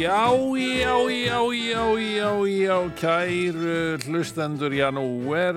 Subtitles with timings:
[0.00, 5.56] Já, já, já, já, já, já, kæru hlustendur, já, nú er,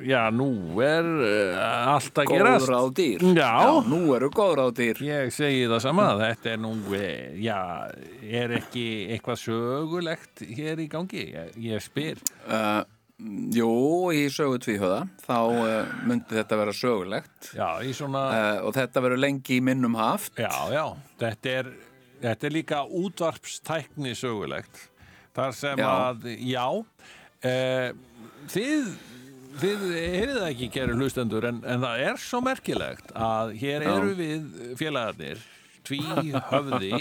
[0.00, 2.64] já, nú er uh, allt að gerast.
[2.64, 3.52] Góður á dýr Já.
[3.90, 7.58] Nú eru góður á dýr Ég segi það sama, þetta er nú, eh, já,
[8.24, 11.28] er ekki eitthvað sögulegt hér í gangi?
[11.36, 12.24] Ég, ég spyr.
[12.48, 12.80] uh,
[13.52, 13.68] Jú,
[14.16, 18.24] í sögu tvíhöða Þá uh, myndi þetta vera sögulegt Já, í svona,
[18.64, 20.86] Og þetta verður lengi í minnum haft já, já,
[21.20, 21.74] þetta er,
[22.22, 24.88] þetta er líka útvarpstækni sögulegt.
[25.36, 25.88] Þar sem Já.
[25.88, 27.94] að, já, uh,
[28.52, 28.90] þið,
[29.62, 34.12] þið heyrið það ekki, kæru hlustendur, en, en það er svo merkilegt að hér eru
[34.18, 35.40] við félagarnir,
[35.88, 35.98] tví
[36.52, 36.92] höfði,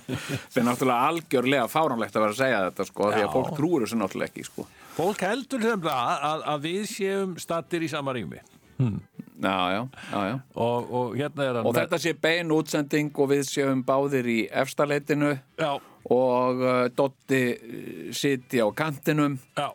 [0.54, 3.26] Það er náttúrulega algjörlega fáránlegt að vera að segja þetta sko, Því Já.
[3.26, 4.64] að fólk trúur þessu náttúrulega ekki sko.
[4.96, 8.40] fólk heldur þeim það að, að við séum stattir í sama rými.
[9.40, 10.40] Já, já, já, já.
[10.54, 15.32] Og, og hérna Og þetta sé bein útsending og við séum báðir í efstaleitinu
[16.10, 19.70] og uh, Dotti uh, siti á kantinum já,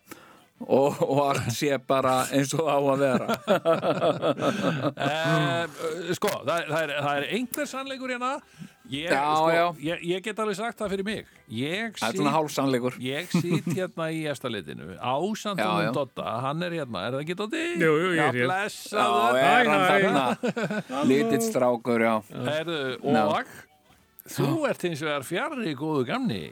[0.68, 3.28] og, og allt sé bara eins og á að vera.
[4.94, 8.36] Uh, sko, það, það, er, það er einhver sannleikur hérna
[8.90, 9.74] ég, Já, sko, já.
[9.86, 11.26] Ég, ég get alveg sagt það fyrir mig.
[11.50, 12.94] Ég Það er svona sit, hálfsannleikur.
[13.02, 14.16] ég sit hérna í
[14.96, 15.00] já.
[15.14, 17.64] Ásandunum Dotta, hann er hérna Er það ekki Dotti?
[17.82, 18.38] Jú, jú, ég er Já, hér.
[18.42, 19.88] Já, blessaður er hann hæ.
[19.92, 20.26] þarna?
[21.12, 22.16] Lítill strákur, já.
[22.50, 22.80] Herðu,
[23.16, 23.48] og?
[24.36, 26.44] Þú ert hins vegar fjarrri góðu gamni.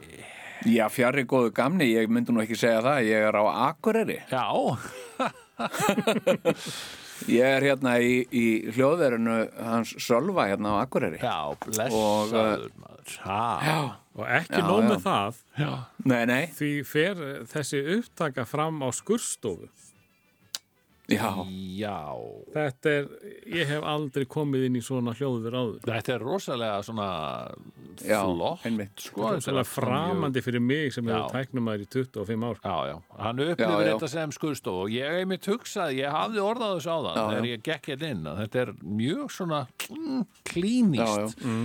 [0.70, 4.18] Já, fjarrri góðu gamni, ég myndi nú ekki segja það Ég er á Akureyri.
[4.30, 4.44] Já,
[7.30, 11.20] Ég er hérna í, í hljóðverinu hans Sölva hérna á Akureyri.
[11.22, 13.18] Já, blessaður maður.
[13.24, 14.88] Ha, Og ekki Já, nóg já.
[14.92, 15.70] með það, já,
[16.06, 19.66] Nei, nei, því fer þessi upptaka fram á skurstofu.
[21.10, 21.30] Já
[21.76, 21.96] já
[22.54, 23.06] Þetta er,
[23.50, 25.80] ég hef aldrei komið inn í svona hljóður áður.
[25.84, 27.08] Þetta er rosalega svona
[28.04, 28.94] Já, flott einmitt.
[29.02, 32.60] sko, þetta er Svona mjög- framandi fyrir mig sem hefur tæknum maður í 25 ár.
[32.64, 36.72] Já, já, hann upplifir þetta sem skurðstof og ég hef mitt hugsað, ég hafði orðað
[36.78, 39.60] þessu á það þegar ég gekk hérna inn þetta er mjög svona
[39.90, 41.56] mm, klínist já.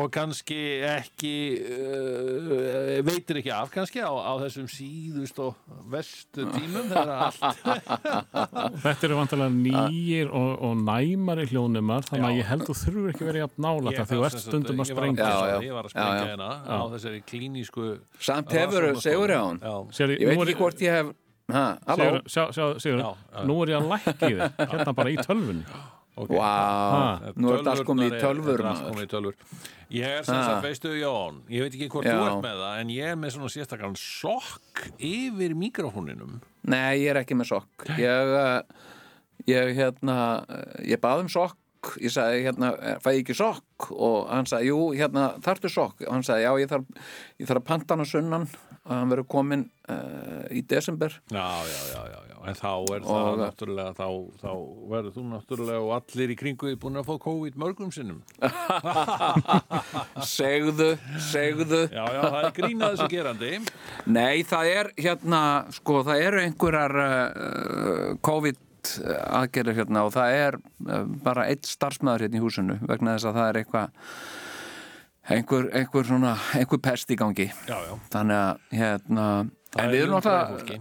[0.00, 5.54] og kannski ekki uh, veitir ekki af kannski á, á þessum síðust og
[5.92, 12.50] vestu tímum þegar allt Þetta eru vantilega nýjir og, og næmari hljónumar, þannig að ég
[12.50, 14.92] held þú þurfur ekki verið jafn nála Ég það því þú ert stundum að ég
[14.94, 15.30] sprengja.
[15.66, 17.88] Ég var að sprengja hérna á þessari klínísku
[18.20, 21.14] Samt hefur segur á hann Ég veit ekki hvort ég hef
[23.02, 23.10] já.
[23.46, 25.64] nú er ég að lækka í þig, hérna bara í tölvunni.
[26.20, 26.30] ok.
[26.36, 26.52] Vá,
[27.34, 29.34] nú er þetta allt komið í Tölvurnar tölvur.
[29.40, 32.82] Þetta Ég er sem sagt, veistu Jón Ég veit ekki hvort þú ert með það
[32.84, 36.36] En ég er með svona sérstakann sokk Yfir mikrofóninum
[36.68, 37.88] Nei, ég er ekki með sokk.
[38.00, 38.60] Ég, uh,
[39.48, 40.16] ég hérna
[40.84, 41.56] Ég bað um sokk.
[41.96, 43.86] Ég sagði, hérna, fæ ég ekki sokk?
[43.96, 46.02] Og hann sagði, jú, hérna, þarftu sokk?
[46.04, 47.06] Og hann sagði, já, ég þarf,
[47.40, 48.50] ég þarf að panta hann á sunnan
[48.88, 51.12] Og hann verður kominn uh, í desember.
[51.28, 52.36] Já, já, já, já, já.
[52.48, 54.06] En þá er það Og- náttúrulega Þá,
[54.40, 54.52] þá
[54.94, 58.22] verður þú náttúrulega Og allir í kringu því búin að fá COVID mörgum sinnum.
[60.30, 60.88] Segðu,
[61.30, 61.82] segðu.
[61.92, 63.52] Já, já, það er grínað þessu gerandi.
[64.16, 65.42] Nei, það er hérna,
[65.76, 68.66] sko, það eru einhverjar uh, COVID
[69.36, 70.56] aðgerðir hérna og það er
[70.88, 74.06] uh, bara eitt starfsmæður hérna í húsinu vegna þess að það er eitthvað
[75.28, 77.50] einhver, einhver svona, einhver pest í gangi.
[77.68, 77.96] Já, já.
[78.12, 79.30] Þannig að hérna
[79.78, 80.76] en er við erum alltaf fólki.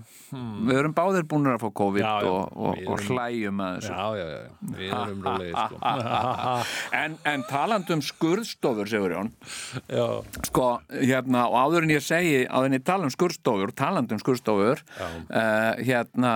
[0.66, 3.76] við erum báðir búin að fá COVID Já, og, og, við og erum- hlæjum að
[3.76, 3.92] þessu.
[3.92, 5.78] Já, já, já, við erum rólegir sko.
[7.04, 9.30] en, en talandi um skurðstofur Sigurjón.
[9.94, 10.08] Já,
[10.50, 14.24] sko, hérna, og áður en ég segi áður en ég tala um skurðstofur, talandi um
[14.26, 16.34] skurðstofur uh, hérna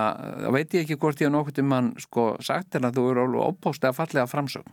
[0.54, 3.26] veit ég ekki hvort ég hef nokkuð til mann sko, sagt til að þú eru
[3.26, 4.70] alveg ópóstlega fallega framsögn.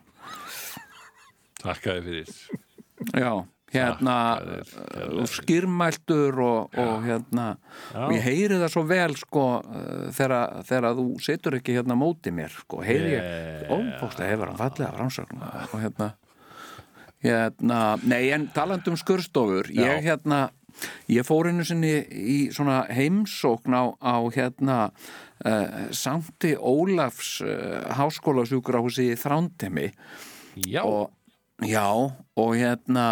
[1.61, 2.69] Takkaði fyrir
[3.13, 3.33] já,
[3.71, 4.63] hérna Þakka
[4.94, 7.45] þér, uh, skýrmæltur og, og hérna
[7.94, 8.01] Já.
[8.06, 12.01] og ég heyri það svo vel sko uh, þegar, þegar þú situr ekki hérna á
[12.03, 13.71] móti mér sko, heyri ég Yeah.
[13.71, 16.12] ópóstlega hefur hann fallega framsögn og hérna
[17.25, 19.86] hérna, nei en talandi um skurðstofur Já.
[19.86, 20.50] ég hérna
[21.12, 24.77] ég fór einu sinni í svona heimsókn á, á hérna
[25.45, 29.92] uh, Sankti Ólafs uh, háskólasjúkrahúsi í Þrándemi
[30.68, 31.12] Já, og,
[31.67, 31.87] já,
[32.41, 33.05] og hérna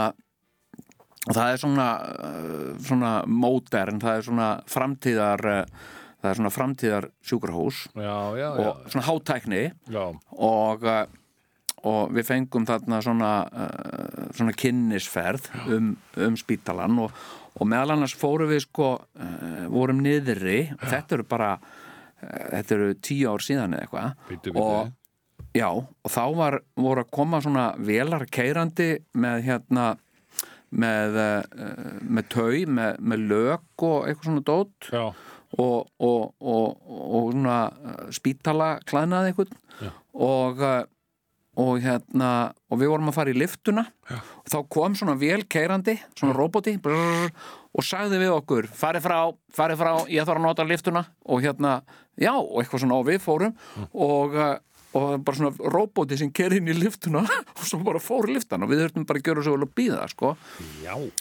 [1.27, 5.87] og það er svona uh, svona mótern, það er svona framtíðar uh,
[6.19, 9.63] það er svona framtíðar sjúkrahús já, já, já, og svona hátækni.
[9.93, 10.05] Já.
[10.49, 11.03] og, uh,
[11.89, 13.27] og við fengum þarna svona,
[14.35, 17.13] svona kynnisferð um, um spítalan og,
[17.55, 18.89] og meðal annars fórum við sko
[19.71, 20.73] vorum niðri.
[20.75, 21.53] Þetta eru bara
[22.19, 24.59] þetta eru tíu ár síðan eða eitthvað.
[24.59, 24.91] Og
[25.55, 29.87] já, og þá var, voru að koma svona velar keirandi með hérna
[30.69, 34.91] með, uh, með tau, með, með lög og eitthvað svona dót.
[35.59, 39.59] Og, og, og, og svona uh, spítala klæðnaði einhvern.
[39.79, 39.91] Já.
[40.13, 40.83] og, uh,
[41.59, 42.29] og hérna
[42.69, 43.87] og við vorum að fara í liftuna.
[44.09, 44.19] Já.
[44.19, 47.33] og þá kom svona vel keirandi svona roboti brrr,
[47.73, 49.17] og sagði við okkur farið frá,
[49.55, 51.05] farið frá, ég þarf að nota liftuna.
[51.29, 51.79] Og hérna,
[52.19, 53.57] já, og eitthvað svona og við fórum.
[53.93, 54.37] Og
[54.97, 57.21] og bara svona roboti sem ker inn í liftuna
[57.57, 60.07] og svo bara fór liftan og við þurftum bara að gjöra svo vel að býða
[60.11, 60.33] sko.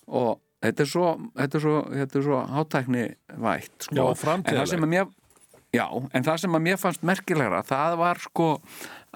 [0.08, 0.30] Og
[0.64, 1.06] þetta er svo,
[1.36, 3.04] þetta er svo, þetta er svo hátækni
[3.44, 3.98] vægt sko.
[3.98, 4.04] Já,
[4.52, 5.06] en það sem að mér
[5.76, 5.86] já,
[6.16, 8.48] en það sem að mér fannst merkilegra það var sko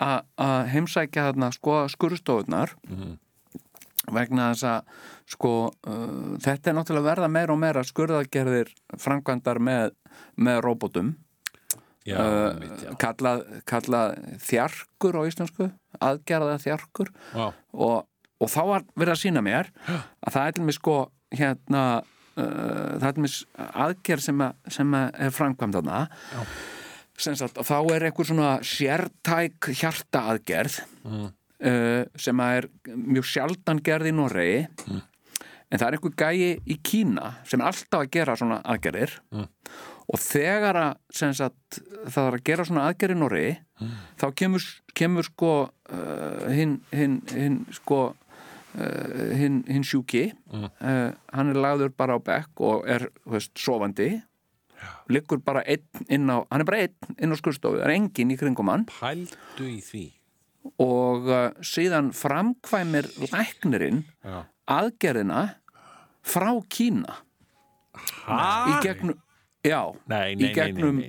[0.02, 2.76] að heimsækja þarna sko skurðstofunar
[4.12, 9.94] vegna þess að sko uh, þetta er náttúrulega verða meira og meira skurðagerðir framkvæmdar með,
[10.36, 11.14] með robotum
[12.08, 12.92] já, uh, mitt, já.
[13.00, 15.68] kallað, kallað þjarkur á íslensku
[16.02, 17.12] aðgerða þjarkur.
[17.34, 17.44] Já.
[17.72, 17.98] og,
[18.42, 20.96] og þá var verið að sína mér að það er til mig sko
[21.32, 23.38] hérna uh, það er til mig
[23.86, 26.02] aðgerð sem, að, sem að er framkvæmd þarna.
[27.22, 34.10] Sagt, þá er einhver svona sértæk hjarta aðgerð uh, sem að er mjög sjaldan gerð
[34.10, 34.62] í Noregi.
[35.72, 39.14] En það er einhver gæi í Kína sem er alltaf að gera svona aðgerðir
[40.12, 41.78] og þegar að sagt,
[42.12, 43.52] það er að gera svona aðgerð í Noregi
[44.20, 44.66] þá kemur,
[44.98, 51.94] kemur sko uh, hinn hin, hin, sko uh, hinn hin sjúki uh, hann er lagður
[51.96, 54.14] bara á bekk og er veist, sofandi.
[55.12, 58.34] Liggur bara einn inn á hann er bara einn inn á skurstofu, það er enginn
[58.34, 58.86] í kringum hann.
[58.90, 60.06] Pældu í því.
[60.82, 64.42] Og uh, síðan framkvæmir læknirinn já.
[64.70, 65.46] aðgerðina
[66.22, 67.22] frá Kína.
[67.92, 69.18] Í gegnum
[69.66, 71.02] já, nei, nei, í gegnum.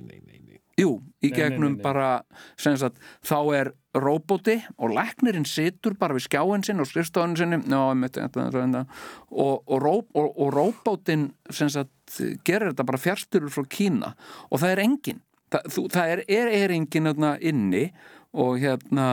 [0.74, 2.24] Jú, í gegnum bara
[2.58, 7.60] sem sagt, þá er róbóti og læknirinn situr bara við skjáin sinn og skrifstofun sinni.
[7.62, 9.86] Já, einmitt, þetta, þetta, þetta, og, og,
[10.18, 11.94] og, og róbótin sem sagt,
[12.42, 14.16] gerir þetta bara fjárstyrur frá Kína.
[14.50, 15.22] Og það er engin
[15.54, 17.86] það, þú, það er, er, er engin hérna, inni
[18.34, 19.08] og hérna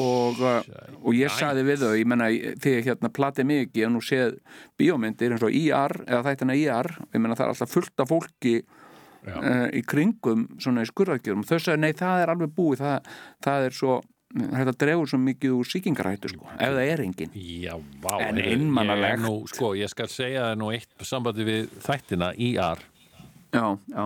[0.00, 0.60] og, uh,
[1.02, 2.28] og ég sagði við þau ég menna,
[2.62, 4.38] þegar hérna platið ekki og nú séð
[4.80, 8.54] bíómyndir eins og IR eða þættina IR, ég menna það er alltaf fullt af fólki
[8.62, 13.12] uh, í kringum svona í skurðargjörum þau sagði nei það er alveg búið það,
[13.44, 13.98] það er svo,
[14.38, 17.36] þetta dregur svo mikið úr sýkingarættu sko, ef það er engin.
[17.36, 19.20] Já, vá, En heyrðu, einmanalegt.
[19.20, 22.86] ég Nú, sko, ég skal segja það nú eitt sambandi við þættina IR
[23.52, 24.04] já, já,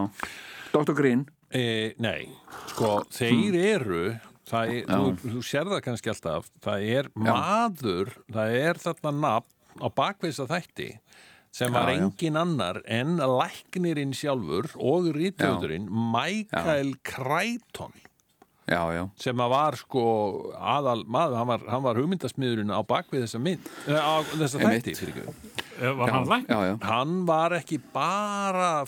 [0.74, 0.96] Dr.
[0.98, 1.28] Green.
[1.54, 2.26] E, Nei,
[2.72, 4.00] sko, þeir eru
[4.46, 6.50] það er, þú, þú sér það kannski alltaf.
[6.64, 10.88] Það er maður það er þarna nafn á bakveðs að þætti
[11.56, 12.02] sem var Já, já.
[12.04, 17.94] engin annar en læknirinn sjálfur og rítöðurinn Michael Crichton.
[18.66, 20.00] Já, já, sem að var sko
[20.58, 24.94] aðal maður, hann var, hann var hugmyndasmiðurinn á bakvið þessa mynd, eh, á þessa þætti.
[25.76, 26.49] Eh, Var hann læk?
[26.50, 28.82] já, já, hann var ekki bara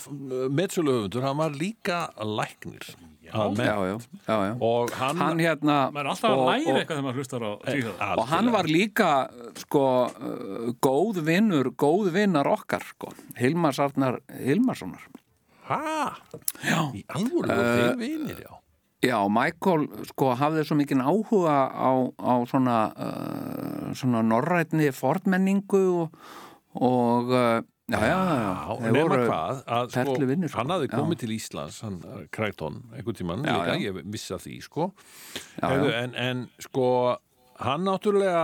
[0.50, 2.88] meðsöluhöfundur, hann var líka læknir
[3.32, 4.54] já, já, já, já.
[4.60, 7.42] og hann, hann hérna Maður er alltaf að og- læra og- eitthvað þegar maður hlustar
[7.44, 8.08] á tvíhjóða.
[8.18, 9.10] og hann var líka
[9.64, 15.04] sko uh, góð vinnur góð vinnar okkar sko Hilmar Sarnar Hilmarssonar
[15.68, 16.12] hæ?
[16.96, 18.54] í alvöru Eh, þeir vinir, já
[18.98, 26.16] Já, Michael sko hafði svo mikinn áhuga á, á svona, uh, svona norrætni fornmenningu og,
[26.74, 30.58] og uh, já, já, já, Já, þeir nema hvað, að sko, perluvinir, sko.
[30.60, 30.94] hann hafði Já.
[30.98, 32.00] komið til Íslands, hann
[32.34, 33.84] Kræton, einhvern tímann, Já, líka, já.
[33.88, 34.88] ég vissi að því, sko.
[35.60, 36.02] Já, Hefðu, já.
[36.02, 36.88] En, en sko,
[37.64, 38.42] hann náttúrulega,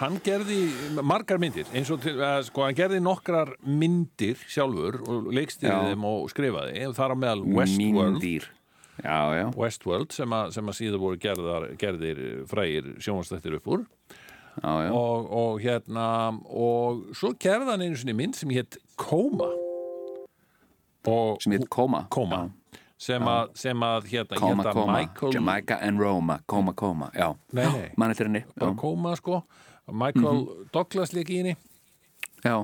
[0.00, 0.58] hann gerði
[1.02, 5.92] margar myndir, eins og til, að, sko, hann gerði nokkrar myndir sjálfur og leikstýrði Já.
[5.92, 8.24] þeim og skrifaði, þar á meðal Westworld.
[9.00, 12.18] Já, já, Westworld sem að, sem að síður voru gerðar, gerðir
[12.50, 13.86] frægir sjónvastættir upp úr
[14.62, 14.90] já, já.
[14.92, 16.06] og, og hérna
[16.44, 19.48] og svo gerði hann einu sinni mynd sem hétt Koma.
[21.08, 22.04] Og sem heit Koma.
[22.12, 22.48] Koma.
[23.00, 26.40] Sem að, sem að hérna, Koma, hérna Koma, Michael Jamaica and Roma.
[26.46, 27.30] Koma, Koma, já.
[27.96, 28.44] Mann eftir henni.
[28.76, 29.40] Koma sko.
[29.88, 31.56] Michael Douglas líka í henni.
[32.44, 32.58] Já.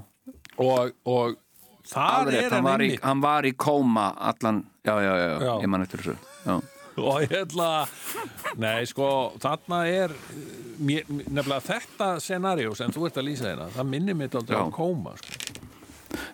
[0.57, 1.37] og, og
[1.87, 5.27] þar Alveg er hann, hann var í, hann var í Koma allan Já, já, já,
[5.29, 5.39] já.
[5.43, 5.55] Já.
[5.63, 6.15] ég mann eftir þessu.
[6.47, 6.61] Já,
[6.97, 7.71] og hérna
[8.61, 9.09] nei sko
[9.43, 10.15] þarna er
[10.79, 14.65] mér, nefnilega þetta scenario sem þú ert að lýsa hérna það minnir mér aldrei Já.
[14.65, 15.43] á Koma sko.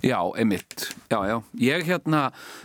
[0.02, 1.36] Já, einmitt, já, já.
[1.58, 2.20] Ég hérna,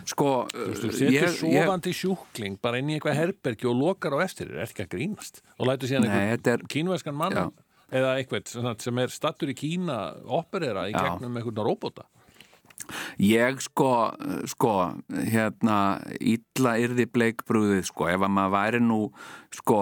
[0.06, 4.50] sko Þú setur ég, sofandi sjúkling bara inn í eitthvað herbergi og lokar á eftir
[4.54, 5.40] er ekki að grínast?
[5.58, 7.34] Og lætur síðan einhvern er- kínveskan mann
[7.90, 9.98] eða eitthvað sem er stattur í Kína
[10.38, 12.06] operera í gegnum einhvern róbota
[13.20, 13.88] Ég sko,
[14.48, 14.72] sko,
[15.28, 15.78] hérna,
[16.20, 19.00] illa yrði bleikbrúðið, sko, ef að maður væri nú,
[19.52, 19.80] sko,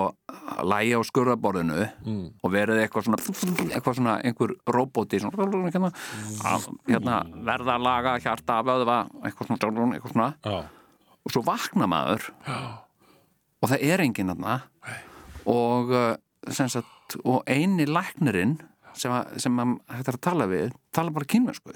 [0.67, 2.25] lægja á skurðaborðinu Mm.
[2.43, 3.21] og verið eitthvað svona,
[3.71, 5.93] eitthvað svona, einhver róbóti, svona, hérna,
[6.43, 10.57] að, hérna, verða að laga hjarta af öðva, eitthvað svona, eitthvað svona, Já,
[11.27, 12.31] og svo vakna maður
[13.63, 14.57] og það er enginn þarna.
[15.47, 16.17] Og, uh,
[16.51, 18.59] sem sagt, og eini læknirinn
[18.97, 21.75] sem, að, sem að hægt er að tala við tala bara kínversku.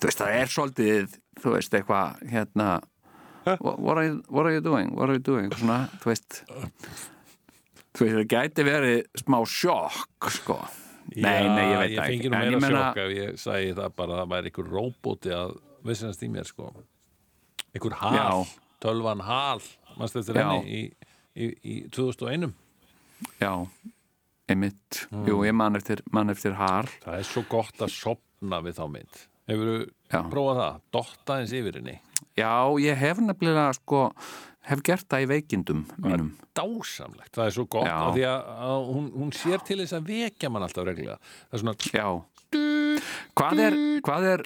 [0.00, 2.68] Þú veist, það er svolítið, þú veist, eitthvað hérna
[3.60, 5.50] what, are you, what are you doing, what are you doing?
[5.52, 6.40] Svona, þú veist
[7.94, 10.58] þú veist, það gæti verið smá sjokk, sko.
[11.14, 13.38] Nei, nei, ég veit ég það fengi ekki nú meira ég meina- sjokk ef ég
[13.42, 16.70] sagði það bara að það væri einhver róbóti að vissinast í mér sko.
[17.74, 18.30] Einhver hal, Já.
[18.80, 19.60] tölvan hal
[19.98, 20.46] mannst eftir Já.
[20.48, 20.80] henni í,
[21.36, 22.54] í, í 2001
[23.40, 23.52] já,
[24.50, 25.04] einmitt.
[25.28, 28.84] Jú, ég man eftir, man eftir har það er svo gott að sopna við þá
[28.96, 29.22] mynd.
[29.50, 31.98] Hefur þú prófað það, dotta eins yfir henni?
[32.38, 34.06] Já, ég hef nefnilega, sko
[34.64, 36.30] hef gert það í veikindum mínum.
[36.56, 37.96] dásamlegt, það er svo gott Já.
[38.00, 41.18] af því að, að hún, hún sér til þess að vekja mann alltaf reglulega.
[41.50, 42.08] Það er svona Já.
[43.34, 44.44] Hvað er, hvað er,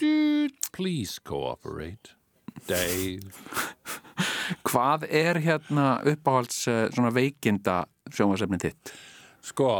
[0.75, 2.14] please cooperate.
[2.67, 3.31] Dave.
[4.69, 8.93] Hvað er hérna uppáhalds eh, svona veikinda sjónvarsefni þitt?
[9.49, 9.73] Sko,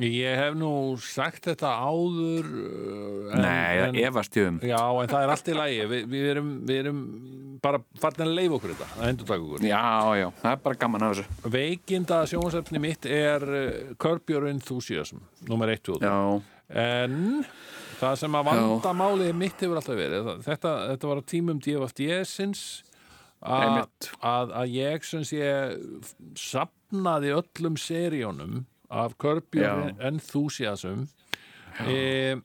[0.00, 0.72] ég hef nú
[1.04, 4.60] sagt þetta áður uh, en, Nei, en, efast ég um.
[4.64, 5.80] Já, en það er allt í lagi.
[5.90, 7.02] Vi, við, erum, við erum
[7.64, 9.66] bara farin að leifa okkur þetta að endur taka okkur.
[9.68, 9.82] Já,
[10.20, 11.50] já, það er bara gaman af þessu.
[11.56, 16.16] Veikinda sjónvarsefni mitt er uh, Curb Your Enthusiasm nummer 1 og Já,
[16.70, 17.42] En
[17.98, 22.62] það sem að vanda málið mitt hefur alltaf verið þetta, þetta var á tímum DFD-sins
[23.40, 23.80] að,
[24.20, 25.50] að, að ég sem sé
[26.38, 28.60] sapnaði öllum seríunum
[28.90, 29.16] af
[29.54, 29.74] Já.
[30.10, 31.06] Enthusiasm.
[31.86, 32.36] E,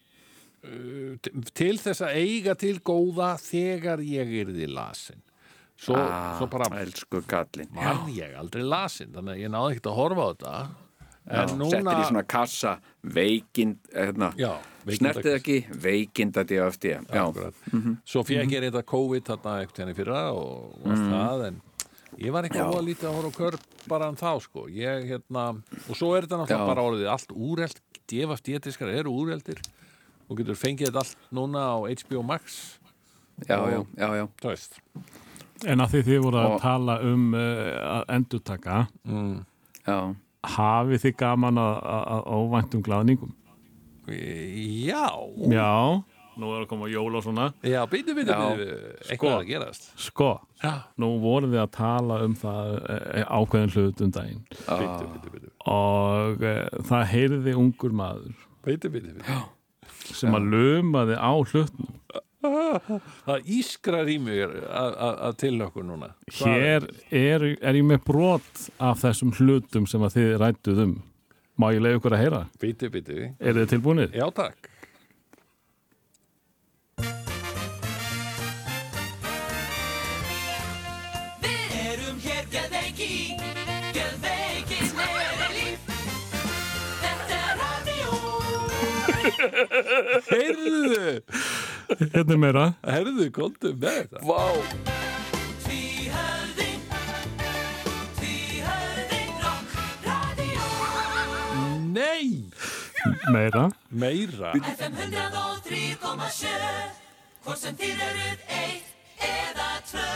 [1.54, 5.22] til þess að eiga til góða þegar ég yrði lasin.
[5.76, 5.98] Svo,
[6.40, 6.86] svo bara var
[8.16, 10.56] ég aldrei lasin þannig að ég náði ekkert að horfa á þetta.
[11.26, 12.72] En núna Settir í svona kassa
[13.02, 14.28] veikind, hérna
[14.86, 17.58] Snertið ekki, veikinda DFD Já, Akkurat.
[18.06, 21.58] Svo fekk ég reynda COVID þarna ekkert henni fyrra og, og allt það en
[22.22, 22.78] ég var eitthvað Já.
[22.80, 24.66] að lítið að horfa á körp bara en þá sko.
[24.72, 25.46] Ég, hérna,
[25.90, 29.62] og svo er þetta náttúrulega bara orðið allt úreld DFD-diskar eru úreldir.
[30.30, 32.80] Og getur fengið þetta allt núna á HBO Max.
[33.46, 34.26] Já, já, já, já.
[34.46, 34.80] veist.
[35.66, 38.78] En að því þið voru að Og- tala um uh, að endurtaka,
[39.86, 39.98] já.
[40.56, 43.32] hafið þið gaman að, óvæntum glaðningum?
[44.08, 45.06] Já.
[45.50, 45.70] Já,
[46.42, 47.48] nú er að koma jól og svona.
[47.66, 48.68] Já, býtu, býtu, býtu
[49.10, 49.90] eitthvað er að gerast.
[50.08, 50.30] Sko,
[50.64, 54.42] Já, nú voru þið að tala um það uh, ákveðin hlut um daginn.
[54.52, 58.34] Býtu, býtu, býtu og uh, það heyrði ungur maður.
[58.66, 61.94] Býtu, býtu, býtu sem að lumaði á hlutnum.
[62.46, 66.12] Það ískrar í mig að- til okkur núna.
[66.30, 70.96] Hvað- Hér er, er ég með brot af þessum hlutum sem að þið rættuð um.
[71.58, 72.42] Má ég leiða ykkur að heyra?
[72.60, 74.12] Býtu, býtu Er þið tilbúinir?
[74.14, 74.70] Já, takk
[90.30, 91.22] Heyrðu,
[92.14, 92.66] Hérna meira.
[92.88, 94.42] heyrðu, komdu með þetta Vá.
[101.96, 102.50] Nei,
[103.32, 103.70] Meira.
[103.90, 106.50] meira FM 103,7,
[107.46, 110.08] hvort sem þið eruð eitt eða tvö.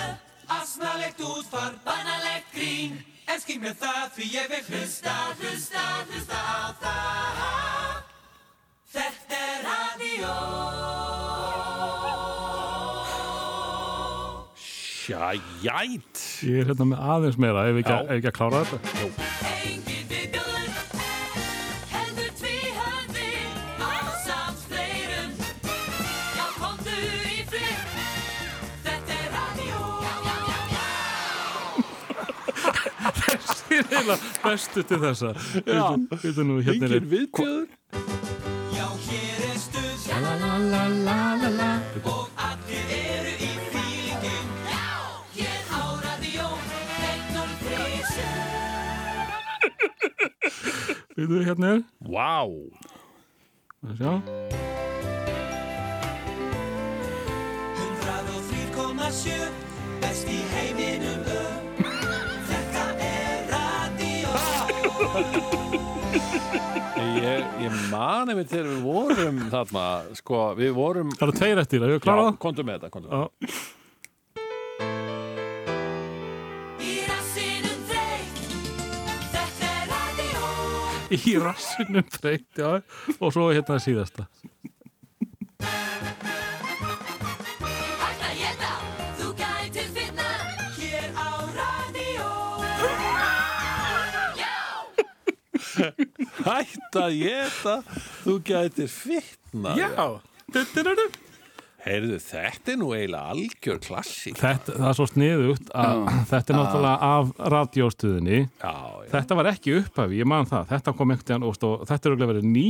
[0.59, 2.97] Asnalegt útfar, banalegt grín,
[3.29, 8.08] en skil mér það því ég vil hlusta, hlusta, hlusta á það.
[8.89, 10.29] Þetta er radio.
[14.59, 18.77] Sjæjæt Ég er hérna með aðeins meira ef ekki, ef ekki að klára þetta.
[19.49, 20.69] Engin viðbjóður
[21.93, 23.29] Heldur tvíhöfði
[23.89, 25.31] Ásamt fleirum
[51.29, 51.81] Þetta hérna er.
[52.09, 52.41] Vá
[53.85, 54.13] Að Sjá.
[59.09, 59.45] sjö
[60.01, 61.41] Best í heiminum ö
[62.49, 64.29] Þetta er radio
[67.19, 69.85] Ég, ég mani mig þegar við vorum þarna,
[70.19, 72.39] sko, við vorum Það eru tveir eftir, er ég klára Já, það?
[72.45, 73.77] komdu með þetta, komdu með Já.
[81.09, 82.81] Í rassinum þreytt, já
[83.17, 84.27] Og svo hérna síðasta.
[88.09, 88.73] Að geta,
[89.17, 90.27] þú gætir finna
[90.77, 92.27] Hér á radio.
[94.37, 94.57] Já!
[96.45, 97.75] Hætt að geta,
[98.21, 99.73] þú gætir fitna
[100.53, 101.09] Þetta,
[101.79, 104.39] Heyrðu, þetta er nú eiginlega algjör klassík.
[104.39, 109.75] Það er svo sniðugt að þetta er náttúrulega af radiostuðinni Já, já, Þetta var ekki
[109.77, 110.65] upphafi, ég man það.
[110.73, 112.67] Þetta kom einhvern veginn og stóð, þetta er örugglega verið ný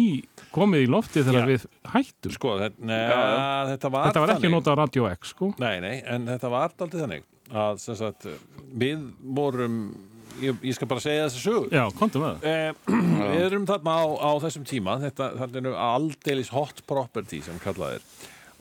[0.53, 1.49] komið í lofti þegar Já.
[1.49, 2.35] við hættum.
[2.37, 3.33] Sko, þetta, neða,
[3.73, 5.51] þetta var Þetta var ekki notað á Radio X, sko.
[5.63, 8.29] Nei, nei, en þetta var aldrei þannig að sem sagt,
[8.77, 9.81] við vorum
[10.43, 12.49] ég, ég skal bara segja þessi sögur Já, komdu með það.
[12.49, 12.97] Eh,
[13.33, 14.99] við erum þarna á, á þessum tíma.
[15.01, 18.05] Þetta, þetta er nú aldeilis hot property sem kallað er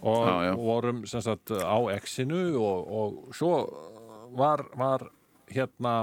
[0.01, 0.55] og Já, já.
[0.57, 3.53] vorum sem sagt á X-inu og, og svo
[4.39, 5.09] var, var
[5.51, 5.95] hérna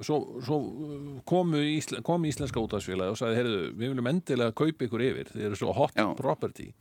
[0.00, 0.58] svo, svo
[1.28, 5.48] komu ísl, kom íslenska útafsfélagi og sagði, heyrðu, við viljum endilega kaupa ykkur yfir, þið
[5.50, 6.08] eru svo hot Já.
[6.18, 6.72] property.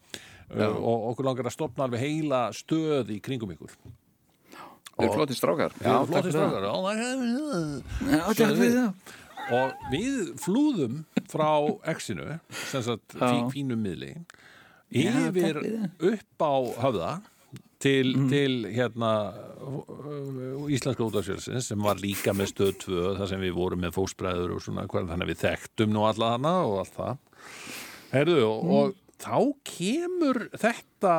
[0.54, 3.74] Uh, og okkur langar að stopna alveg heila stöð í kringum ykkur.
[4.94, 5.74] Við erum flotti strákar.
[5.80, 9.22] Við erum flottir strákar, já, takk fyrir það.
[9.54, 11.00] Og við flúðum
[11.32, 11.50] frá
[11.96, 12.28] X-inu
[12.70, 13.16] sem sagt
[13.52, 14.14] fínum miðli
[14.94, 15.86] yfir fyrir.
[16.14, 16.54] upp á
[16.86, 17.12] höfða
[17.84, 19.12] til, til hérna
[19.60, 24.56] uh, íslenska útafsjölsins sem var líka með stöð 2 þar sem við vorum með fósbræður
[24.56, 27.26] og svona hvernig þannig við þekktum nú alla hana og allt það.
[28.14, 31.16] Herðu, og, og þá kemur þetta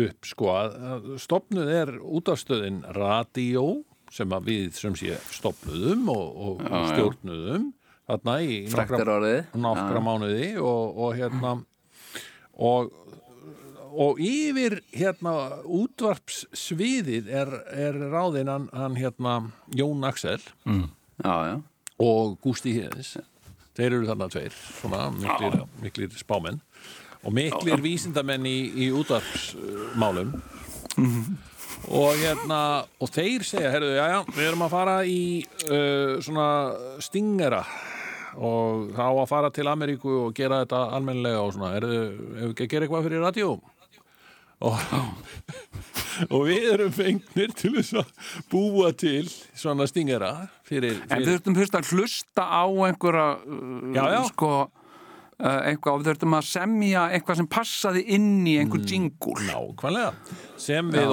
[0.00, 6.62] upp sko að stofnuð er útafstöðin Radio sem að við sem sé stofnuðum og, og
[6.64, 6.88] Já, já.
[6.94, 7.66] stjórnuðum
[8.10, 9.18] þarna í nokkra,
[9.54, 11.52] nokkra mánuði og, og hérna
[12.60, 12.92] og,
[13.90, 19.40] og yfir hérna útvarpssviðið er, er ráðinn hann, hann hérna
[19.76, 20.40] Jón Axel.
[21.24, 21.56] Já, já.
[22.00, 23.18] Og Gústi Híðins
[23.76, 26.60] þeir eru þarna tveir svona miklir, miklir spámenn.
[27.20, 30.34] Og miklir vísindamenn í, í útvarpsmálum.
[31.90, 32.60] Og hérna
[33.00, 35.20] og þeir segja, herruðu, já, já, við erum að fara í
[35.68, 36.48] uh, svona
[37.02, 37.62] stingera
[38.36, 42.02] og þá að fara til Ameríku og gera þetta almennilega og svona, herruðu,
[42.38, 43.52] hefur ekki að gera eitthvað fyrir radíó
[44.60, 44.82] og,
[46.34, 48.10] og við erum fengnir til þess að
[48.52, 49.24] búa til
[49.56, 50.34] svona stingera
[50.68, 54.20] fyrir, En fyrir við þurftum fyrst að hlusta á einhverja uh, Já, já.
[54.32, 54.52] sko
[55.40, 59.36] eitthvað og við þurftum að semja eitthvað sem passaði inn í einhver jingle.
[59.46, 61.10] Nákvæmlega, sem við Já.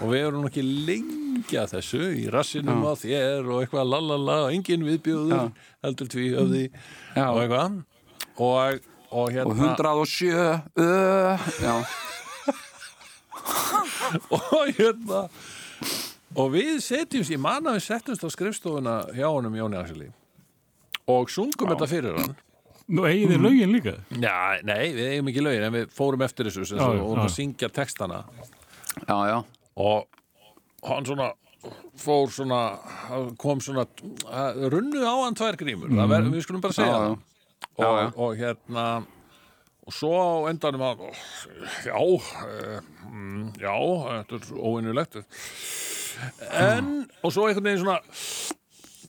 [0.00, 4.86] og við erum ekki lengi að þessu í rassinum á þér og eitthvað lalala, engin
[4.86, 5.50] viðbjóður
[5.84, 7.26] heldur tví höfði Já.
[7.28, 7.78] og eitthvað.
[8.36, 11.46] Og, og hérna og 107 uh,
[14.36, 15.20] og hérna
[16.36, 20.10] og við setjumst, ég man að við setjumst á skrifstofuna hjá honum Jóni Axeli
[21.08, 22.34] og sungum þetta fyrir hann
[22.86, 26.46] Nú eigið þið lögin líka Já, nei, við eigum ekki lögin en við fórum eftir
[26.46, 27.22] þessu sem Já, og já.
[27.24, 28.22] að syngja textana
[29.02, 29.38] já, já
[29.76, 30.06] og
[30.86, 31.32] hann svona
[31.98, 32.60] fór svona
[33.40, 33.86] kom svona
[34.70, 36.06] runnu á hann tvær grímur mm.
[36.12, 37.18] ver, við skulum bara segja Já, það já.
[37.76, 38.06] Og, já.
[38.14, 38.86] og hérna
[39.86, 41.04] og svo á endanum að
[41.86, 42.80] já uh,
[43.60, 45.20] já, þetta er óvinnulegt
[46.54, 46.88] en
[47.22, 48.00] og svo einhvern veginn svona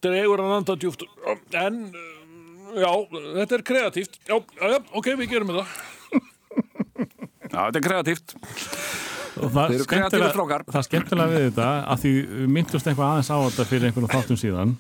[0.04, 1.06] dregur hann anda djúft
[1.58, 1.82] en
[2.84, 2.92] já,
[3.42, 4.20] þetta er kreatíft.
[4.28, 5.68] Já, já, já, ok, við gerum þetta.
[7.48, 8.34] Já, þetta er kreatíft.
[9.38, 10.66] Og það Þeir eru kreatífir strákar.
[10.68, 12.12] Það er skemmtilega við þetta að því
[12.56, 14.76] myndust eitthvað aðeins á þetta fyrir einhvern þáttum síðan.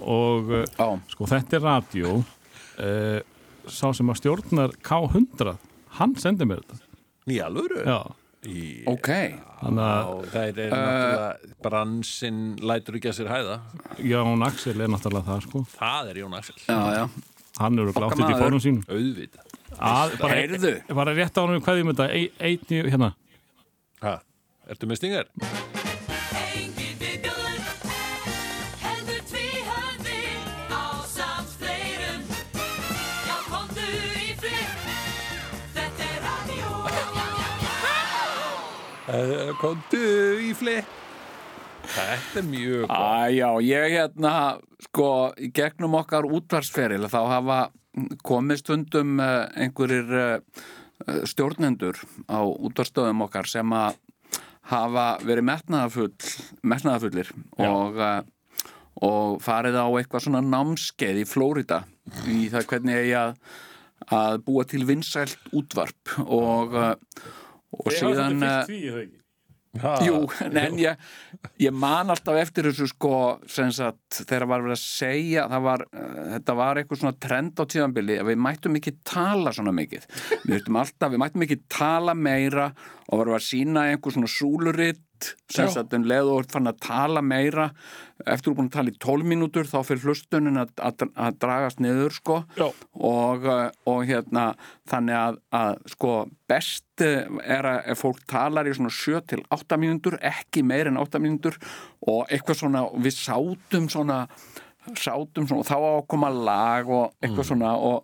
[0.00, 3.20] Og uh, Já, sko þetta er radio uh,
[3.66, 5.54] sá sem að stjórnar K100
[5.98, 6.90] hann sendi mér þetta.
[7.30, 7.98] Nýjalvöru Já,
[8.50, 9.10] í ok.
[9.62, 13.58] Þannig að Og það er náttúrulega bransinn lætur ekki að sér hæða.
[14.12, 15.66] Jón Axel er náttúrulega það sko.
[15.76, 16.58] Það er Jón Axel.
[16.66, 17.04] Já, já
[17.60, 19.58] hann eru glátt í fórum sín Auðvitað.
[19.78, 20.72] Að, bara, Heyrðu.
[20.94, 23.12] bara rétt á hann við hvað ég mynda einn í hérna.
[24.02, 24.16] Ha,
[24.72, 25.30] Ertu með stingar?
[39.06, 40.02] Þetta komdu
[40.46, 41.01] í flipp
[41.92, 42.96] Þetta er mjög gott.
[42.96, 44.34] Æ, já, ég hérna,
[44.88, 47.58] sko, í gegnum okkar útvarsferil þá hafa
[48.24, 50.62] komið stundum uh, einhverjir uh,
[51.28, 51.98] stjórnendur
[52.32, 53.98] á útvarstöðum okkar sem að
[54.72, 56.12] hafa verið metnaðafull,
[56.62, 58.70] metnaðafullir og, uh,
[59.04, 61.82] og farið á eitthvað svona námskeið í Flórida
[62.30, 63.34] í það hvernig eigi að,
[64.08, 66.78] að búa til vinsælt útvarp og,
[67.76, 69.21] og síðan uh, því, þau ekki
[70.04, 70.16] Jú,
[70.52, 71.04] en ég,
[71.64, 73.12] ég man alltaf eftir þessu sko
[73.48, 78.18] sagt, þegar var verið að segja var, uh, þetta var eitthvað svona trend á tíðanbili
[78.20, 80.04] að við mættum ekki tala svona mikið.
[80.44, 82.68] Við, alltaf, við mættum ekki tala meira
[83.08, 85.00] og varum að sína einhver svona súluritt
[85.50, 85.74] sem Já.
[85.76, 87.68] sagt um leið og fann að tala meira
[88.22, 91.82] eftir er búin að tala í 12 mínútur þá fyrir hlustunin að, að, að dragast
[91.82, 92.68] niður sko Já.
[92.94, 94.46] og, uh, og hérna
[94.90, 96.14] þannig að, að sko
[96.50, 101.00] best eh, er að fólk talar í svona 7 til 8 mínútur ekki meir en
[101.00, 101.58] 8 mínútur
[102.06, 104.26] og eitthvað svona, við sátum svona
[104.98, 108.02] sátum svona og þá á að koma lag og eitthvað svona og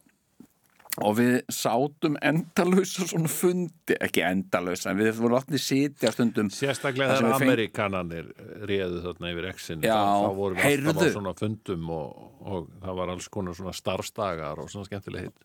[1.04, 7.18] og við sátum endalösa svona fundi, ekki endalösa en við vorum alltaf sitja stundum Sérstaklega
[7.18, 8.30] þegar feng- Amerikananir
[8.68, 11.10] réðu þarna yfir exin Já, þá, vorum við alltaf heyrðu.
[11.10, 15.44] á svona fundum og, og það var alls konar svona starfsdagar og svona skemmtileg hitt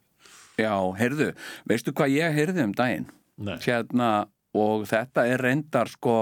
[0.61, 1.31] Já, heyrðu,
[1.69, 3.07] veistu hvað ég heyrði um daginn?
[3.41, 3.55] Nei.
[3.65, 4.09] Hérna,
[4.53, 6.17] og þetta er reyndar sko,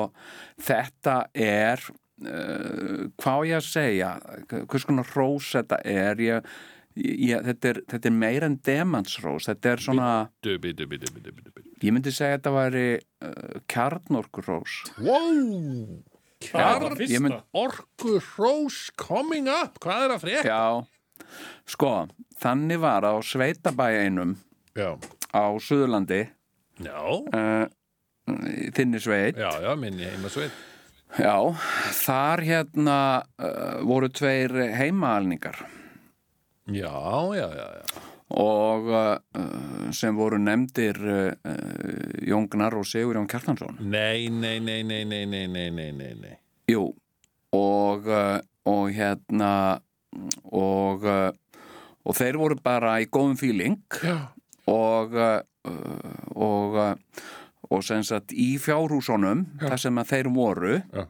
[0.63, 1.81] þetta er
[2.23, 4.11] uh, hvað ég að segja
[4.71, 6.51] hvers konar rós þetta er ég,
[6.97, 10.09] ég, þetta, er þetta er meira en demansrós, þetta er svona
[10.43, 11.65] dubi, dubi, dubi.
[11.81, 16.01] ég myndi segja að þetta væri uh, kjarnorkurós Wow!
[16.41, 17.43] Ég mynd- fyrsta.
[17.53, 20.47] Orku Rós coming up, hvað er að frétta?
[20.49, 21.27] Já,
[21.69, 21.91] sko
[22.41, 24.35] þannig var á sveitabæi einum
[24.73, 24.95] Já,
[25.35, 26.23] á Suðurlandi.
[26.81, 27.67] Já, uh,
[28.73, 29.37] þinni sveit.
[29.37, 30.51] Já, já, minni heimasveit
[31.19, 31.35] Já,
[32.01, 32.97] þar hérna
[33.35, 35.59] uh, voru tveir heimaalningar
[36.73, 36.95] Já,
[37.35, 38.01] já, já, já.
[38.31, 43.75] Og uh, sem voru nefndir uh, uh, Jón Gnar og Sigur Jón Kjartansson.
[43.83, 46.37] Nei, nei, nei, nei, nei, nei, nei, nei, nei, nei.
[46.71, 46.85] Jú,
[47.51, 48.39] og, uh,
[48.71, 49.51] og hérna
[50.47, 51.31] og, uh,
[52.07, 53.81] og þeir voru bara í góðum fíling
[54.71, 55.17] og
[56.35, 56.77] og
[57.71, 61.05] og sem sagt í fjárhúsunum þar sem að þeir voru uh,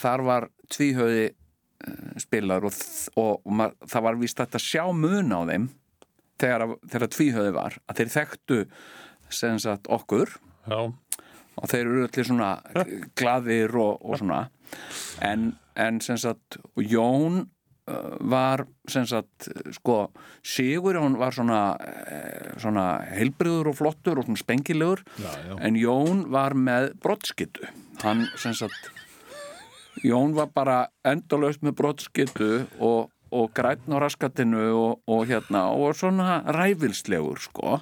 [0.00, 1.28] þar var tvíhauði
[2.22, 2.76] spilar og,
[3.18, 5.66] og, og ma- það var hægt að sjá mun á þeim
[6.40, 8.60] þegar, þegar tvíhauði var að þeir þekktu
[9.62, 10.30] sagt okkur.
[10.68, 10.78] Já,
[11.54, 12.52] og þeir eru allir svona
[13.18, 14.44] glaðir og, og svona.
[15.24, 18.64] En, en sagt Jón uh, var
[19.10, 19.98] sagt sko
[20.44, 25.04] Sigurjón var svona eh, svona heilbriður og flottur og svona spengilegur.
[25.20, 25.54] Já, já.
[25.68, 27.70] en Jón var með brottskittu
[28.02, 28.90] hann sem sagt
[30.02, 32.50] Jón var bara endalaust með brottskittu
[32.82, 37.80] og, og grætn á raskatinu og, og hérna og svona ræfilslegur sko.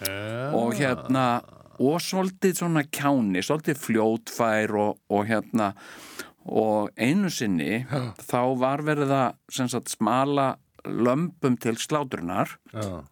[0.00, 0.54] Já.
[0.56, 1.42] og hérna
[1.80, 5.74] og svolítið svona kjáni svolítið fljótfær og, og hérna
[6.48, 7.82] og einu sinni
[8.16, 13.04] þá var verið að smala lömpum til slátrunar Já.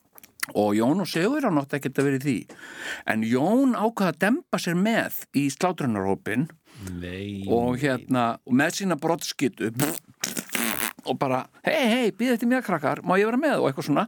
[0.54, 2.38] og Jón og Sigur á nátt ekkert að vera í því.
[3.04, 6.48] En Jón ákvaða að dempa sér með í slátrunarhópin
[6.98, 9.72] Nei, og hérna og með sína brottskitu
[11.08, 13.62] og bara, hei, hei, býð eftir mér krakkar má ég vera með?
[13.62, 14.06] Og eitthvað svona.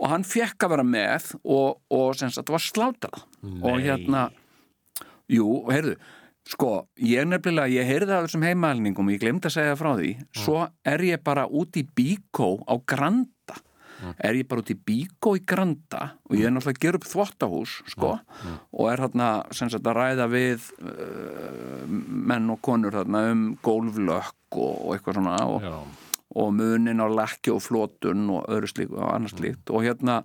[0.00, 3.22] Og hann fekk að vera með og, og sem sagt var slátrað
[3.62, 4.26] og hérna
[5.30, 5.96] jú, og heyrðu
[6.48, 10.10] sko, ég nefnilega, ég heyrði af þessum heimælningum ég glemd að segja frá því.
[10.36, 12.74] Svo er ég bara út í Bíkó á
[14.00, 17.00] Granda er ég bara út í Bíkó í Granda og ég er náttúrulega að gera
[17.00, 18.10] upp þvottahús sko,
[18.72, 24.92] og er hérna að ræða við uh, menn og konur þarna um gólflökk og, og
[24.96, 25.64] eitthvað svona og,
[26.34, 29.70] og munin á lakki og flotun og öðru slík og annars slíkt.
[29.70, 30.22] Og hérna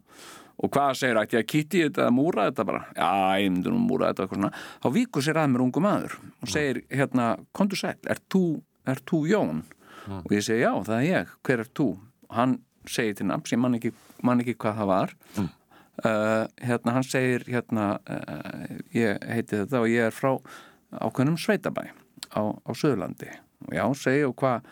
[0.59, 2.81] og hvað segir ætti ég að kýtti þetta að múra þetta bara?
[2.91, 4.53] Já, ég myndi nú múra þetta eitthvað svona.
[4.83, 8.19] Þá víkur sér að mér ungu maður og segir hérna, kontu sæl, er
[9.07, 9.61] þú Jón?
[10.09, 11.89] og ég segi já, það er ég, hver er þú?
[12.29, 12.57] og hann
[12.89, 13.93] segir til nafns, ég man ekki,
[14.25, 15.15] man ekki hvað það var.
[15.99, 20.37] Uh, hérna, hann segir hérna, uh, ég heiti þetta og ég er frá
[20.95, 21.89] ákveðnum sveitabæ
[22.33, 23.27] á, á Suðurlandi.
[23.67, 24.69] Og já, segi og hvað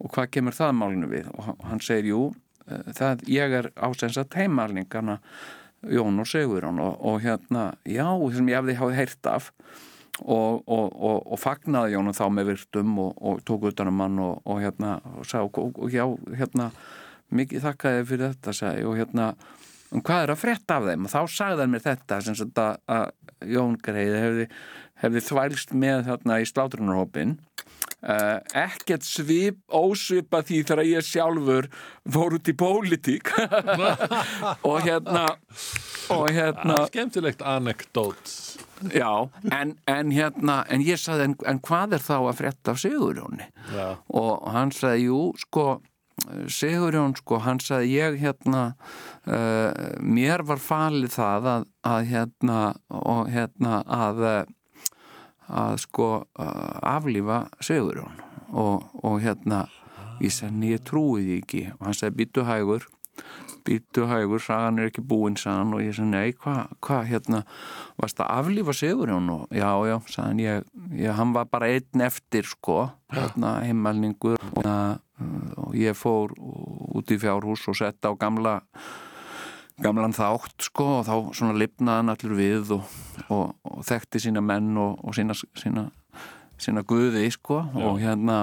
[0.00, 1.28] og hvað kemur það málinu við?
[1.36, 2.34] Og hann- segir, jú,
[2.66, 5.18] eh, það, ég er ásensat heimalningana
[5.82, 8.04] Jón og Sigurjón og, og hérna já,
[8.34, 9.52] sem ég hefði hafði heyrt af
[10.20, 14.18] og, og, og, og fagnaði Jónu þá með virtum og, og tók utan um hann
[14.18, 15.40] og, og hérna og sá,
[15.88, 16.04] já,
[16.36, 16.70] hérna
[17.34, 19.28] mikið þakkaði fyrir þetta sagði, og hérna,
[19.90, 21.06] um hvað er að frétta af þeim?
[21.08, 24.48] Og þá sagði hann mér þetta sem sagt að, að Jón Greið hefði,
[25.04, 27.36] hefði þvælst með þarna í slátrunarhópin
[28.04, 31.68] uh, ekkert svip ósvipa því þegar ég sjálfur
[32.12, 33.32] fór út í pólitík.
[34.68, 35.26] Og hérna
[36.10, 38.32] og hérna Ah, Skemmtilegt anekdót.
[38.96, 42.80] Já, en, en hérna en ég sagði, en, en hvað er þá að frétta af
[42.80, 43.46] Sigurjóni?
[44.16, 45.66] Og hann sagði, jú, sko
[46.50, 48.62] Sigurjón, sko, hann sagði ég hérna
[49.26, 54.24] uh, mér var falið það að, að hérna og hérna að
[55.50, 56.08] að sko
[56.86, 58.20] aflífa Sigurjón
[58.54, 59.64] og, og hérna
[60.22, 61.62] ég sagði, ég trúi því ekki.
[61.78, 62.86] Og hann sagði, býtu hægur
[63.64, 67.42] býtu hægur, sagan er ekki búinn sagan og ég sagði, nei, hvað hva, hérna
[68.00, 69.28] varst að aflífa Sigurjón?
[69.34, 74.64] Og já, já, sagði ég, ég hann var bara einn eftir, sko hérna, heimalningur og,
[75.60, 78.60] og ég fór út í fjárhús og sett á gamla
[79.80, 82.96] gamlan þátt sko og þá svona lifnaði hann allur við og,
[83.32, 85.86] og, og þekkti sína menn og, og sína, sína,
[86.60, 88.42] sína guði sko og hérna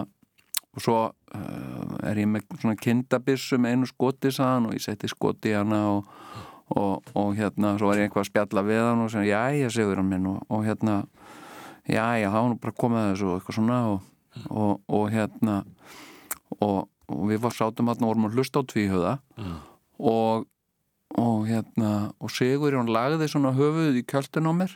[0.77, 5.09] og svo uh, er ég með svona kindabissu með einu skoti saðan og ég setti
[5.09, 6.11] skoti hana og,
[6.77, 10.01] og hérna svo er ég eitthvað að spjalla við hann og segja já ég segur
[10.01, 10.99] hann minn og hérna
[11.87, 13.79] já já þá er nú bara komið að þessu og eitthvað svona
[14.97, 15.61] og hérna
[16.59, 16.89] og
[17.29, 19.17] við var sátum að vorum að hlusta á tvíhauða
[19.97, 20.47] og
[21.15, 24.73] og hérna og Sigur hann lagði svona höfuð í kjöldin á mér.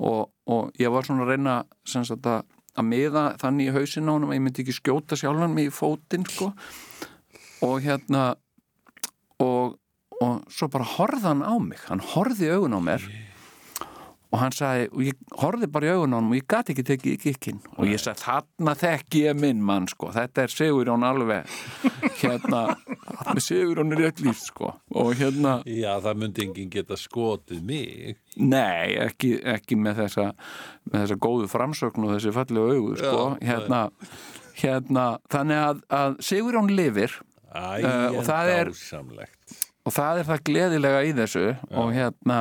[0.00, 2.44] Og, og ég var svona að reyna sagt, að,
[2.78, 5.74] að miða þannig í hausin á hann að ég myndi ekki skjóta sjálfan mig í
[5.74, 6.52] fótinn sko.
[7.66, 8.30] Og hérna
[9.42, 9.76] og,
[10.20, 11.82] og svo bara horði hann á mig.
[11.90, 13.10] Hann horði augun á mér
[14.30, 16.84] og hann sagði, og ég horfði bara í augun á hann og ég gati ekki
[16.86, 21.48] tekið kikkin og ég sagði, þarna þekki ég minn mann sko, þetta er Sigurjón alveg.
[22.20, 22.60] Hérna,
[23.42, 24.70] Sigurjón er rétt líft sko.
[24.94, 28.18] Og hérna, Já, það myndi enginn geta skotið mig.
[28.36, 30.28] Nei, ekki, ekki með þessa
[30.90, 33.82] með þessa góðu framsögn og þessi fallegu augu sko, Já, hérna
[34.60, 37.18] hérna, þannig að, að Sigurjón lifir.
[37.50, 38.68] Æ, Eh, og það er-
[39.86, 41.46] og það er það gleðilega í þessu.
[41.72, 42.36] Og hérna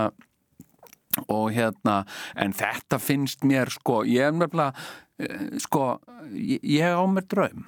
[1.27, 2.01] og hérna,
[2.39, 4.73] en þetta finnst mér sko, ég er nefnilega
[5.19, 5.85] eh, sko,
[6.33, 7.67] ég, ég á mér draum.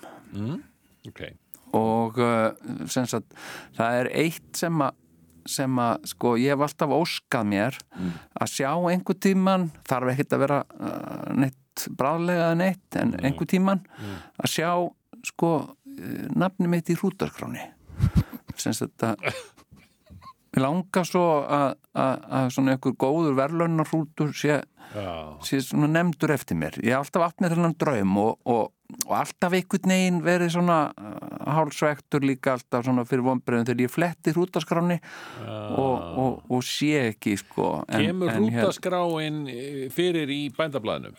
[1.08, 1.24] Ok,
[1.78, 2.52] og uh,
[2.92, 3.34] sem sagt,
[3.78, 4.98] það er eitt sem að
[5.50, 7.78] sem að, sko, ég hef alltaf óskað mér
[8.38, 13.82] að sjá einhver tíman þarf ekkert að vera uh, neitt bráðlega neitt, en einhver tíman
[14.38, 14.70] að sjá,
[15.26, 15.52] sko
[16.38, 17.66] nafni mitt í hrútarkráni
[18.60, 19.26] sem að
[20.52, 24.58] Mér langar svo að, að, að svona einhver góður verðlaunarhrútur sé,
[25.48, 26.76] sé svona nefndur eftir mér.
[26.84, 28.74] Ég hef alltaf átt með þennan draum og, og,
[29.08, 31.16] og alltaf einhvern veginn verið svona uh,
[31.56, 35.00] hálsvektur líka alltaf svona fyrir vonbreðum þegar ég fletti hrútaskráni
[35.48, 37.72] og, og, og sé ekki sko.
[37.88, 39.42] En, kemur en hér- hrútaskráin
[39.96, 41.16] fyrir í bændablaðinu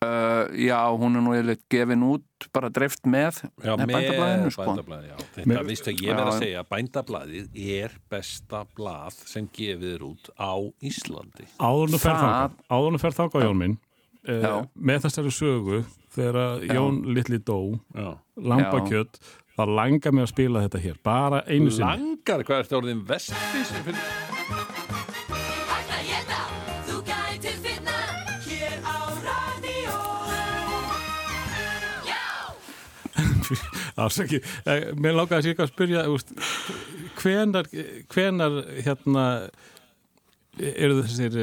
[0.00, 4.64] Uh, já, hún er nú eða gefin út bara dreift með Já, með bændablaðinu sko.
[4.70, 5.26] bændablaðinu, já.
[5.34, 10.30] Þetta, veistu að ég verð að segja bændablaðið er besta blað sem gefið er út
[10.40, 10.56] á
[10.88, 11.50] Íslandi.
[11.60, 13.76] Áðurnu fer fer þáka Jón minn
[14.24, 14.54] eh, Já.
[14.72, 15.82] með þessari sögu
[16.16, 17.58] þegar að Jón litli dó
[18.40, 19.20] lambakjött,
[19.52, 21.92] það langar mig að spila þetta hér, bara einu sinni.
[21.92, 24.59] Langar, hvað ertu orðin vestfis Hægt
[33.96, 36.32] Já, Ásaki, eh, mér langaði sér ekki að spyrja úst,
[37.20, 37.68] hvenar,
[38.12, 39.26] hvenar hérna
[40.60, 41.36] eru þessir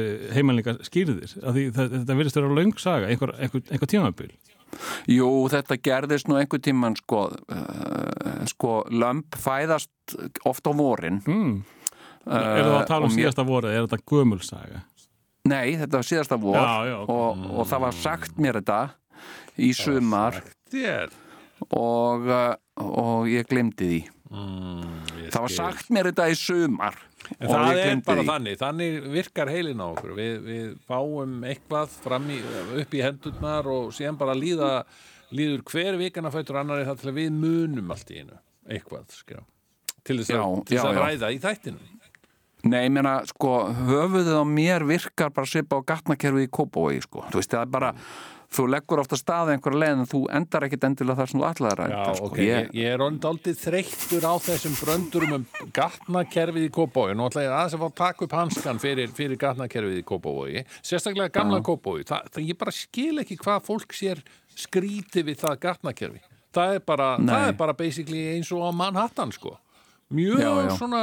[0.86, 1.32] skýrðir?
[1.42, 4.30] Af því það, þetta virðist vera löng saga einhver, einhver, einhver tímabil.
[5.08, 10.16] Jú, þetta gerðist nú einhver tíman sko, uh, sko lömp fæðast
[10.48, 11.22] oft á vorin.
[11.24, 11.54] Mm.
[12.28, 14.84] uh, eru það að tala um mér- síðasta voru er þetta gömul saga?
[15.48, 16.58] Nei, þetta var síðasta vor.
[16.60, 17.14] Já, já, ok.
[17.14, 18.80] og, og það var sagt mér þetta
[19.56, 20.42] í sumar.
[20.68, 21.16] Þér
[21.68, 26.96] og, uh, og ég glemdi því mm, Það var sagt mér þetta í sumar
[27.36, 28.28] En það ég er bara því.
[28.30, 31.98] þannig, þannig virkar heilin á okkur við, við fáum eitthvað
[32.32, 32.38] í,
[32.84, 34.70] upp í hendurnar og síðan bara líða,
[35.34, 39.42] líður hver vikana fætur annari það til að við munum allt í einu eitthvað skjá.
[40.04, 41.94] til þess að, Já, til já, að ræða í þættinu
[42.68, 47.22] Nei, ég meina, sko, höfuðið á mér virkar bara svipa á gatnakerfið í Kópavogi, sko.
[47.30, 47.90] Þú veist, það er bara,
[48.48, 51.82] þú leggur ofta staði einhverja leið en þú endar ekkit endilega þar sem þú allar
[51.84, 52.28] að Já, enda, sko.
[52.30, 55.44] ok, ég, ég er orðin daldið þreyttur á þessum bröndurum um
[55.76, 57.16] gatnakerfið í Kópavogi.
[57.18, 60.64] Nú ætla ég aðeins að fá að taka upp hanskan fyrir, fyrir gatnakerfið í Kópavogi
[60.80, 64.24] sérstaklega gamla Kópavogi, það, það, ég bara skil ekki hvað fólk sér
[64.58, 66.24] skríti við það gatnakerfi.
[66.56, 69.58] Það er bara, það er bara basically eins og á Manhattan sko.
[70.08, 70.70] Mjög Já, já.
[70.80, 71.00] svona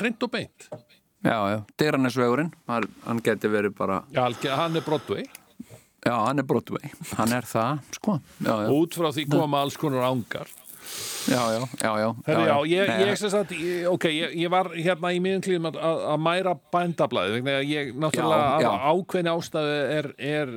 [0.00, 0.70] reynd og beint.
[1.26, 4.24] Já, já, Dyranesvegurinn, hann hann geti verið bara, Já,
[4.56, 5.26] hann er Broadway
[6.06, 6.92] já, hann er Broadway.
[7.16, 8.20] Hann er það, sko.
[8.38, 10.48] Já, já, út frá því koma alls konar ángar.
[11.26, 14.68] Já, já, já, já, Herri, já, ég, ég sem sagt, ég, ok, ég, ég var
[14.70, 18.68] hérna í miðum klíðum að, að, að mæra bændablaði, vegna að ég náttúrulega Já, já.
[18.70, 20.52] af ákveðni ástæðu er, er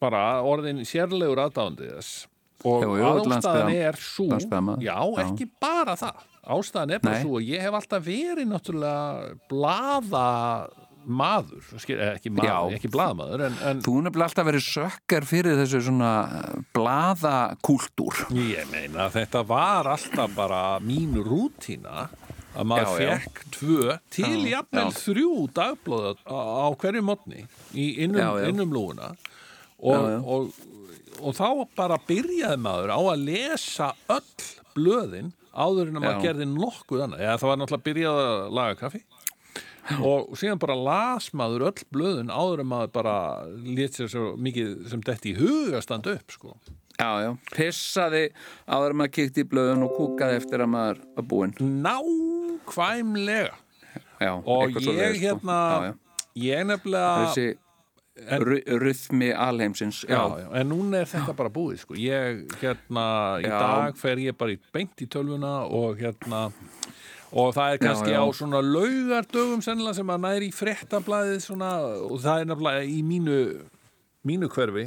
[0.00, 2.14] bara orðin sérlegur aðdáðandi þess.
[2.66, 4.96] Og ástæðan er svo, já, Já.
[5.26, 6.24] ekki bara það.
[6.56, 10.26] Ástæðan er bara svo og ég hef alltaf verið náttúrulega blaða
[11.06, 12.76] maður, eh, ekki, maður, Já.
[12.78, 16.10] ekki blaðamaður en, en Þú nefnilega alltaf verið sökkar fyrir þessu svona
[16.76, 22.08] blaðakúltúr Ég meina þetta var alltaf bara mín rútína
[22.56, 23.16] að maður Já, já.
[23.20, 24.98] fekk tvö til Já, jafnvel já.
[25.02, 27.42] þrjú dagblóða á, hverju mótni
[27.76, 28.48] í innum, Já, já.
[28.52, 30.20] innum lúuna og, Já, já.
[30.24, 30.54] Og,
[31.20, 36.24] og þá bara byrjaði maður á að lesa öll blöðin áður en að maður Já.
[36.30, 39.02] gerði nokkuð annað eða það var náttúrulega byrjað að laga kaffi
[40.02, 43.14] og síðan bara las maður öll blöðin áður en maður bara
[43.62, 46.56] lét sér svo mikið sem detti í huga að standa upp sko
[46.96, 48.22] Já, já, pissaði
[48.72, 51.52] áður en maður kíkti í blöðun og kúkaði eftir að maður var búinn
[51.84, 53.54] nákvæmlega
[54.16, 55.26] Já, og ég svoleiðis, sko.
[55.26, 55.94] hérna já, já.
[56.46, 57.46] ég nefnilega Þessi
[58.40, 61.98] ru- ryþmi alheimsins já, já, en núna er þetta bara búið sko.
[62.00, 63.04] ég hérna
[63.42, 63.58] í Já.
[63.60, 66.46] dag fer ég bara í beint í tölvuna og hérna
[67.32, 68.20] og það er kannski já.
[68.22, 71.70] á svona laugardögum sennilega sem að næri fréttablaðið svona
[72.06, 73.38] og það er nefnilega í mínu
[74.26, 74.86] mínu hverfi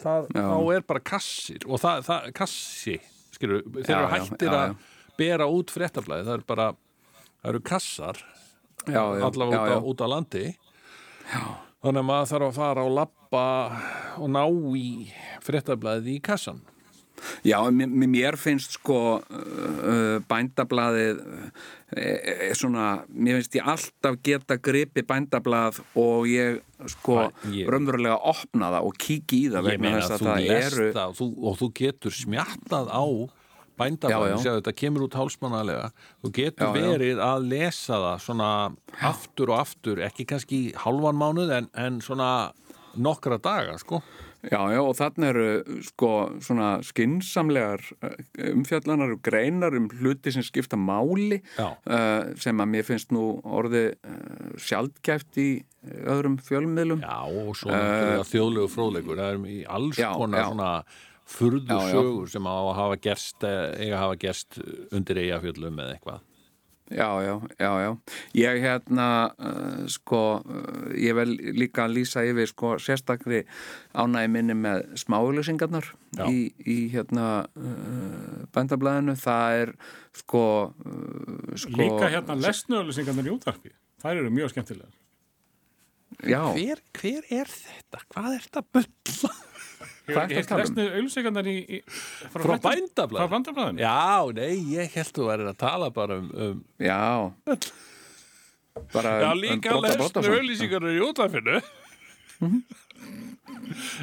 [0.00, 0.44] það, Já.
[0.48, 2.96] þá er bara kassir og það, það kassi
[3.34, 6.68] skilur, þeir Já, eru já, hættir já, að bera út fréttablaðið það er bara,
[7.40, 8.20] það eru kassar
[8.84, 9.88] Já, já, allavega já, út, já.
[9.92, 11.42] út á landi já.
[11.84, 13.44] þannig að maður þarf að fara og lappa
[14.20, 14.42] og ná
[14.76, 14.86] í
[15.44, 16.60] fréttablaðið í kassan
[17.46, 21.46] Já, mér, finnst sko uh, bændablaðið uh,
[21.94, 26.60] er svona, mér finnst ég alltaf geta gripi bændablað og ég
[26.96, 27.20] sko
[27.52, 31.16] ég- raunverulega opna það og kíki í það vegna þess að það eru það og
[31.20, 33.04] þú, og þú getur smjattað á
[33.74, 34.52] Já, bændablaðið, já.
[34.60, 35.86] þetta kemur út hálsmannalega
[36.22, 36.90] þú getur Já, já.
[36.92, 38.50] verið að lesa það svona
[39.10, 42.28] aftur og aftur ekki kannski hálfan mánuð en, en svona
[42.94, 43.98] nokkra daga sko
[44.50, 46.10] Já, já, og þarna eru sko
[46.44, 47.84] svona skinsamlegar
[48.50, 53.86] umfjallanar og greinar um hluti sem skipta máli uh, sem að mér finnst nú orði
[53.94, 55.48] uh, sjaldgæft í
[55.84, 57.02] öðrum fjölmiðlum.
[57.04, 59.20] Já, og svo náttúrulega þjóðlegu fróðleikur.
[59.20, 60.46] Það er í alls Já, konar já.
[60.52, 60.70] svona
[61.34, 64.58] furðu sögur sem að hafa gerst eh, eiga að hafa gerst
[64.92, 66.22] undir eigafjöllum eða eitthvað
[66.94, 67.90] Já, já, já, já.
[68.38, 73.42] Ég hérna, uh, sko, uh, ég vel líka að lýsa yfir, sko, sérstakri
[73.98, 75.90] ánægi minni með smáauðlýsingarnar
[76.30, 79.16] í, í, hérna, uh, bændablaðinu.
[79.18, 79.74] Það er,
[80.22, 81.74] sko, uh, sko...
[81.80, 83.74] Líka hérna lesnuölusingarnir í útvarpi.
[84.04, 84.94] Þær eru mjög skemmtilegar.
[86.22, 88.04] Já, hver, hver er þetta?
[88.14, 88.86] Hvað er þetta bull?
[90.04, 90.74] Hvað ertu að tala um?
[90.74, 91.78] Lesnuölusingarnir í, í...
[92.34, 93.22] Frá bændablaði?
[93.22, 93.80] Frá bændablaðinu?
[93.80, 97.00] Já, nei, ég held þú verið að tala bara um, um já.
[98.92, 101.58] Bara Já, um- um líka Brodda lesnu auðlýsingarnir í þeir,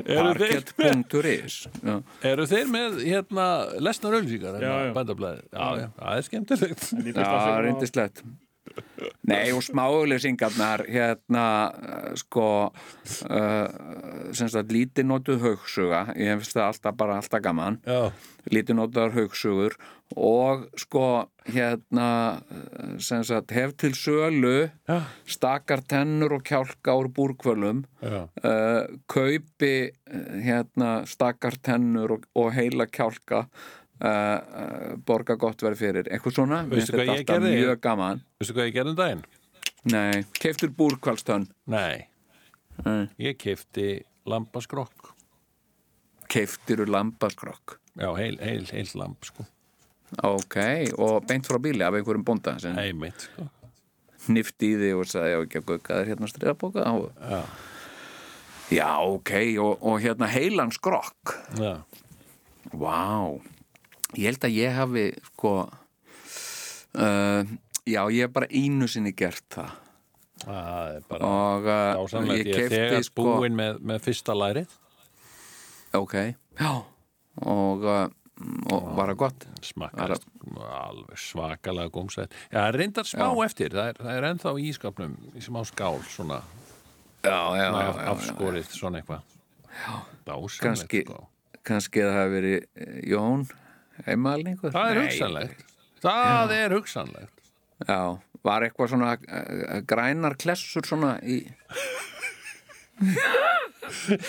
[0.07, 1.95] Parkett.is Já.
[2.31, 3.47] eru þeir með hérna
[3.83, 4.93] lesnar auðlýsingar Já, já.
[4.95, 5.43] bændablaði?
[5.51, 7.33] Já, já, það er skemmtilegt Já,
[7.67, 8.23] reyndislegt
[9.25, 16.67] Nei, og smáauðlýsingarnar hérna, uh, sko uh, sem sagt lítið notuð haugsuga ég finnst það
[16.67, 17.79] alltaf bara alltaf gaman.
[18.71, 19.75] Notaðar haugsugur
[20.17, 21.05] og sko
[21.47, 22.07] hérna
[22.41, 29.75] uh, sem sagt hef til sölu já, stakar tennur og kjálka úr búrkvölum uh, kaupi
[29.89, 33.45] uh, hérna stakar tennur og, og heila kjálka
[35.05, 36.07] borga gott verið fyrir.
[36.09, 37.53] Eitthvað svona, Veistu Mér finnst þetta ég alltaf gerði?
[37.59, 38.21] mjög gaman.
[38.41, 39.23] Veistu hvað ég gerði um daginn?
[39.91, 42.03] nei, keiftur búrkvælstönn Nei,
[42.85, 43.07] Nei.
[43.17, 43.87] ég kefti
[44.29, 45.11] lambaskrokk.
[46.29, 47.79] Keiftir úr lambaskrokk?
[47.97, 49.45] Já, heil, heil, heil lamb sko.
[50.27, 50.57] Ok,
[50.99, 53.47] og beint frá bíli af einhverjum bónda sem Einmitt sko.
[54.27, 57.07] Hnifti í því og sagði, já ekki að gauka þér hérna striðabóka og...
[57.25, 57.41] Já,
[58.77, 59.31] já, ok,
[59.63, 61.33] og, og hérna heilan skrokk.
[61.57, 61.73] Já.
[62.71, 63.01] Vá,
[64.17, 65.53] ég held að ég hafi sko
[66.97, 67.41] uh,
[67.85, 69.75] já, ég hef bara einu sinni gert það.
[70.41, 74.79] Það er bara og uh, ég kefti þegar sko búinn með, með fyrsta lærið.
[75.97, 76.17] Ok,
[76.57, 76.71] já.
[77.41, 78.07] Og, uh,
[78.71, 79.47] og var það gott.
[79.63, 80.25] smakast
[80.57, 83.45] alveg svakalega gómsætt Já, reyndar smá Já.
[83.45, 83.75] eftir.
[83.75, 86.41] Það er, það er ennþá í ískapnum í smá skál svona.
[87.21, 88.07] Já, já, já, já, já.
[88.15, 89.37] afskorið svona eitthvað.
[90.25, 91.19] Dásamlegt kannski, sko.
[91.67, 93.45] kannski það hafi verið eh, Jón
[94.07, 95.63] heimalningur Það er hugsanlegt
[96.01, 97.37] Það er hugsanlegt
[97.87, 97.99] já,
[98.45, 101.41] var eitthvað svona uh, grænar klessur svona í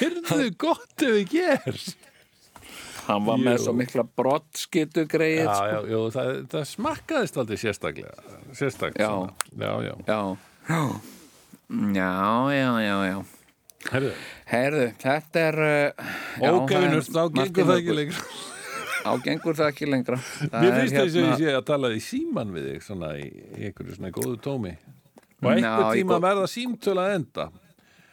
[0.00, 2.08] Hyrðu gott ef við gerst
[3.08, 3.62] hann var með Jú.
[3.66, 5.66] svo mikla brottskitu greið Já, sko.
[5.66, 9.10] já, jú, það, það smakkaðist aldrei sérstaklega sérstaklega Já.
[9.10, 9.32] svona.
[9.58, 9.94] já, já.
[10.06, 10.20] já
[11.98, 12.10] já,
[12.54, 13.22] já, já, já
[13.92, 14.12] Herðu,
[14.46, 18.20] Herðu, þetta er uh, já, ógefinur, þá það er gengur það ekki Martin lengur
[19.02, 20.18] Þá gengur það ekki lengra.
[20.22, 23.12] Það Mér finnst þess að ég hérna- sé að tala í síman við þig svona
[23.18, 23.28] í,
[23.58, 24.74] einhverju svona góðu tómi.
[25.42, 27.48] Og einhver tíma gó- verða símtöl að enda.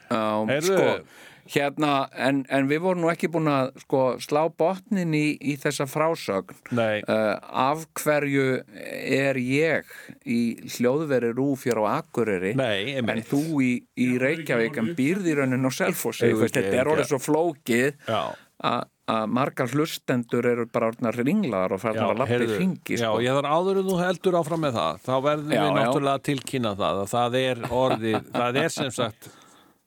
[0.09, 0.77] Já, Heyrðu.
[0.79, 5.53] sko, hérna, en, en við vorum nú ekki búin að sko, slá botnin í, í
[5.61, 6.57] þessa frásögn.
[6.73, 9.85] Uh, af hverju er ég
[10.25, 10.39] í
[10.77, 15.69] hljóðveri rúf hér á Akureyri nei, en þú í, í Reykjavík en býrð í raunin
[15.69, 16.33] á Selfossi?
[16.33, 22.13] Þetta er orðið svo flókið að að margar hlustendur eru bara orðnar ringlaðar og farnar
[22.13, 23.21] að í heyrðu, hringi já, sko.
[23.25, 26.25] ég þarf áður en þú heldur áfram með það þá verðum Já, við náttúrulega að
[26.29, 29.31] tilkynna það að það er orðið, það er sem sagt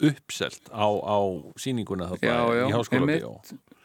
[0.03, 1.18] uppselt á, á
[2.23, 3.37] Já, já, í háskóla bíó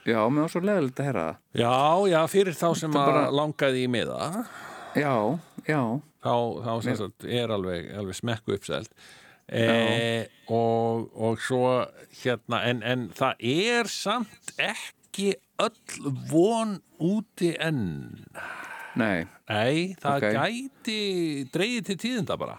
[0.07, 1.39] Já, mér var svo leðilegt að heyra það.
[1.59, 1.71] Já,
[2.07, 4.27] já, fyrir þá sem að bara- langaði í miða.
[4.95, 5.15] Já,
[5.67, 5.81] já,
[6.23, 8.93] þá, þá sem sagt er alveg, alveg smekku uppselt.
[9.47, 11.87] E, og, og svo
[12.21, 14.96] hérna, en, en það er samt ekki
[15.63, 17.83] öll von úti enn.
[18.97, 19.25] Nei.
[19.49, 20.29] Nei, það Ok.
[20.37, 20.99] gæti
[21.53, 22.57] dreigið til tíðinda bara.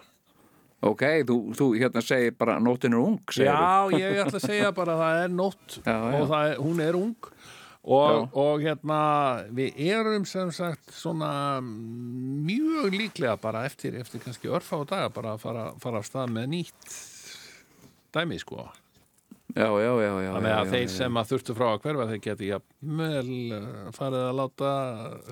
[0.87, 4.93] Ok, þú, þú hérna segir bara nótin er ung Já, ég ætla að segja bara
[4.95, 6.21] að það er nótt Já, já.
[6.23, 7.17] og er, hún er ung.
[7.89, 8.99] Og, og hérna
[9.55, 15.43] við erum sem sagt svona mjög líklega bara eftir, eftir kannski örfá daga bara að
[15.43, 16.99] fara, fara af stað með nýtt
[18.15, 18.69] dæmi sko
[19.57, 22.49] Já, já, já, já þannig að þeir sem að þurftu frá að hverfa þeir geti
[22.51, 24.73] jafnvel eh, farið að láta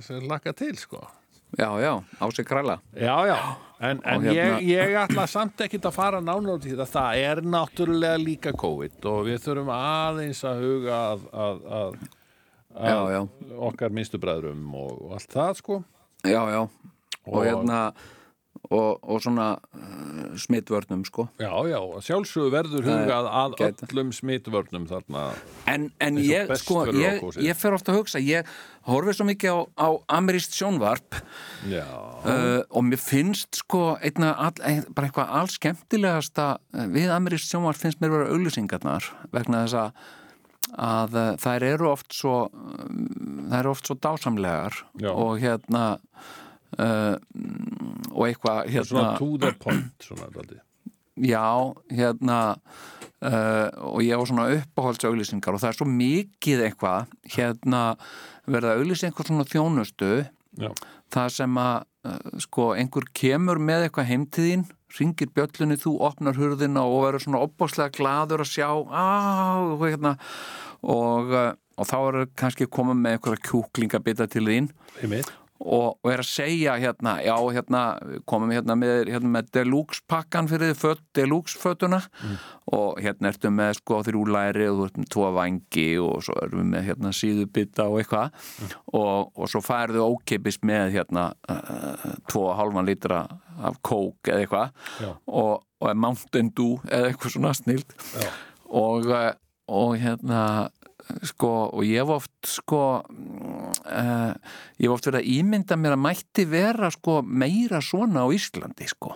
[0.06, 1.02] sem laka til sko.
[1.56, 3.36] Já, já, á sig kræla Já, já,
[3.78, 7.20] en, en hérna- ég, ég ætla samt ekkit að fara nánar út í þetta, það
[7.28, 11.94] er náttúrulega líka COVID og við þurfum aðeins að huga að, að, að,
[12.74, 13.20] að Já, já,
[13.70, 15.78] okkar minnstu bræðrum og, og allt það sko.
[16.26, 16.60] Já, já.
[16.66, 18.04] Og, Og- hérna og,
[18.70, 23.88] og svona uh, smitvörnum sko Já, já, að sjálfsögðu verður er hugað að gæti.
[23.88, 25.24] öllum smitvörnum þarna
[25.70, 28.50] En, en og ég, sko, ég, ég fer ofta að hugsa ég
[28.86, 29.88] horfið svo mikið á, á
[30.18, 31.18] ameríst sjónvarp
[31.70, 37.10] Já, uh, og mér finnst sko einna, all, ein, bara eitthvað alls skemmtilegasta uh, við
[37.14, 40.06] ameríst sjónvarp finnst mér vera auglýsingarnar vegna þess að
[40.82, 45.12] að þær eru oft svo þær eru oft svo dásamlegar Já.
[45.12, 45.84] og hérna
[46.78, 47.16] uh,
[48.12, 50.60] og eitthvað hérna svona to the point svona daldi.
[51.16, 52.38] Já, hérna
[53.24, 57.82] uh, og ég á svona uppáhaldsauglýsingar og það er svo mikið eitthvað hérna
[58.44, 60.10] verða auglýsing eitthvað svona þjónustu
[60.56, 60.70] Já,
[61.12, 61.76] það sem að
[62.08, 67.06] uh, sko einhver kemur með eitthvað heim til þín ringir bjöllunni, þú opnar hurðina og
[67.06, 70.14] verður svona opbáslega gladur að sjá og hérna.
[70.86, 71.32] Og,
[71.76, 74.70] og þá er kannski komið með einhverja kjúklingabita til þín.
[75.02, 77.82] Einmitt og, og er að segja hérna, já hérna
[78.28, 82.02] komum hérna með, hérna með deluxe pakkan fyrir föt, deluxe fötuna
[82.72, 86.38] og hérna ertu með sko þrjú læri og þú ert með tvo vangi og svo
[86.42, 88.46] erum við með hérna síðubita og eitthvað.
[88.92, 93.24] Og, og svo færðu ókeipis með hérna uh, tvo og hálfan litra
[93.64, 97.94] af kók eða eitthvað og, og Mountain Dew eða eitthvað svona snilt
[98.66, 99.32] og, eh,
[99.72, 100.42] og hérna
[101.26, 104.32] sko og ég hef oft sko uh,
[104.78, 108.88] ég hef oft verið að ímynda mér að mætti vera sko meira svona á Íslandi
[108.90, 109.14] sko.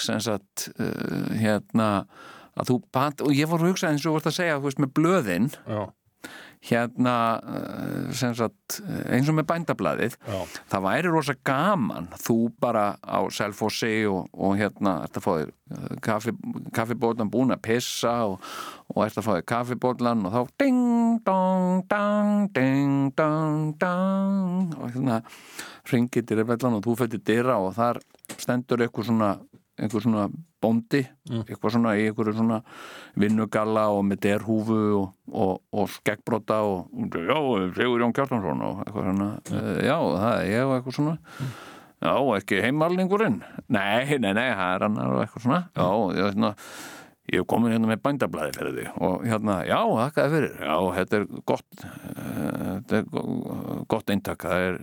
[0.00, 1.90] Sem sagt uh, hérna
[2.54, 2.78] að þú
[3.26, 5.50] og ég fór að hugsa eins og vart að segja veist með blöðin.
[5.66, 5.90] Já,
[6.64, 7.14] hérna
[8.16, 8.78] sem sagt
[9.12, 10.38] eins og með bændablaðið já,
[10.72, 15.52] það væri rosa gaman þú bara á selfossi og, og hérna ert að fá þér
[15.52, 16.34] uh, kaffi,
[16.76, 18.38] kaffibótlan búin að pissa og,
[18.94, 24.94] og ert að fá þér kaffibótlan og þá ding dong dang ding dong dang og
[24.94, 25.20] hérna
[25.92, 28.00] ringið dyrabellan og þú fættir dyra og þar
[28.38, 29.34] stendur eitthvað svona
[29.80, 30.28] einhver svona
[30.62, 32.60] bóndi eitthvað svona í einhverju svona
[33.20, 37.38] vinnugalla og með derhúfu og, og, og skeggbróta og já,
[37.76, 39.28] Sigur Jón Kjartansson og eitthvað svona.
[39.50, 39.70] Mm.
[39.84, 41.16] já, það er ég og eitthvað svona.
[42.04, 43.38] Já, ekki heimalningurinn.
[43.72, 45.60] Nei, nei, nei, það er annar og eitthvað svona.
[45.72, 45.86] Já,
[46.18, 46.50] ég, hérna,
[47.32, 50.56] ég hef komið hérna með bændablaði fyrir því og hérna, já, þakkaði fyrir.
[50.60, 54.44] Já, þetta er gott eh, þetta er go- gott eintak.
[54.44, 54.82] Það er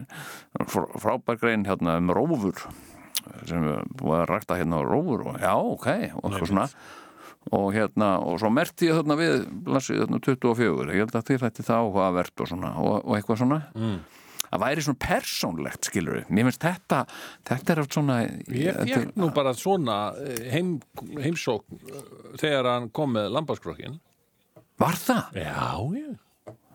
[0.66, 2.66] fr- frábær grein hérna um rófur
[3.50, 5.88] sem að rækta hérna á rófur og já, ok,
[6.22, 6.68] og eitthvað svona
[7.52, 11.46] og hérna, og svo merti ég þarna við lasið þarna 24, ég held að þið
[11.48, 13.96] hætti það áhugavert og svona, og, og eitthvað svona mm.
[14.44, 17.02] það væri svona persónlegt skilur við, mér finnst þetta
[17.50, 18.20] þetta er oft svona
[18.54, 20.76] Ég fekk nú bara svona eh, heim,
[21.18, 23.98] heimsókn eh, þegar hann kom með lambaskrokkin
[24.82, 25.36] Var það?
[25.38, 26.12] Já, já.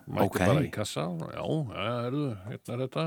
[0.06, 0.38] Mætti Ok.
[0.38, 1.06] bara í kassa.
[1.34, 1.42] Já,
[1.74, 3.06] hérna er þetta.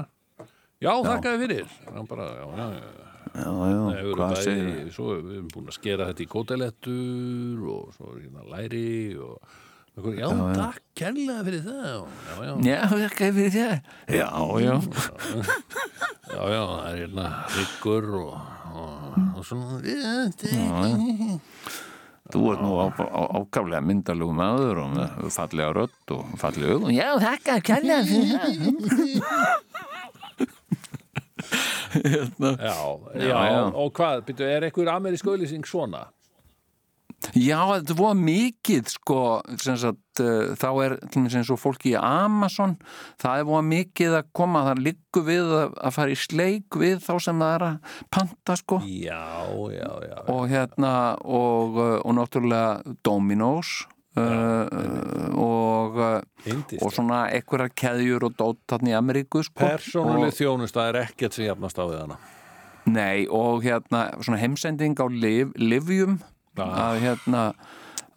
[0.84, 1.70] Já, þakkaði fyrir.
[2.10, 3.09] Bara, já, já, já.
[3.30, 7.92] Já, já, Nei, hvað segir svo við erum búin að skera þetta í kótelettur og
[7.98, 9.38] svo er hérna læri og
[10.00, 13.76] og- já, takk kærlega fyrir það og- já, já, Já, þakka fyrir það.
[14.08, 14.30] Já,
[14.64, 14.76] já.
[16.30, 17.26] Já, já, það er hérna
[17.58, 18.34] ryggur og,
[18.80, 19.80] og, og svona.
[19.82, 21.40] Já,
[22.30, 27.56] Þú ert nú ákaflega myndalegu maður og með fallega rödd og fallega augum Já, þakka
[27.66, 29.80] kærlega fyrir það
[31.94, 32.54] hérna.
[32.60, 32.78] já,
[33.16, 36.08] já, Já, og hvað, byrju, er einhver amerísk auðlýsing svona?
[37.36, 39.18] Já, þetta var mikið sko,
[39.60, 42.78] sem sagt, uh, þá er eins og fólki í Amazon
[43.20, 47.04] það er búið mikið að koma það liggur við að, að fara í sleik við
[47.04, 52.16] þá sem það er að panta sko Já, já, já, og hérna og, uh, og
[52.22, 53.76] náttúrulega Dominos
[54.18, 60.38] uh, og uh, og svona einhverjar keðjur og dót þarna í Ameríku sko Persónuleg og,
[60.40, 62.20] þjónust, það er ekkert sem jafnast á við hana.
[62.90, 66.20] Nei, og hérna svona heimsending á liv, livjum
[66.60, 66.92] Ah.
[66.92, 67.44] að hérna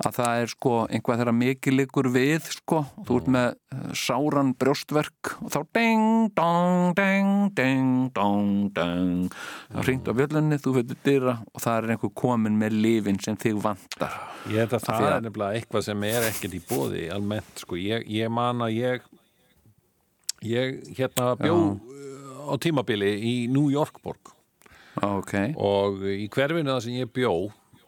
[0.02, 4.52] að það er sko einhvað þegar mikið liggur við sko, þú ert með uh, sáran
[4.58, 9.30] brjóstverk og þá ding, dong, ding, ding, dong, ding
[9.70, 13.38] það ringt á bjöllunni, þú veitur dyra og það er einhver komin með lifin sem
[13.38, 14.18] þig vantar.
[14.50, 18.06] Ég held að það er nefnilega eitthvað sem er ekkert í bóði almennt, sko, ég,
[18.10, 19.10] ég man að ég
[20.42, 24.32] ég hérna bjó uh, á tímabili í New York borg
[25.00, 27.32] Ok, og í hverfinu það sem ég bjó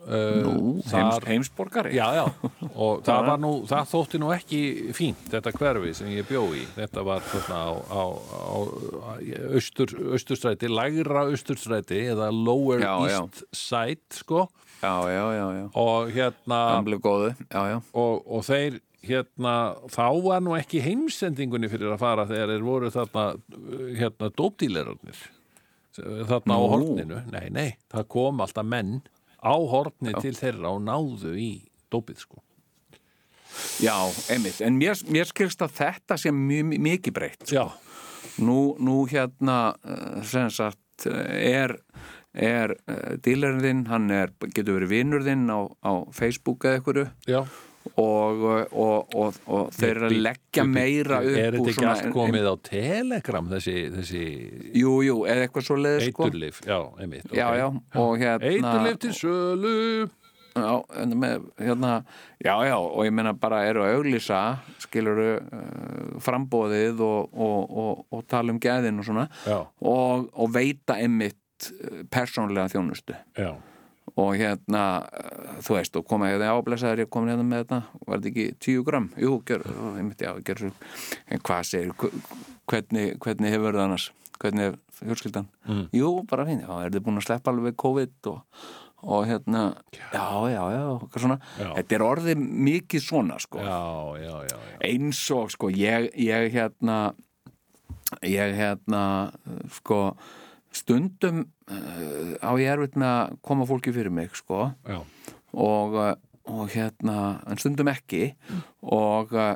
[0.07, 1.95] uh, þar, heimsborgari?
[1.97, 2.25] Já, já,
[2.85, 4.61] og það var nú það þótti nú ekki
[4.97, 8.57] fínt þetta hverfi sem ég bjó í, þetta var þarna á, á, á,
[9.01, 9.13] á
[9.55, 14.49] austur, austurstræti, lægra austurstræti eða lower Já, east side sko,
[14.83, 15.67] já, já, já, já.
[15.81, 16.61] og hérna
[17.93, 19.55] og, og þeir hérna,
[19.93, 23.25] þá var nú ekki heimsendingunni fyrir að fara þegar þeir voru þarna
[23.99, 25.25] hérna dópdílerarnir.
[25.95, 26.71] Þarna á Nú.
[26.73, 27.19] horninu.
[27.31, 28.97] Nei, nei, það kom alltaf menn
[29.45, 31.53] á horni til þeirra og náðu í
[31.93, 32.41] dópið sko.
[33.79, 33.95] Já,
[34.33, 37.69] einmitt, en mér, mér skilst að þetta sé mjög mikið breytt já,
[38.43, 41.77] nú, nú hérna uh, sem sagt er,
[42.35, 47.45] er uh, dílarinn þinn, hann er, getur verið vinur þinn á, á Facebook eða já
[48.01, 52.49] og, og, og, og þeir eru að leggja meira upp er þetta ekki allt komið
[52.49, 54.25] á Telegram þessi, þessi
[54.81, 56.29] Jú, jú, eða eitthvað svo leiðis sko.
[56.29, 59.75] eiturlif já, einmitt og hérna eiturlif til sölu.
[60.55, 60.71] Já,
[61.03, 62.05] en með, hérna,
[62.39, 64.41] já, já, og ég meina bara eru að auglýsa,
[64.85, 71.01] skiluru uh, frambóðið og, og, og, og tala um gæðin og svona og, og veita
[71.03, 73.17] einmitt uh, persónlega þjónustu.
[73.35, 73.51] Já,
[74.17, 78.21] og hérna, uh, þú veist, og koma hérna áblæsaður, ég komin hérna með þetta var
[78.21, 79.09] þetta ekki 10 gram?
[79.19, 80.71] Jú, gjör, ó, einmitt, já, gjör svo,
[81.35, 82.23] en hvað segir hv-
[82.71, 84.07] hvernig, hvernig hefur það annars
[84.39, 85.47] hvernig er fjölskyldan?
[85.67, 85.85] Mm.
[85.99, 88.41] Jú, bara fín, já, er þið búin að sleppa alveg COVID og,
[89.05, 91.69] og hérna já, já, já, eitthvað svona Já.
[91.81, 93.79] þetta er orðið mikið svona, sko já,
[94.23, 94.79] já, já, já.
[94.91, 96.99] eins og sko ég, ég hérna
[98.25, 99.03] ég hérna
[99.75, 100.01] sko
[100.75, 104.71] stundum uh, á ég erfitt með að koma fólki fyrir mig sko.
[104.89, 105.01] Já.
[105.55, 106.15] og, uh,
[106.51, 107.19] og hérna
[107.49, 108.35] en stundum ekki.
[108.83, 109.55] Og uh,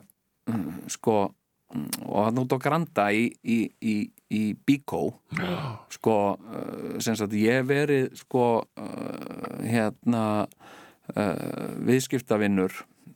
[0.50, 1.18] mm, sko
[1.74, 3.96] mm, og hann út á Granda í, í, í,
[4.34, 5.02] í Bíkó
[5.92, 8.48] sko uh, sem sagt ég verið sko
[9.64, 10.24] hérna
[11.88, 12.74] viðskiptavinnur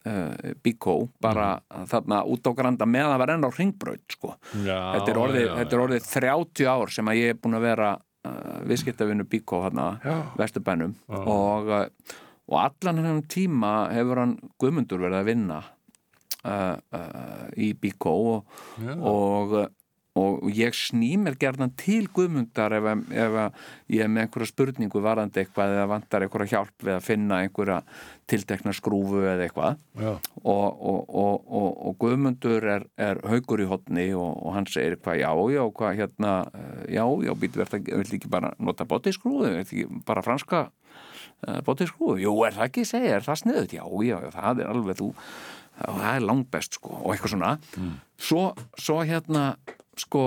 [0.08, 1.56] uh, Bíkó bara
[1.90, 4.34] þarna út á Granda meðan það var enn á ringbraut sko.
[4.52, 5.20] Þetta, er
[5.60, 9.62] þetta er orðið 30 ár sem að ég er búin að vera uh, viðskiptavinnu Bíkó
[9.66, 9.92] hérna
[10.40, 10.96] vesturbænum.
[11.22, 12.18] Og, uh,
[12.52, 15.62] og allan hennan tíma hefur hann Guðmundur verið að vinna
[16.44, 16.76] uh,
[17.56, 18.58] í Bíkó og,
[18.98, 19.56] og,
[20.18, 23.54] og ég sný mér gerðan til Guðmundar ef, að- ef að
[23.94, 27.78] ég er með einhverja spurningu varandi eitthvað eða vantar einhverja hjálp við að finna einhverja
[28.28, 29.78] tiltekna skrúfu eða eitthvað.
[30.44, 35.22] Og, og, og, og, og Guðmundur er, er haugur í hotni og, hann segir hvað
[35.24, 39.48] já, já, hvað hérna eh, já, já, býtu verður það, vil ekki bara nota botiskrúðu,
[39.48, 40.66] vil ekki bara franska
[41.48, 42.84] uh, botiskrúðu, jú, er það ekki?
[42.92, 45.10] segja, er það sniðut, já, já, já, það er alveg þú,
[45.82, 47.52] það er langbest sko, og eitthvað svona,
[48.20, 48.42] svo,
[48.78, 49.54] svo hérna,
[50.00, 50.24] sko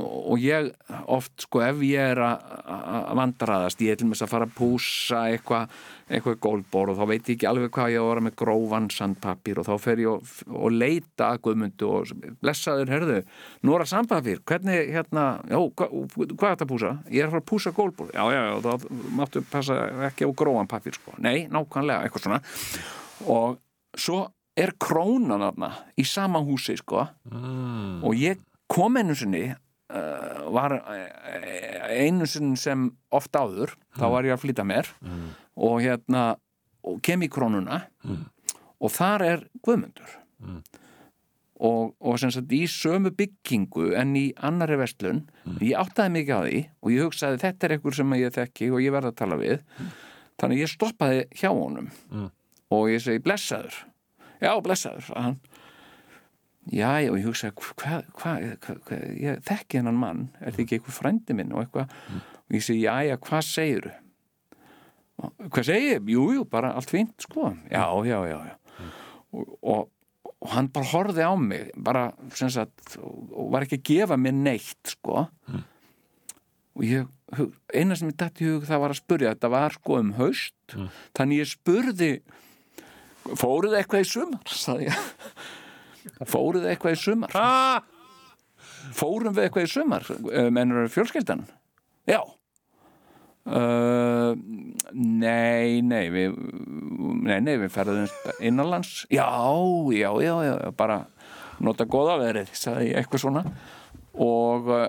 [0.00, 0.70] og ég
[1.12, 4.54] oft sko ef ég er að að vandræðast, ég er til með að fara að
[4.56, 5.74] púsa eitthvað
[6.10, 8.88] eitthvað gólbor og þá veit ég ekki alveg hvað ég á að vera með grófan
[8.94, 13.20] sandpapír og þá fer ég og, og leita að guðmundu og blessaður, herðu,
[13.66, 16.92] nú er að sandpapír hvernig hérna, já, hva, hvað er þetta að púsa?
[17.10, 18.88] Ég er að fara að púsa gólbor já, já, já, þá
[19.20, 19.80] máttu passa
[20.10, 22.42] ekki á grófan papír sko, nei, nákvæmlega, eitthvað svona
[23.30, 23.58] og
[23.98, 24.24] svo
[24.58, 28.00] er krónan þarna í sama húsi sko mm.
[28.06, 28.40] og ég
[28.70, 34.44] kom einu sinni uh, var uh, einu sinni sem oft áður þá var ég að
[34.44, 34.90] flytja mér
[35.56, 36.36] og hérna
[36.86, 37.82] og kem í krónuna
[38.80, 40.14] og þar er Guðmundur.
[41.60, 45.26] Og, og sem sagt í sömu byggingu en í annari vestlun
[45.60, 48.80] ég áttaði mikið á því og ég hugsaði þetta er einhver sem ég þekki og
[48.80, 49.66] ég verð að tala við.
[50.40, 51.90] Þannig að ég stoppaði hjá honum
[52.72, 53.76] og ég segi blessaður.
[54.40, 55.40] Já blessaður sagði hann
[56.70, 60.78] já og ég hugsaði hvað hva, hva, hva, ég þekki hennan mann er þetta ekki
[60.78, 63.96] einhver frændi minn og eitthvað og ég segi já já hvað segirðu
[65.50, 66.02] hvað segir?
[66.10, 67.52] Jú, jú, bara allt fínt, sko.
[67.70, 68.86] Já, já, já, já.
[69.30, 69.90] Og, og,
[70.40, 74.20] og hann bara horfði á mig, bara, sem sagt, og, og var ekki að gefa
[74.20, 75.26] mér neitt, sko.
[76.78, 77.08] Og ég,
[77.74, 80.76] eina sem ég dætti hug það var að spurja, þetta var sko um haust,
[81.18, 82.12] þannig ég spurði,
[83.38, 85.08] fóruð eitthvað í sumar, sagði ég.
[86.28, 87.34] Fóruð eitthvað í sumar?
[87.38, 87.80] ah!
[88.96, 90.06] fórum við eitthvað í sumar?
[90.52, 91.44] Mennur fjölskyldan?
[92.08, 92.20] Já.
[93.50, 94.36] Uh,
[94.92, 96.34] nei, nei við,
[97.24, 99.06] nei, nei, við ferðum innanlands.
[99.10, 99.26] Já,
[99.96, 101.00] já, já, já, bara
[101.64, 103.44] nota góða verið sagði ég eitthvað svona.
[104.20, 104.86] Og uh,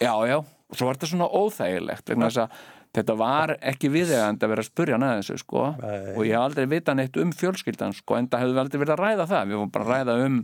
[0.00, 2.62] já, já, og svo var þetta svona óþægilegt vegna þess að
[2.94, 5.66] þetta var ekki viðegandi að vera að spurja hann að þessu sko.
[6.14, 9.04] Og ég hef aldrei vitað neitt um fjölskyldan sko en það hefði aldrei verið að
[9.04, 9.50] ræða það.
[9.50, 10.40] Við vorum bara að ræða um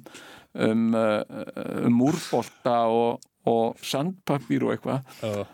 [0.54, 5.16] um, uh, um úrbolta og, og sandpapír og eitthvað.
[5.22, 5.46] Já.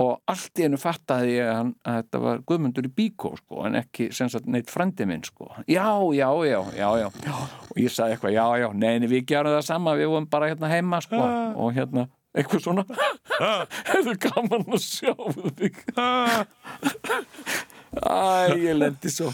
[0.00, 3.76] og allt í einu fattaði ég að, að þetta var Guðmundur í bíkó sko, en
[3.82, 5.50] ekki sagt neitt frendi minn sko.
[5.68, 5.84] já,
[6.16, 7.08] já, já, já, já.
[7.68, 10.70] Og ég sagði eitthvað, já, já, neini við gerum það sama, við vorum bara hérna
[10.72, 12.84] heima sko, og hérna, eitthvað svona.
[13.92, 15.14] Hefur gaman að sjá
[15.58, 15.82] þig.
[17.92, 19.32] Æ, ég lendi svo.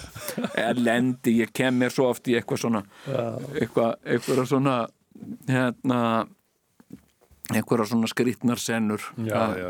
[0.58, 2.82] Ég lendi, ég kem mér svo oft í eitthvað svona
[3.54, 4.80] eitthvað, eitthvað svona
[5.48, 6.00] hérna
[7.54, 8.08] eitthvað svona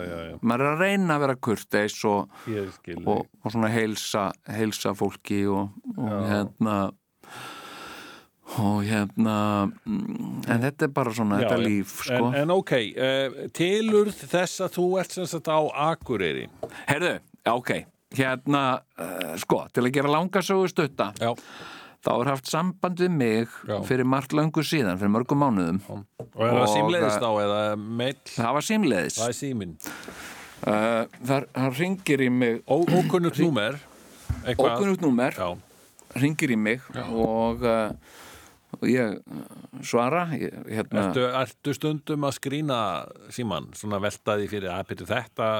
[0.08, 0.38] já, já.
[0.42, 2.32] maður er að reyna að vera kurteis og,
[3.04, 6.78] og, og svona heilsa heilsa fólki og, og hérna
[8.56, 9.36] og hérna
[9.68, 11.68] mm, en þetta er bara svona, þetta Já, já.
[11.68, 12.20] líf sko.
[12.30, 16.46] en, en ok, uh, tilurð þess að þú ert sem sagt á Akureyri.
[16.88, 17.12] Herðu,
[17.52, 17.72] ok,
[18.16, 18.62] hérna
[18.96, 21.34] uh, sko, til að gera langa sögu stutta Já,
[22.06, 23.76] þá er haft samband við mig Já.
[23.86, 25.82] fyrir margt löngu síðan, fyrir mörgum mánuðum.
[25.92, 29.18] Og er það Og, símleiðist á eða meill, það var símleiðis.
[29.20, 29.76] Það er síminn.
[30.58, 31.46] Uh, þar,
[31.78, 32.62] ringir í mig.
[32.66, 33.76] Ókunnugt númer.
[34.56, 35.36] Ókunnugt númer,
[36.18, 36.82] ringir í mig
[37.12, 38.16] og, uh,
[38.78, 39.42] og ég uh,
[39.86, 42.80] svara ég, hérna, ertu, ertu stundum að skrýna
[43.34, 45.50] síman, svona veltaði fyrir að byrju þetta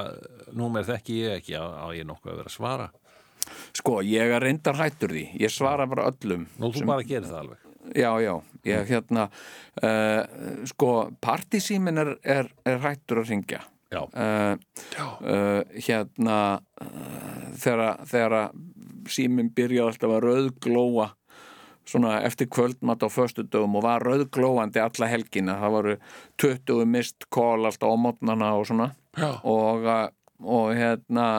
[0.57, 1.57] númer þekki ég ekki.
[1.59, 2.89] Á, á ég nokkuð að vera að svara?
[3.75, 5.25] Sko, ég er reyndar hættur því.
[5.41, 7.65] Ég svara bara öllum Nú þú bara gerir það alveg.
[7.95, 8.33] Já, já,
[8.67, 9.25] ég hérna
[9.81, 14.53] uh, sko, partísímin er, er, er hættur að ringja Já, uh,
[15.25, 16.39] uh, hérna
[16.83, 18.35] uh, þegar, þegar
[19.09, 21.07] síminn byrjaði alltaf að rauðglóa
[21.89, 25.57] svona eftir kvöldmatt á föstudögum og var rauðglóandi alla helgina.
[25.61, 25.95] Það voru
[26.41, 28.91] 20 mist kól alltaf á mótnana og svona.
[29.43, 29.87] Og,
[30.45, 31.29] og hérna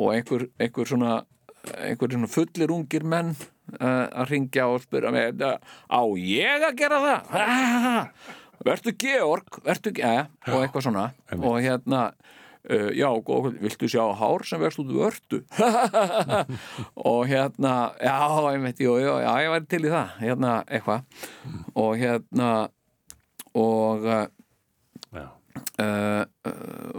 [0.00, 1.20] og einhver, einhver svona
[1.62, 7.02] einhver svona fullir ungir menn uh, að ringja og spyrja mig á ég að gera
[7.04, 8.08] það?
[8.62, 11.08] Vertu Georg vertu, ja, og eitthvað svona.
[11.34, 12.12] Og hérna
[12.70, 15.42] uh, já, góð, viltu sjá hár sem verðst út vörtu
[17.10, 18.16] og hérna já,
[18.54, 20.16] ég veit, jú, jú, já, ég væri til í það.
[20.22, 21.04] Hérna, eitthvað.
[21.74, 22.50] Og hérna
[23.58, 24.24] og uh,
[25.12, 25.26] já,
[25.84, 26.24] uh,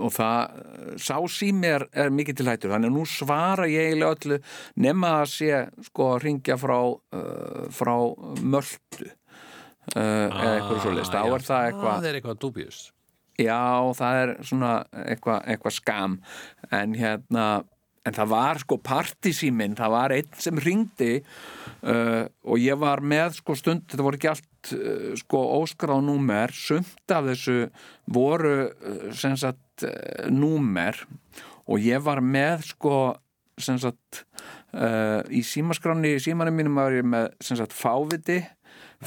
[0.04, 4.14] og það sá sími er, er mikið til hættur þannig að nú svara ég eiginlega
[4.20, 4.38] öllu
[4.86, 6.78] nema að sé sko að ringja frá
[7.74, 7.96] frá
[8.44, 9.10] möldu
[9.98, 11.34] eða eitthvað svo list þá Ah, já.
[11.40, 12.78] er það eitthvað Það er eitthvað dúbjus
[13.42, 14.74] Já, það er svona
[15.06, 16.18] eitthvað eitthva skam.
[16.70, 17.48] En hérna
[18.04, 21.12] en það var sko partísíminn það var einn sem ringdi
[21.88, 26.52] uh, og ég var með sko stund þetta voru ekki allt uh, sko óskráð númer,
[26.52, 27.58] sumt af þessu
[28.12, 31.00] voru uh, sem sagt uh, númer.
[31.72, 32.98] Og ég var með sko
[33.62, 34.26] sem sagt
[34.76, 38.42] uh, í símaskráni, í símanum mínum var ég með sem sagt fáviti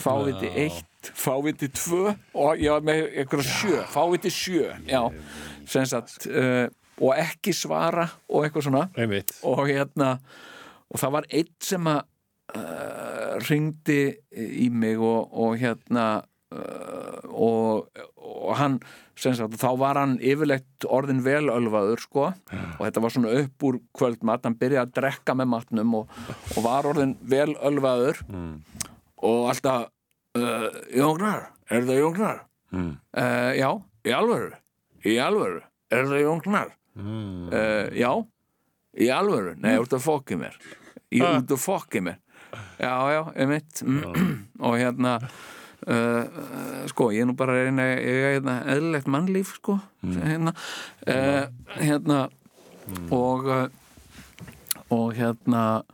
[0.01, 2.03] fáviti 1, fáviti 2
[2.35, 5.03] og ég var með einhverja sjö fáviti 7, já.
[5.67, 6.67] Sagt uh,
[6.97, 8.85] og ekki svara og eitthvað svona.
[8.97, 9.35] Einmitt.
[9.47, 10.17] Og hérna
[10.87, 12.01] og það var einn sem að
[12.57, 14.01] uh, ringdi
[14.37, 16.07] í mig og, og hérna
[16.55, 18.79] uh, og, og hann
[19.17, 22.29] sagt, þá var hann yfirleitt orðin velölvaður sko.
[22.77, 26.17] Og þetta var svona upp úr kvöldmat hann byrjaði að drekka með matnum og,
[26.55, 28.23] og var orðin velölvaður
[29.23, 29.89] og alltaf
[30.37, 32.45] uh, Jóngnar, er það Jóngnar?
[32.75, 32.93] Mm.
[33.17, 33.71] Uh, já,
[34.05, 34.53] í alvöru
[35.07, 35.63] í alvöru,
[35.93, 36.73] er það Jóngnar?
[36.97, 37.49] Mm.
[37.53, 38.11] Uh, já
[38.97, 40.57] í alvöru, nei, út að fokki mér.
[41.13, 42.17] Í út að fokki mér.
[42.81, 43.85] Já, já, einmitt.
[44.65, 45.19] Og hérna
[45.87, 50.51] Uh, uh, sko, ég er nú bara ég er hérna eðlilegt mannlíf sko, hérna.
[51.07, 51.45] Uh,
[51.79, 52.17] hérna
[53.15, 53.69] og uh,
[54.91, 55.85] og hérna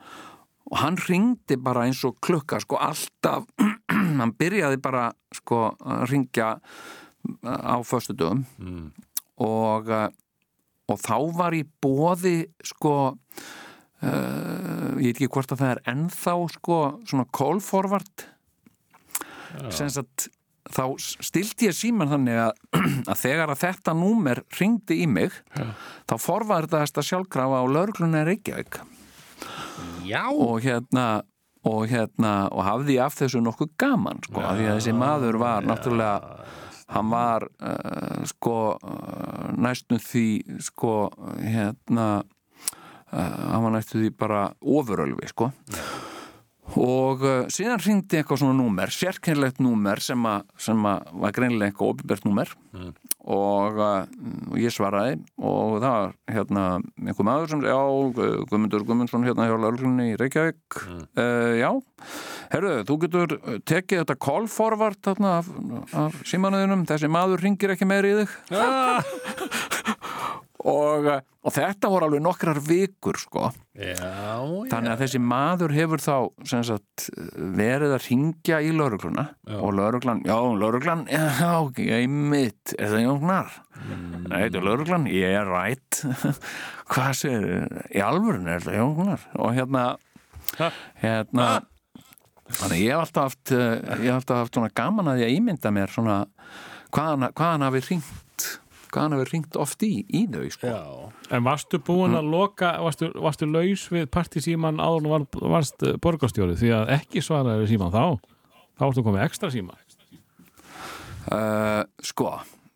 [0.73, 3.47] og hann ringdi bara eins og klukka sko alltaf
[4.20, 6.57] hann byrjaði bara sko að ringja
[7.47, 8.43] á föstu dögum
[9.43, 10.09] og uh,
[10.91, 16.37] og þá var í bóði sko uh, ég veit ekki hvort að það er ennþá
[16.57, 18.29] sko svona call forward.
[19.75, 20.29] Sem sagt
[20.73, 22.53] þá stilti ég síman þannig að,
[23.12, 25.35] að þegar að þetta númer ringdi í mig
[26.09, 28.81] þá forvarðast það sjálfkrafa á lauruglunni Reykjavík
[30.07, 30.25] Já.
[30.33, 31.23] Og hérna
[31.63, 35.67] og hérna og hafði af þessu nokkuð gaman sko, af því að þessi maður var
[35.67, 36.39] náttúrulega
[36.93, 40.27] hann var uh, sko uh, næstum því
[40.67, 40.95] sko
[41.39, 45.53] hérna uh, hann var næstum því bara ofurölvi sko
[46.79, 51.73] og uh, síðan ringdi eitthvað svona númer sérkennlegt númer sem, a, sem a, var greinilega
[51.73, 52.53] eitthvað ofinbært númer.
[53.23, 54.07] Og, uh,
[54.51, 56.64] og ég svaraði og það var hérna
[57.03, 57.77] einhver maður sem já,
[58.49, 60.81] Guðmundur Guðmundsson hérna hjá Lörglunni í Reykjavík.
[61.18, 61.70] Uh, já,
[62.55, 63.37] herru, þú getur
[63.68, 65.53] tekið þetta call forward þarna af,
[66.07, 68.37] af símanuðinum, þessi maður ringir ekki meir í þig
[70.69, 73.97] og, uh, og þetta voru alveg nokkrar vikur sko Já,
[74.69, 76.17] Þannig að þessi maður hefur þá
[76.69, 77.07] sagt,
[77.57, 79.25] verið að ringja í laurugluna
[79.57, 83.55] og lauruglan, já, lauruglan, já, ég mitt, er það Jóngnar?
[83.81, 84.27] Mm.
[84.37, 86.03] Er lauruglan, ég er rætt.
[86.93, 89.25] Hvað segir, í alvörun er það Jóngnar?
[89.41, 89.87] Og hérna,
[91.01, 91.49] hérna,
[92.53, 96.27] þannig ég hef alltaf haft, eh, hef alltaf haft gaman að ég ímynda mér svona
[96.93, 98.13] hvað hann, hvað hann hafi ringt,
[99.01, 100.68] hann hafi ringt oft í, í þau, sko.
[100.68, 100.82] já.
[101.32, 105.26] En varstu búin að loka, varstu, varstu laus við partisíman áður en var,
[105.57, 106.59] varst borgarstjóri?
[106.61, 108.05] Því að ekki svaraði við síman þá,
[108.76, 109.78] þá varstu komið ekstra síma.
[111.32, 112.32] Uh, sko,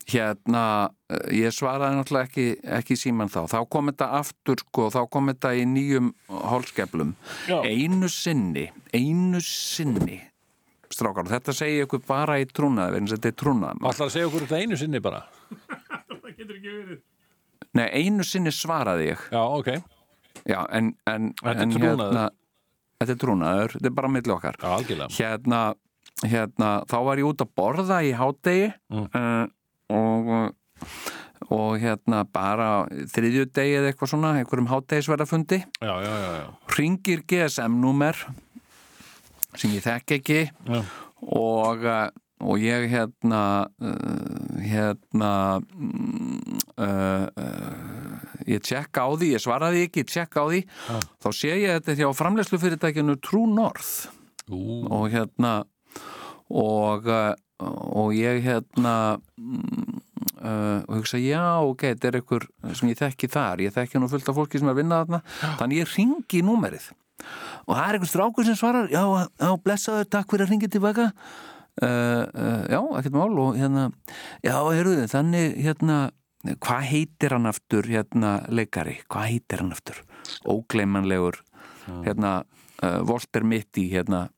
[0.06, 2.46] hérna uh, ég svaraði náttúrulega ekki,
[2.78, 7.16] ekki síman þá, þá kom þetta aftur sko, þá kom þetta í nýjum hálskeflum
[7.50, 7.58] Já.
[7.66, 10.20] einu sinni einu sinni
[10.94, 13.82] strákar, og þetta segi ég ykkur bara í trúnaði vegna þess að þetta er trúnaði
[13.90, 15.22] Ætlar að segja okkur þetta einu sinni bara
[17.76, 19.24] Nei, einu sinni svaraði ég.
[19.32, 19.72] Já, ok.
[20.46, 22.06] Já, en, en, Þetta er en trúnaður.
[22.06, 22.26] hérna,
[22.96, 24.56] Þetta er trúnaður, þetta er bara milli okkar.
[24.62, 25.12] Já, algjörlega.
[25.18, 25.60] Hérna,
[26.24, 29.52] hérna þá var ég út að borða í hádegi mm.
[29.92, 30.34] og
[31.52, 36.46] og hérna bara þriðjudegi eða eitthvað svona, einhverjum hádegisverðafundi Já, já, já, já.
[36.76, 38.22] Ringir GSM-númer
[39.56, 40.80] sem ég þekk ekki Já.
[41.22, 42.08] og, uh,
[42.44, 43.42] og ég hérna
[43.80, 50.46] uh, hérna mm, uh, uh, ég tjekka á því, ég svaraði ekki ég tjekka á
[50.50, 50.60] því,
[51.24, 54.12] þá sé ég þetta hjá framleiðslufyrirtækinu True North.
[54.52, 55.64] Ú, og hérna
[56.52, 57.32] og, uh,
[57.96, 59.96] og ég hérna mm,
[60.44, 64.12] uh, og hugsa já ok, þetta er einhver sem ég þekki þar, ég þekki nú
[64.12, 65.24] fullt af fólki sem er að vinna þarna,
[65.56, 66.92] þannig ég ringi númerið.
[67.66, 69.02] Og það er einhver strákur sem svarar já,
[69.40, 71.10] já, blessaður, takk fyrir að ringi tilbaka.
[71.10, 73.90] uh, já, ekkert mál og hérna,
[74.44, 75.98] já, heyrðu þannig hérna,
[76.54, 80.00] hvað heitir hann aftur hérna leikari, hvað heitir hann aftur
[80.48, 81.42] ógleymanlegur
[82.06, 82.38] hérna,
[82.82, 84.28] uh, Volter Mitti hérna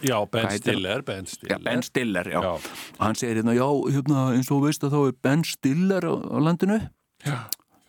[0.00, 2.40] já Ben Stiller Ben Já, Stiller Ben Stiller, já.
[2.42, 2.50] Já.
[2.98, 6.14] Og hann segir hérna, já, hérna, eins og veist að þá er Ben Stiller á,
[6.16, 6.78] á landinu.
[7.24, 7.38] Já.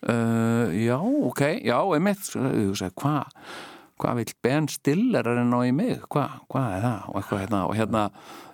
[0.01, 1.77] Uh, já, ok, já,
[2.33, 3.37] sagði, hvað?
[4.01, 6.01] Hvað vil Ben Stiller er enn á í mig?
[6.09, 7.03] Hvað, hvað er það?
[7.07, 8.03] Og eitthvað hérna, og hérna,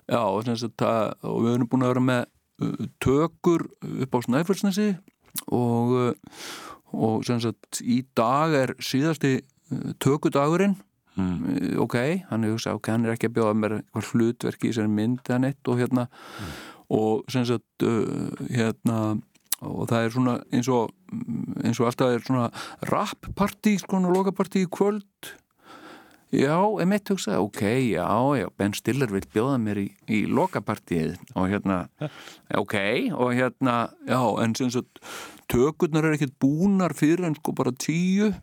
[0.07, 2.23] já, og, sem sagt, að, og við erum búin að vera með
[2.63, 3.67] uh, tökur
[4.05, 4.89] upp á Snæfellsnesi
[5.53, 6.49] og, uh,
[6.95, 10.77] og sagt, í dag er síðasti uh, tökudagurinn.
[11.17, 11.79] Mm.
[11.81, 11.95] ok,
[12.29, 15.23] hann er hugsað, ok, hann er ekki að bjóða mér eitthvað hlutverki í þessari mynd
[15.25, 16.03] eða neitt og hérna
[16.93, 17.85] og sem sagt
[18.53, 18.99] hérna
[19.65, 20.93] og það er svona eins og
[21.63, 22.47] eins og alltaf er svona
[22.91, 25.33] rap-partí sko, og lokapartí í kvöld
[26.33, 27.63] já, emitt hugsaði ok,
[27.93, 28.07] já,
[28.39, 31.79] já, Ben Stiller vil bjóða mér í, í lokapartíið og hérna,
[32.63, 32.77] ok
[33.15, 35.01] og hérna, já, en sem sagt
[35.51, 38.33] tökurnar er ekkert búnar fyrir en sko bara tíu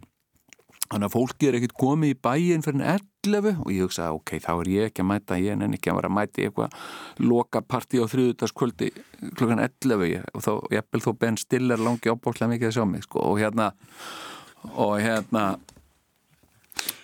[0.85, 4.35] þannig að fólki er ekkert komið í bæinn fyrir en 11 og ég hugsaði ok,
[4.45, 6.79] þá er ég ekki að mæta ég en ekki að vera að mæta í eitthvað
[7.25, 8.91] lokapartí á þriðutaskvöldi
[9.39, 13.07] klokkan 11 ég, og þá, ég þó Ben Stiller langi ábúrslega mikið að sjá mig
[13.07, 13.71] sko, og hérna
[14.73, 15.45] og hérna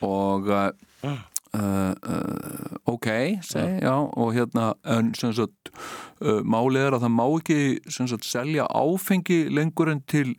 [0.03, 0.71] og uh,
[1.05, 1.17] uh,
[1.55, 3.09] uh, ok,
[3.43, 5.73] segi, já og hérna, en sem sagt
[6.21, 7.59] uh, málið er að það má ekki
[7.91, 10.37] sagt selja áfengi lengur en til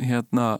[0.00, 0.58] hérna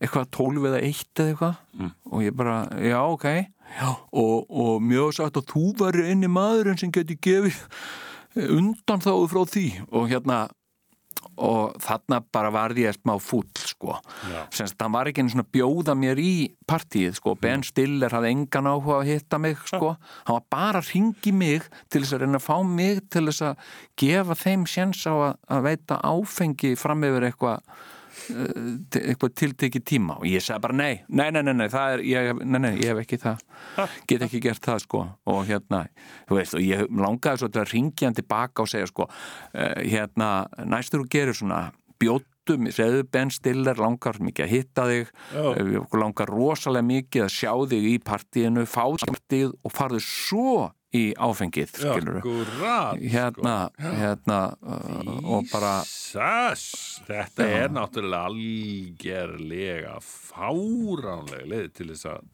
[0.00, 1.90] eitthvað 12 eða 1 eða eitthvað Mm.
[2.08, 3.88] og ég bara, já, ok já.
[4.12, 7.58] Og, og mjög sagt að þú væri einni maðurinn sem geti gefið
[8.56, 10.38] undan þáðu frá því og hérna
[11.36, 13.96] og þarna bara varði ég smá fúll sko,
[14.30, 14.40] Já.
[14.54, 16.34] semst hann var ekki einu svona bjóða mér í
[16.68, 19.96] partíið sko, Ben Stiller hafði engan áhuga að hitta mig sko,
[20.28, 23.46] hann var bara að ringi mig til þess að reyna að fá mig til þess
[23.50, 23.68] að
[24.02, 27.84] gefa þeim séns á að, að veita áfengi fram yfir eitthvað
[28.30, 30.18] eitthvað tiltekið tíma.
[30.20, 32.92] Og ég sagði bara nei, nei, nei, nei, nei, það er, ég, nei, nei, ég
[32.92, 33.42] hef ekki það.
[34.10, 35.02] Get ekki gert það sko.
[35.32, 35.82] Og hérna,
[36.28, 39.76] þú veist, og ég langaði svo til að ringja hann tilbaka og segja sko uh,
[39.82, 40.30] hérna,
[40.64, 41.60] næstur þú gerir svona
[42.00, 47.52] bjóttum, segðu Ben Stiller langar mikið að hitta þig uh, langar rosalega mikið að sjá
[47.72, 50.56] þig í partíinu, fá partíð og farðu svo
[50.94, 61.46] í áfengið skilur Akkurat hérna, hérna uh, og bara Sess, þetta er náttúrulega algerlega fáránlega
[61.50, 62.24] leið til þess að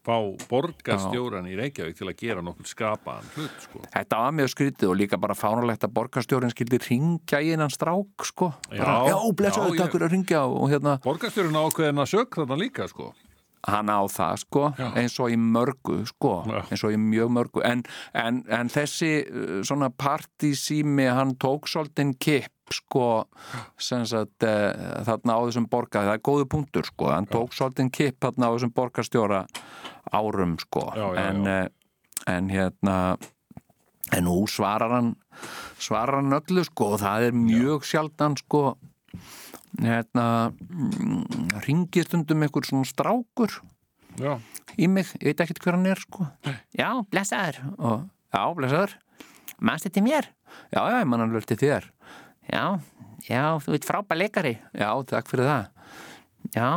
[0.00, 0.16] fá
[0.48, 3.82] borgarstjóran í Reykjavík til að gera nokkur skapaðan hlut sko.
[3.92, 8.24] Þetta var mjög skrítið og líka bara fánulegt að borgarstjórin skildi ringja í innan strák
[8.24, 8.48] sko.
[8.72, 12.32] bara, Já, blessaðu já, ég- takk fyrir að ringja og hérna, Borgarstjórin ákveðin að sög
[12.40, 13.12] þarna líka sko.
[13.68, 14.86] Hann á það sko, Já.
[14.96, 16.60] eins og í mörgu sko, Já.
[16.70, 17.64] eins og í mjög mörgu.
[17.66, 17.82] En,
[18.16, 23.26] en, en þessi uh, svona partísími, hann tók svolítinn kipp sko
[23.82, 28.20] sagt uh, þarna á þessum borgar það er góðu punktur sko, hann tók svolítinn kipp
[28.22, 29.42] þarna á þessum borgarstjóra
[30.14, 31.66] árum sko, Já, en, uh,
[32.30, 32.96] en hérna
[34.14, 35.10] en nú svarar hann
[35.80, 38.62] svarar hann öllu sko og það er mjög sjaldan sko
[39.80, 43.60] hérna mm, ringir stundum einhver svona strákur
[44.18, 44.34] Já,
[44.74, 46.26] í mig, ég veit ekkert hver hann er sko.
[46.74, 47.60] Já, blessaður.
[47.78, 48.00] Og,
[48.34, 48.96] já, blessaður,
[49.62, 50.26] mannst þetta mér?
[50.74, 51.86] Já, já, ég mann alveg til þér.
[52.50, 52.64] Já,
[53.28, 54.56] já, þú veit frábær leikari.
[54.74, 55.68] Já, takk fyrir það.
[56.56, 56.70] Já,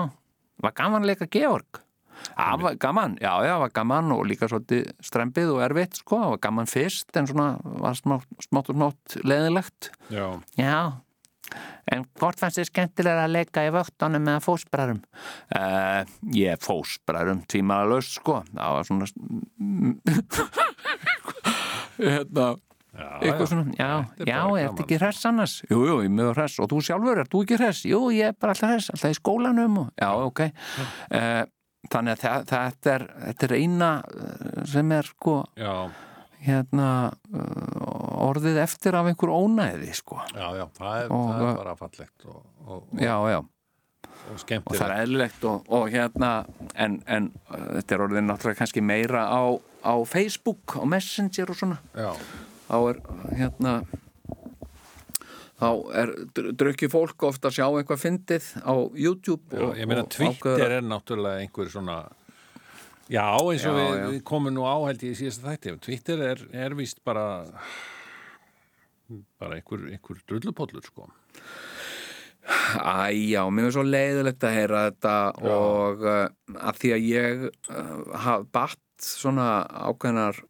[0.61, 1.81] var gaman að leika Georg?
[2.37, 6.39] Já, var gaman, já, já, var gaman og líka svolítið strempið og erfitt, sko, var
[6.45, 7.47] gaman fyrst en svona
[7.81, 9.89] var smátt og smátt leðilegt.
[10.13, 10.27] já,
[10.61, 11.01] Já,
[11.93, 15.01] en hvort fannst þið skemmtilega að leika í vöktunum eða fósbræðum?
[15.53, 16.01] Uh,
[16.35, 19.05] ég fósbræðum tvímaðalaust, sko, það var svona
[22.03, 22.47] hérna
[22.93, 25.57] já, eitthvað svona, já, er já, bara er þetta ekki hress annars?
[25.69, 26.59] Jú, jú, ég er mjög hress.
[26.61, 27.83] Og þú sjálfur, er þú ekki hress?
[27.89, 30.45] Jú, ég er bara alltaf hress, alltaf í skólanum og, já, ok.
[31.09, 31.43] Uh,
[31.91, 35.73] þannig að það, þetta, er, þetta er eina eh, sem er sko já,
[36.43, 36.87] hérna
[37.33, 41.57] uh, orðið eftir af einhver ónæði sko, já, já, það er, Og, það uh, er
[41.63, 43.39] bara fallegt og, og, já, já.
[43.39, 43.49] og
[44.23, 46.31] og það skemmtilegt er eðlilegt og, og hérna
[46.79, 49.41] en, en uh, þetta er orðið náttúrulega kannski meira á,
[49.83, 51.79] á Facebook og Messenger og svona.
[51.95, 52.11] Já,
[52.69, 53.01] þá er
[53.41, 53.73] hérna
[55.63, 55.69] þá
[56.01, 56.11] er
[56.59, 60.75] drukki fólk ofta að sjá eitthvað fyndið á YouTube já, og, ég meina Twitter ákveður-
[60.79, 61.97] er náttúrulega einhver svona
[63.13, 64.05] Já, eins og Já, við, já.
[64.15, 65.75] við komum nú á held ég í síðasta þætti.
[65.85, 67.25] Twitter er, er víst bara
[69.37, 71.09] bara einhver, einhver drullupollur sko.
[72.43, 75.13] Æ, já, mér er svo leiðilegt að heyra þetta
[75.47, 76.25] og uh,
[76.59, 77.93] að því að ég uh,
[78.25, 79.47] haf batt svona
[79.87, 80.41] ákveðnar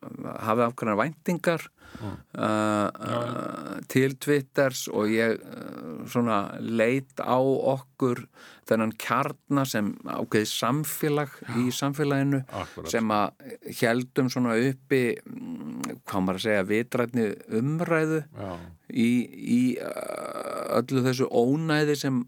[0.48, 1.68] hafið ákveðnar væntingar
[2.02, 8.26] uh, uh, til Twitters og ég uh, svona leit á okkur
[8.68, 12.92] þennan kjarna sem ákveði samfélag í samfélaginu Akkúrat.
[12.94, 17.28] sem að heldum svona uppi mm, hvað maður að segja vitrætni
[17.60, 18.54] umræðu Já,
[18.90, 19.10] í,
[19.58, 22.22] í uh, öllu þessu ónæði sem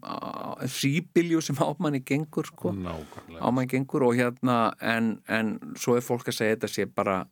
[0.76, 2.74] síbilju sem ámanni gengur sko,
[3.40, 7.24] ámanni gengur og hérna en, en svo er fólk að segja þetta sé bara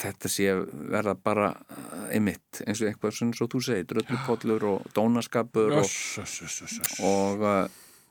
[0.00, 0.48] þetta sé
[0.90, 6.18] verða bara uh, einmitt eins og eitthvað sem þú segir dröllupollur og dónaskapur og, Öss,
[6.22, 7.62] öss, öss, öss, og uh,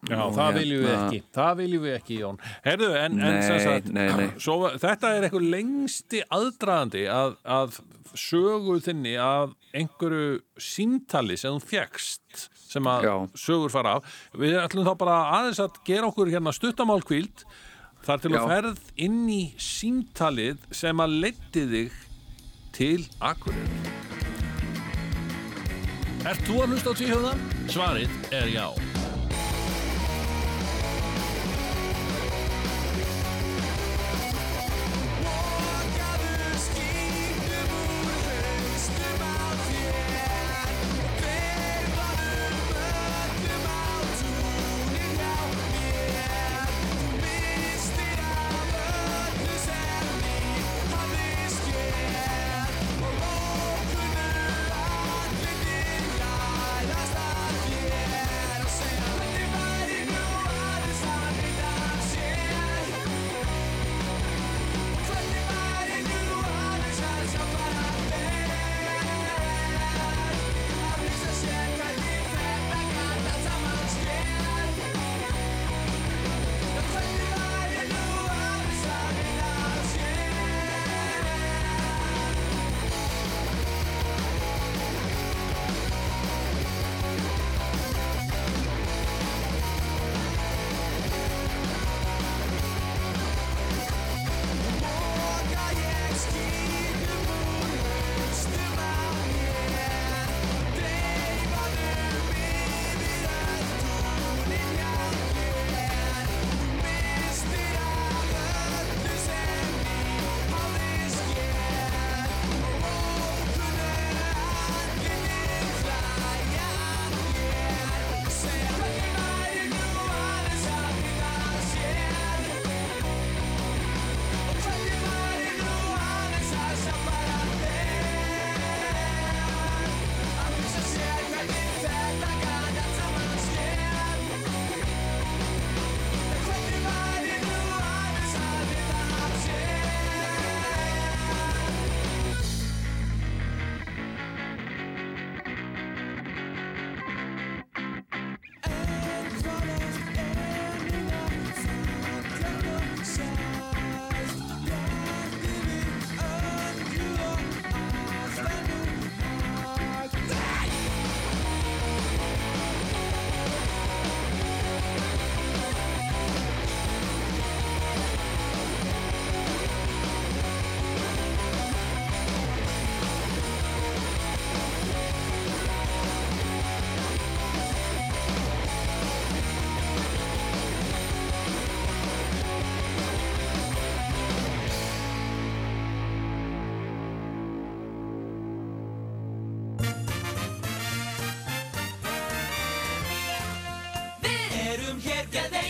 [0.07, 3.33] Já, og það viljum við hérna- ekki Það viljum við ekki, Jón Herðu, en, en
[3.35, 4.27] Nei, sem sagt, nei, nei.
[4.39, 7.79] Svo, þetta er eitthvað lengsti aðdraðandi að, að
[8.15, 13.13] sögu þinni að einhverju símtali sem þú fjekst sem að Já.
[13.43, 17.43] sögur fara af Við ætlum þá bara aðeins að gera okkur hérna stuttamálkvíld
[18.05, 18.39] þar til Já.
[18.41, 21.97] að ferð inn í símtalið sem að leiti þig
[22.75, 23.97] til Akureyri
[26.27, 27.35] Ert þú að hlusta á tvíhjóða?
[27.71, 28.65] Svarið er já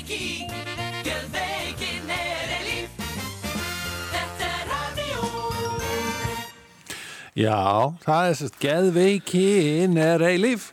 [0.09, 0.47] veiki
[1.05, 2.89] Geðveikin er eilíf
[4.09, 5.29] Þetta er radio.
[7.37, 10.71] Já, það er sérst geðveikin er eilíf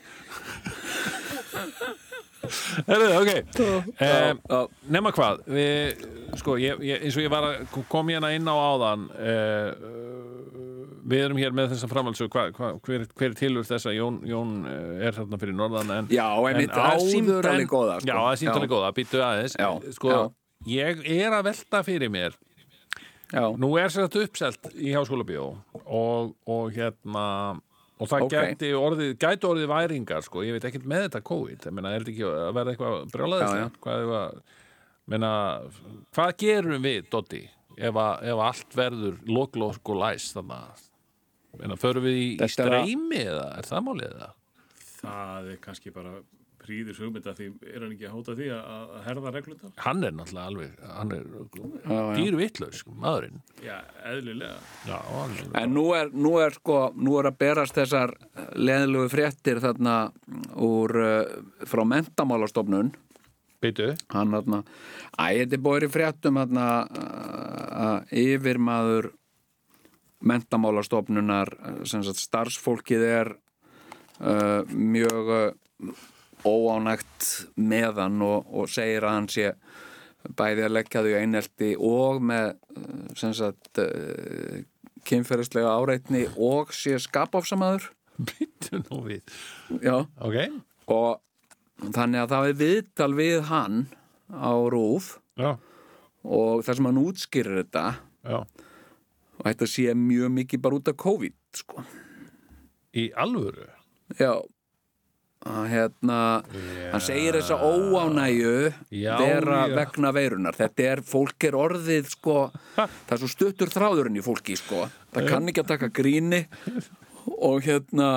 [2.87, 3.31] Herðu, ok.
[3.59, 4.59] Um, já.
[4.95, 6.05] Nefna hvað við,
[6.39, 9.71] sko, ég, ég, eins og ég var að kom hérna inn á áðan uh,
[11.07, 13.93] við erum hér með þessa framhaldsög hva, hva, hver, hver er tilur þessa?
[13.95, 17.71] Jón, Jón eh, er þarna fyrir norðan en, Já, einmitt, en það er símtalið en-
[17.71, 18.09] góða, sko.
[18.11, 19.57] Já, það er símtalið góða, býttu aðeins.
[19.61, 20.21] Já, sko, já.
[20.73, 22.37] ég er að velta fyrir mér.
[23.27, 25.47] Já, Nú er sér þetta uppselt í háskóla bíó
[25.85, 27.25] og, og hérna
[27.97, 28.35] og það Ok.
[28.37, 31.67] gæti orðið, gæti orðið væringar sko, ég veit ekkert með þetta COVID.
[31.67, 33.67] Ég meina, er þetta ekki að verða eitthvað já.
[33.83, 34.15] hvað
[35.27, 35.81] að
[36.15, 37.43] hvað gerum við, Dotti
[37.77, 40.86] ef, að, ef allt verður loklokk og læs þannig að
[41.61, 44.33] meina, förum við í, í streymi eða er það málið eða?
[44.97, 46.17] Það er kannski bara
[46.67, 49.73] príðis hugmynda því er hann ekki að hóta því að, að herða reglundar?
[49.85, 51.27] Hann er náttúrulega alveg hann er
[51.87, 51.99] já.
[52.17, 53.77] dýr vittlaus, maðurinn Já,
[54.11, 54.57] eðlilega.
[54.89, 58.17] Já, er En nú er, nú er sko, nú er að berast þessar
[58.59, 59.97] leðilegu fréttir þarna
[60.67, 62.95] úr, uh, frá mentamálastofnun,
[63.63, 64.59] Býtu, hann þarna,
[65.17, 69.13] æ, þetta er í fréttum þarna uh, að yfirmaður
[70.27, 71.53] mentamálastofnunar,
[71.89, 73.33] sem sagt starfsfólkið er
[74.21, 76.05] uh, mjög uh,
[76.47, 79.53] óánægt meðan og, og segir að hann sé
[80.37, 82.57] bæði að leggja þau einelti og með
[83.15, 83.79] sagt
[85.07, 89.23] kynferðislega áreitni og sé skapáfsamaður býtu nú við.
[89.85, 90.39] Já, Ok,
[90.91, 91.23] og
[91.95, 93.81] þannig að það er viðtal við hann
[94.33, 95.53] á rúf já,
[96.25, 97.85] og það sem hann útskýrir þetta
[98.27, 98.39] já
[99.37, 101.87] og þetta sé mjög mikið bara út af COVID sko.
[102.97, 103.67] Í alvöru?
[104.21, 104.37] já
[105.47, 106.19] að hérna
[106.93, 108.53] hann segir þessa óánægju
[108.95, 109.75] Já, vera já.
[109.77, 112.37] vegna veirunar þetta er, fólk er orðið sko,
[112.77, 114.87] það er svo stuttur þráðurinn í fólki sko.
[115.15, 116.41] það kann ekki að taka gríni
[117.37, 118.09] og hérna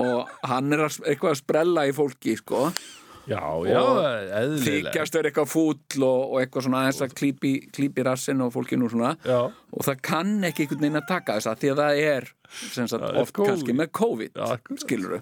[0.00, 2.68] og hann er að, eitthvað að sprella í fólki sko
[3.28, 4.64] Já, já, Og eðlilega.
[4.90, 8.88] þykjast vera eitthvað fúll og, og eitthvað svona aðeins að klípi, klípi rassin og fólkinu
[8.90, 9.12] svona.
[9.28, 12.28] Já, og það kann ekki einhvern veginn að taka þess að því að það er
[12.50, 13.50] sagt, er oft COVID.
[13.52, 14.80] kannski með COVID Já, akkurat.
[14.86, 15.16] skilur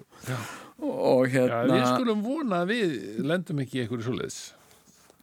[0.78, 2.92] og já hérna við skulum vona að við
[3.26, 4.38] lendum ekki í einhverju svoleiðis.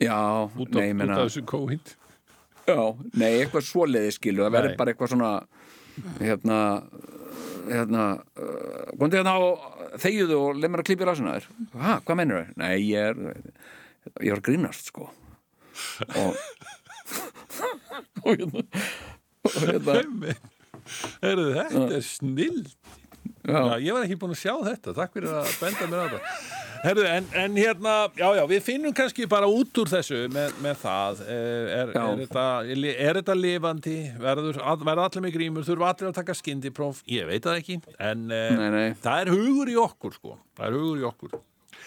[0.03, 0.17] Já,
[0.51, 1.93] út af, nei, ég út af þessu COVID.
[2.67, 2.79] Já,
[3.15, 5.31] nei, eitthvað svoleiði skilur, það verður bara eitthvað svona
[6.19, 6.57] hérna
[7.69, 8.05] hérna,
[8.39, 9.63] uh, komdu hérna og
[10.01, 11.47] þegiðu og leið mér að klípi rassina þér.
[11.81, 12.57] Ha, hvað mennur þau?
[12.63, 13.15] Nei, ég er
[14.23, 15.09] ég var grínast, sko.
[16.15, 16.35] Og
[18.25, 18.65] og hérna
[19.45, 20.35] og hérna
[21.23, 22.61] Heyrðu, þetta er snill
[23.45, 26.05] Já, já, ég var ekki búin að sjá þetta Takk fyrir að benda mér á
[26.05, 26.37] þetta.
[26.85, 30.75] Herðu, en, en hérna, já, já, við finnum kannski bara út úr þessu með, með
[30.83, 31.21] það.
[31.25, 32.43] Er, er, er, þetta,
[33.07, 33.95] er þetta lifandi?
[34.21, 35.65] Verður, allir með grímur?
[35.65, 38.87] Þurfa allir að taka skyndipróf, ég veit það ekki en eh, Nei, nei.
[39.01, 41.37] það er hugur í okkur sko, það er hugur í okkur.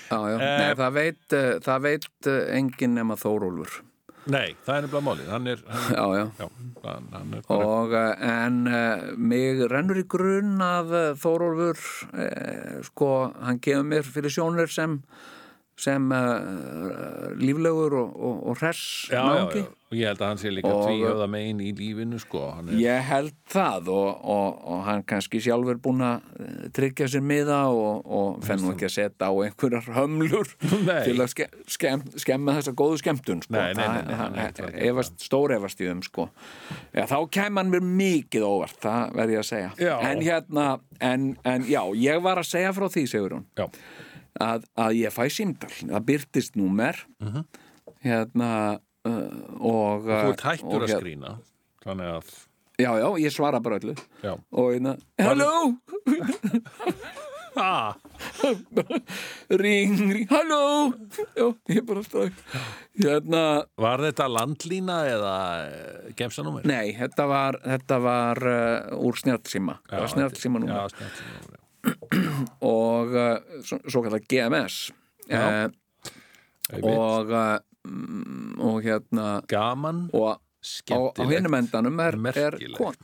[0.09, 0.35] Já, já.
[0.35, 3.83] Eh, Nei, það veit, uh, veit uh, enginn nema Þórólfur
[4.29, 6.25] Nei, það er nefnilega málið, hann er, hann, já, já.
[6.37, 6.49] Já,
[6.85, 11.81] hann, hann er bara, Og, uh, en uh, mig rennur í grunn að uh, Þórólfur
[12.13, 13.09] uh, sko,
[13.41, 14.99] hann gefur mér fyrir sjónir sem
[15.79, 19.09] sem uh, líflegur og, og, og hress.
[19.13, 22.43] Já, já, já, og ég held að hann sé líka tvíhöfða megin í lífinu sko,
[22.61, 27.23] er, Ég held það og, og, og hann kannski sjálfur búin að eh, tryggja sér
[27.25, 30.51] miða og, og fenn nú ekki að setja á einhverjar hömlur
[30.89, 31.01] Nei.
[31.07, 33.63] til að ske, skem, skemma þessa góðu skemmtun sko.
[35.29, 36.29] Stór efast í þeim sko.
[36.93, 39.97] já, þá kæm hann mér mikið óvart það verð ég að segja.
[40.11, 40.67] En hérna,
[41.01, 43.71] en, en já, ég var að segja frá því, segur hún já,
[44.41, 47.01] að, að ég fæ símdal það byrtist númer
[48.05, 48.51] hérna
[49.07, 49.31] uh,
[49.61, 50.09] og Mhm.
[50.09, 51.33] þú uh, ert hættur og að skrína
[51.85, 52.35] þannig að,
[52.79, 53.95] já, já, ég svara bara öllu.
[54.23, 54.35] Já.
[54.53, 55.53] Og hérna, halló!
[57.59, 57.95] ah,
[59.63, 60.93] ring, ring, halló!
[61.35, 62.29] Já, ég bara stóð
[62.99, 63.43] hérna,
[63.81, 65.35] Var þetta landlína eða
[65.67, 66.67] eh, gemsanúmer?
[66.69, 70.07] nei, þetta var þetta var uh, úr snjálfsíma það
[72.75, 74.77] og uh, svo, svo kallar GMS
[75.29, 75.41] Já.
[75.41, 76.13] uh,
[76.83, 77.59] og, og uh,
[77.89, 82.97] mm, og hérna Gaman, og á, á hinum endanum er, er kon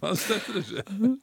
[0.00, 1.18] Hvað stendur þessu?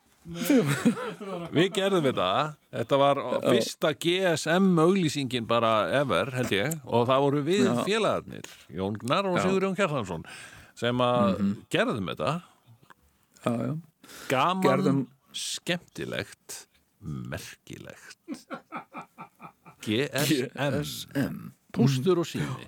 [1.55, 2.27] Við gerðum þetta.
[2.75, 6.75] Þetta var fyrsta GSM auglýsingin bara ever, held ég.
[6.83, 9.39] Og það voru við félagarnir Jón Gnar og.
[9.41, 10.27] Sigur Jón Kjartansson
[10.77, 11.39] sem að
[11.73, 12.33] gerðum þetta.
[13.41, 13.73] Já, já.
[14.29, 15.05] gaman, Gerðum-
[15.37, 16.67] skemmtilegt
[17.01, 18.19] merkilegt.
[19.85, 22.67] GSM Pústur og sími.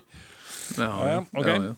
[0.76, 1.76] Já, já, ok.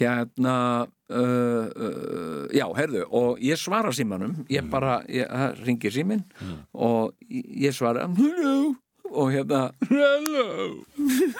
[0.00, 4.44] Hérna uh, uh, já, heyrðu og ég svara símanum.
[4.48, 6.22] Ég bara, ég, það ringir símin
[6.72, 8.76] og ég svara hello
[9.10, 10.84] og hérna hello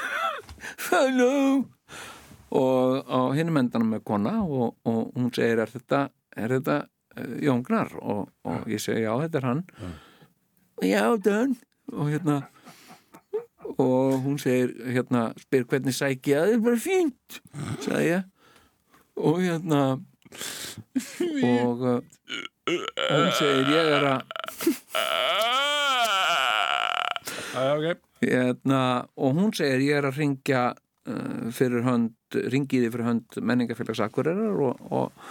[0.91, 1.35] hello
[2.51, 6.81] og á hinum endanum með kona og, og hún segir er þetta, er þetta
[7.43, 9.63] Jón Gnar og, og ég segi já, þetta er hann.
[10.81, 11.57] Já, þetta er hann.
[11.91, 12.37] Og hérna
[13.81, 17.41] og hún segir hérna, spyr hvernig sæki ég að það er bara fínt
[17.85, 18.29] sagði ég.
[19.21, 19.81] Og hérna
[21.61, 21.99] og uh,
[22.71, 24.21] hún segir ég er að
[27.51, 27.99] Já, ok.
[28.23, 28.81] Hérna,
[29.19, 32.15] og hún segir ég er að ringja uh, fyrir hönd,
[32.53, 35.27] ringiði fyrir hönd menningafélags Akureyrar og, og,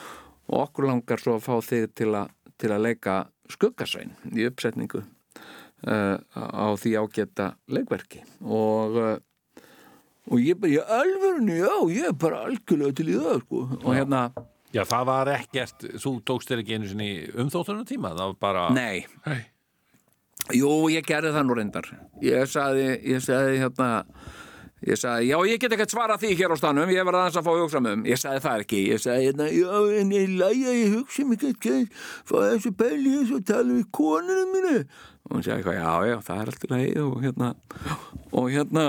[0.49, 2.25] og okkur langar svo að fá þig til, a,
[2.59, 3.15] til að leika
[3.49, 8.23] skuggasvein í uppsetningu uh, á því ágæta leikverki.
[8.43, 9.17] Og uh,
[10.29, 13.61] og ég bara, ég alvörinu, já, ég er bara algjörlega til í það, sko.
[13.81, 14.27] Og hérna,
[14.69, 17.07] Já, það var ekkert, þú tókst þér ekki einu sinni
[17.41, 18.99] umþóttunum tíma, það var bara nei.
[19.25, 19.39] Nei.
[20.53, 21.89] Jú, ég gerði það nú reyndar.
[22.21, 23.89] Ég sagði, ég sagði hérna
[24.87, 27.47] Ég sagði, já, ég get ekkert svara því hér á stanum Ég var aðeins að
[27.47, 28.03] fá að hugsa um.
[28.07, 28.77] Ég sagði það ekki.
[28.87, 33.41] Ég sagði, hérna, já, en ég læja Ég hugsa mig ekki Fá þessu pæli og
[33.49, 37.51] tala við konunum mínu Og hún sagði já, já, það er alltaf lægi Og hérna
[38.31, 38.85] Og hérna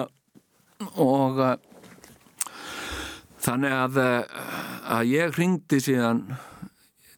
[0.94, 1.56] Og uh,
[3.40, 4.40] Þannig að, uh,
[4.94, 6.24] að ég hringdi síðan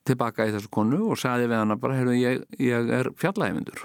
[0.07, 3.85] tilbaka í þessu konu og sagði við hana bara, heyrðu, ég, ég er fjallægmyndur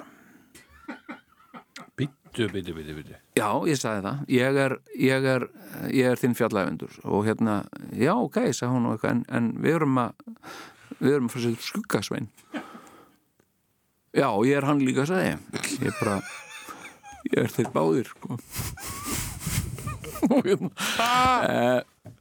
[1.97, 4.23] Bittu, bittu, bittu, bittu Já, ég sagði það.
[4.33, 5.45] Ég er, ég er,
[5.93, 7.59] ég er þinn fjallæfundur og hérna,
[7.93, 10.25] já, ok, sagði hún og eitthvað, en, en við erum að,
[10.97, 12.29] við erum að fara sér skuggasvein.
[14.17, 15.45] Já, ég er hann líka, sagði ég.
[15.83, 16.17] Ég er bara,
[17.29, 18.39] ég er þeir báðir, sko.
[20.33, 20.71] og hérna,
[21.45, 22.13] eh,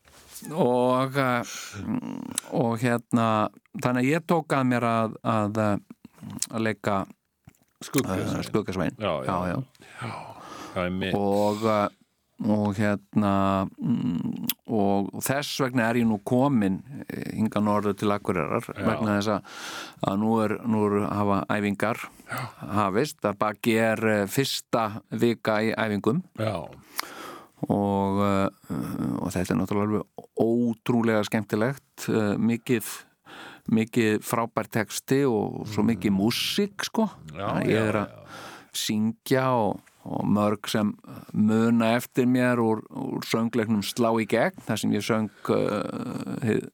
[0.53, 1.57] og, eh,
[2.61, 3.29] og hérna,
[3.81, 5.77] þannig að ég tók að mér að, að, eh,
[6.51, 8.99] að leika uh, skuggasvein.
[9.01, 9.31] Já, já.
[9.31, 9.61] já,
[10.05, 10.36] já.
[11.17, 11.87] Og, uh,
[12.47, 13.33] og hérna
[13.65, 19.31] mm, og þess vegna er ég nú komin eh, hinga norður til Akureyrar vegna þess
[19.39, 22.03] að, nú er nú er hafa æfingar
[22.77, 24.85] hafist, þar baki er eh, fyrsta
[25.17, 26.21] vika í æfingum.
[26.37, 26.61] Já,
[27.73, 30.05] og, og þetta er náttúrulega
[30.37, 32.91] ótrúlega skemmtilegt mikið
[33.73, 37.09] mikið frábær texti og svo mikið músík sko.
[37.33, 37.41] Mm.
[37.41, 38.15] Já, ég er að
[38.77, 40.93] syngja og, og mörg sem
[41.35, 46.67] muna eftir mér úr, úr söngleiknum Slá í gegn þar sem ég söng uh, hið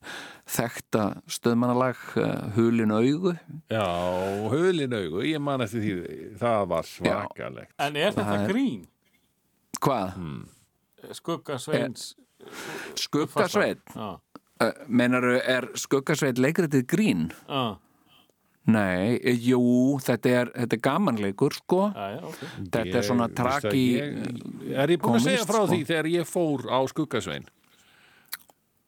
[0.53, 3.33] þekta stöðmannalag uh, Hulin augu
[3.73, 3.87] já,
[4.53, 5.95] hulin augu Ég man eftir því,
[6.43, 8.83] það var svakalegt En er þetta Það er- grín?
[9.83, 10.13] Hvað?
[10.19, 10.43] Hmm.
[11.17, 12.11] Skuggasveins
[12.99, 13.83] Skuggasveit?
[13.97, 14.19] Já,
[14.63, 17.23] Uh, meinaru, er Skuggasveit leikritið grín?
[17.49, 17.79] já,
[18.71, 19.59] Nei, eh, jú,
[19.99, 21.81] þetta er, þetta er gamanleikur sko.
[21.97, 22.43] Já, já, ok.
[22.77, 25.73] Þetta er svona Ég- traki ég- Er ég búin að segja komist, frá sko.
[25.73, 27.45] því þegar ég fór á skuggasvein?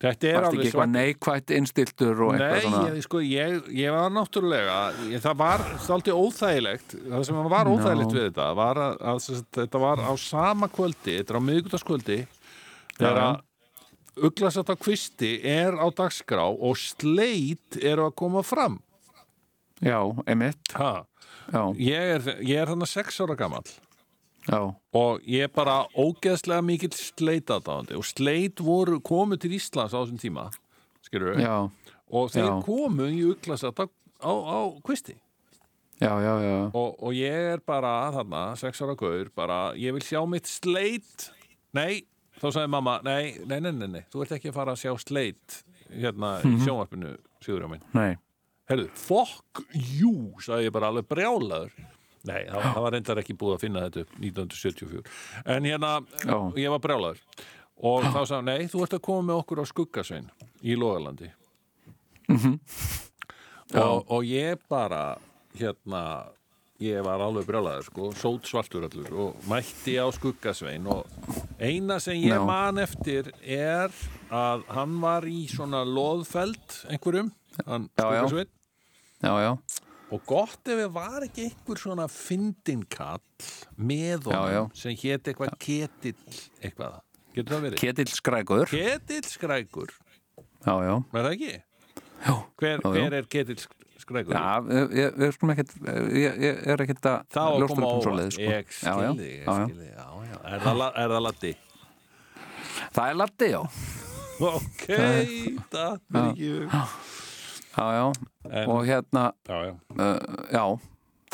[0.04, 2.88] Þetta er Varst alveg ekki eitthvað neikvætt innstiltur og eitthvað Nei, svona?
[2.94, 4.78] ég, sko, ég, ég var náttúrulega
[5.08, 8.18] ég, það var stálti óþægilegt það sem var óþægilegt No.
[8.18, 12.18] við þetta var að, að, sagt, þetta var á sama kvöldi þetta er á miðgutaskvöldi
[12.98, 13.40] þegar að
[14.28, 18.80] uglasat á kvisti er á dagskrá og sleit eru að koma fram
[19.82, 19.98] Já,
[20.30, 20.74] emitt
[21.78, 23.66] ég er, ég er þannig sex ára gamall.
[24.44, 24.60] Já,
[24.92, 30.04] og ég er bara ógeðslega mikill sleit aðdáðandi og sleit voru komu til Íslands á
[30.04, 30.50] þessum tíma
[31.04, 31.70] skilur já.
[32.14, 32.56] Og þeir Já.
[32.64, 33.84] komu í uglasat á,
[34.22, 35.16] á, á kvisti.
[36.02, 36.56] Já, já, já.
[36.74, 41.30] Og, og ég er bara þarna, sex ára gaur, bara ég vil sjá mitt sleit.
[41.74, 42.04] Nei,
[42.40, 44.92] þá sagði mamma, nei, nei, nei, nei, nei þú ert ekki að fara að sjá
[45.02, 45.58] sleit
[45.94, 47.14] hérna í sjónvarpinu,
[47.44, 47.84] Sigurjá minn.
[47.96, 48.14] Nei,
[48.70, 50.14] herðu, fuck you
[50.44, 51.74] sagði ég bara alveg brjálaður.
[52.24, 55.02] Nei, það, það var reyndar ekki búið að finna þetta upp 1974,
[55.56, 55.90] en hérna
[56.24, 56.36] Já.
[56.62, 57.24] ég var brjálaður.
[57.84, 60.30] Og þá sagði, hann, nei, þú ert að koma með okkur á skuggasvein
[60.64, 61.28] í Logalandi.
[63.74, 65.02] Og, og ég bara
[65.58, 66.00] hérna
[66.82, 70.86] ég var alveg brjálaður sko, sót svartur allur og mætti á skuggasvein.
[70.90, 71.06] Og
[71.62, 73.94] eina sem ég man eftir er
[74.34, 77.30] að hann var í svona loðfeld einhverjum,
[77.66, 78.50] hann skuggasvein
[79.24, 79.52] já, já
[80.14, 83.22] og gott ef ég var ekki einhver svona fyndinkall
[83.76, 86.18] með honum sem hét eitthvað ketill
[86.60, 86.98] eitthvað,
[87.34, 87.80] getur það verið?
[87.80, 88.66] Ketill skrækur.
[88.70, 89.94] Ketill skrækur,
[90.64, 90.94] Já, já.
[90.96, 91.54] Er það ekki?
[92.24, 93.58] Já, Hver, Já, hver er ketill
[94.00, 94.36] skrækur?
[94.36, 94.54] Já,
[94.94, 95.74] ég, ég, skulum ekkert,
[96.14, 98.46] ég, ég er ekkert að ljósta á um óvart, svoleiðis, sko.
[98.48, 101.52] ég skilði, ég skilði, er það, er það latti?
[102.94, 103.62] Það er latti, já.
[104.44, 104.88] Ok,
[105.70, 106.48] það er ekki
[107.74, 108.12] Já, já,
[108.50, 110.66] En- og hérna já, já, uh, já.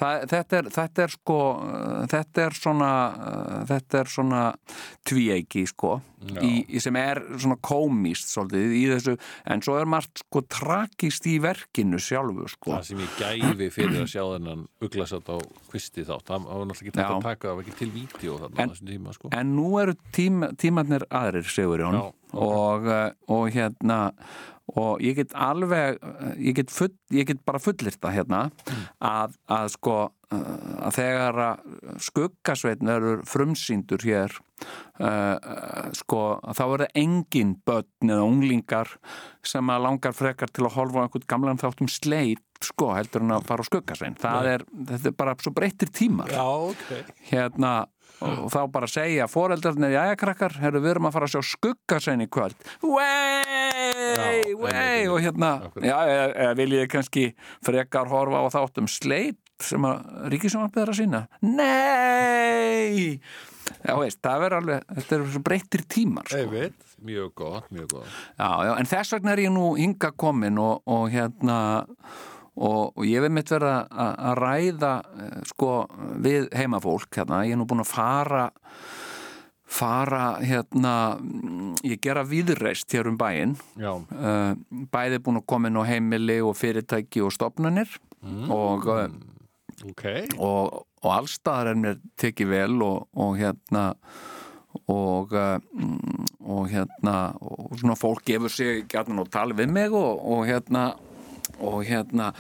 [0.01, 4.39] Það, þetta, er, þetta er sko uh, þetta er svona uh, þetta er svona
[5.05, 5.91] tvíeiki sko
[6.41, 9.15] í, í sem er svona komist svolítið í þessu.
[9.53, 12.73] En svo er margt sko tragist í verkinu sjálfu sko.
[12.79, 15.37] Það sem ég gæfi fyrir að sjá þennan uglasat á
[15.69, 17.11] kvisti þátt það var náttúrulega ekki Já.
[17.19, 19.33] að taka, það var ekki til vídeo þarna En- tíma sko.
[19.37, 22.41] En nú eru tíma, tímarnir aðrir, segur Já, ok.
[22.41, 24.01] og, uh, og hérna
[24.79, 25.99] og ég get alveg
[26.39, 28.43] ég get, full, ég get bara fullirt það hérna
[28.99, 31.65] að, að sko uh, að þegar að
[32.07, 34.37] skuggasveitn verður frumsýndur hér
[35.01, 38.95] uh, sko þá verður engin börn eða unglingar
[39.47, 43.47] sem að langar frekar til að holfa einhvern gamlan þáttum sleit sko heldur en að
[43.49, 46.29] fara á skuggasveitn það er, þetta er bara svo breyttir tímar.
[46.35, 47.15] Já, ok.
[47.31, 47.73] Hérna
[48.21, 52.25] og þá bara segja foreldarnir, jæja krakkar, herru, við erum að fara að sjá skuggasein
[52.25, 52.57] í kvöld.
[52.85, 57.25] Wey, wey og hérna, já, eða, viljið þið kannski
[57.67, 63.21] frekar horfa á þáttum sleit sem að ríkisjónvarpið er að sína Nei!
[63.85, 66.41] Já, veist, það verður alveg, þetta er svo breyttir tímar sko.
[66.41, 66.97] Einmitt.
[67.07, 68.17] mjög gott, mjög gott.
[68.37, 71.59] Já, já, en þess vegna er ég nú hinga komin og, og hérna
[72.57, 74.95] og, og ég hef mitt verið að, að ræða
[75.25, 75.71] eh, sko
[76.25, 78.49] við heimafólk hérna, ég er nú búin að fara
[79.71, 83.55] fara hérna mm, ég gera viðreist hér um bæinn.
[83.79, 84.53] Já, uh,
[84.91, 87.93] bæði búin að koma inn á heimili og fyrirtæki og stopnanir
[88.51, 89.07] og, uh,
[89.93, 90.05] ok.
[90.39, 93.85] og, og allstaðar er mér tekið vel og, og hérna
[94.91, 100.19] og, mm, og hérna og svona fólk gefur sig gætnan og tala við mig og,
[100.19, 100.91] og hérna
[101.61, 102.33] og hérna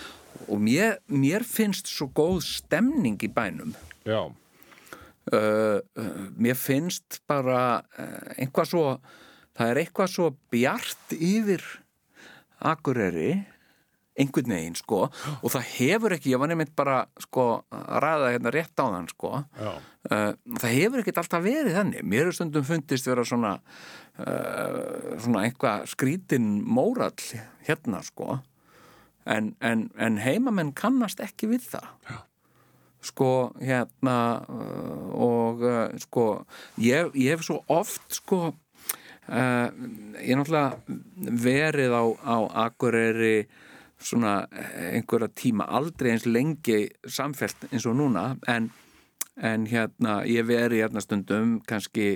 [0.48, 3.74] og mér, mér finnst svo góð stemning í bænum.
[4.08, 4.24] Já,
[5.32, 8.84] uh, uh, mér finnst bara uh, einhvað svo
[9.56, 11.64] það er eitthvað svo bjart yfir
[12.60, 13.32] Akureyri
[14.20, 15.06] einhvern veginn sko.
[15.40, 19.08] Og það hefur ekki, ég var nefnt bara sko að ræða hérna rétt á þann
[19.12, 22.04] sko uh, það hefur ekkert alltaf verið þannig.
[22.04, 27.16] Mér er stundum fundist vera svona uh, svona eitthvað skrítin mórall
[27.68, 28.40] hérna sko
[29.24, 32.18] en, en, en heimamenn kannast ekki við það Já.
[33.10, 33.30] sko
[33.60, 34.16] hérna
[34.48, 36.26] uh, og uh, sko
[36.80, 38.54] ég, ég hef svo oft sko uh,
[39.30, 40.78] ég er náttúrulega
[41.44, 42.36] verið á, á
[42.66, 43.48] Akureyri
[44.00, 48.70] svona einhverja tíma aldrei eins lengi samfelt eins og núna en,
[49.36, 52.14] en hérna ég veri hérna stundum kannski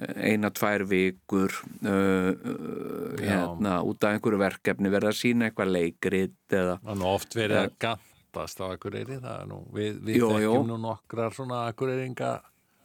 [0.00, 1.52] eina, tvær vikur
[1.84, 6.78] uh, uh, hérna út af einhverju verkefni verða að sína eitthvað leikrit eða
[7.10, 11.66] oft verið að gantast á Akureyri, það nú við, við Jú, þekkjum nú nokkrar svona
[11.68, 12.38] Akureyringa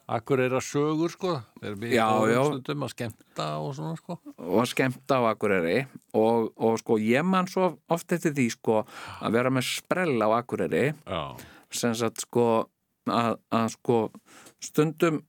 [0.08, 1.34] Akureyra sögur sko.
[1.60, 4.16] Við erum að skemmta og svona sko.
[4.40, 5.82] Og skemmt á Akureyri
[6.16, 8.78] og, og sko ég man svo oft eftir því sko
[9.20, 10.86] að vera með sprell á Akureyri.
[11.68, 12.46] Sem sagt sko
[13.04, 13.98] að, að sko
[14.64, 15.20] stundum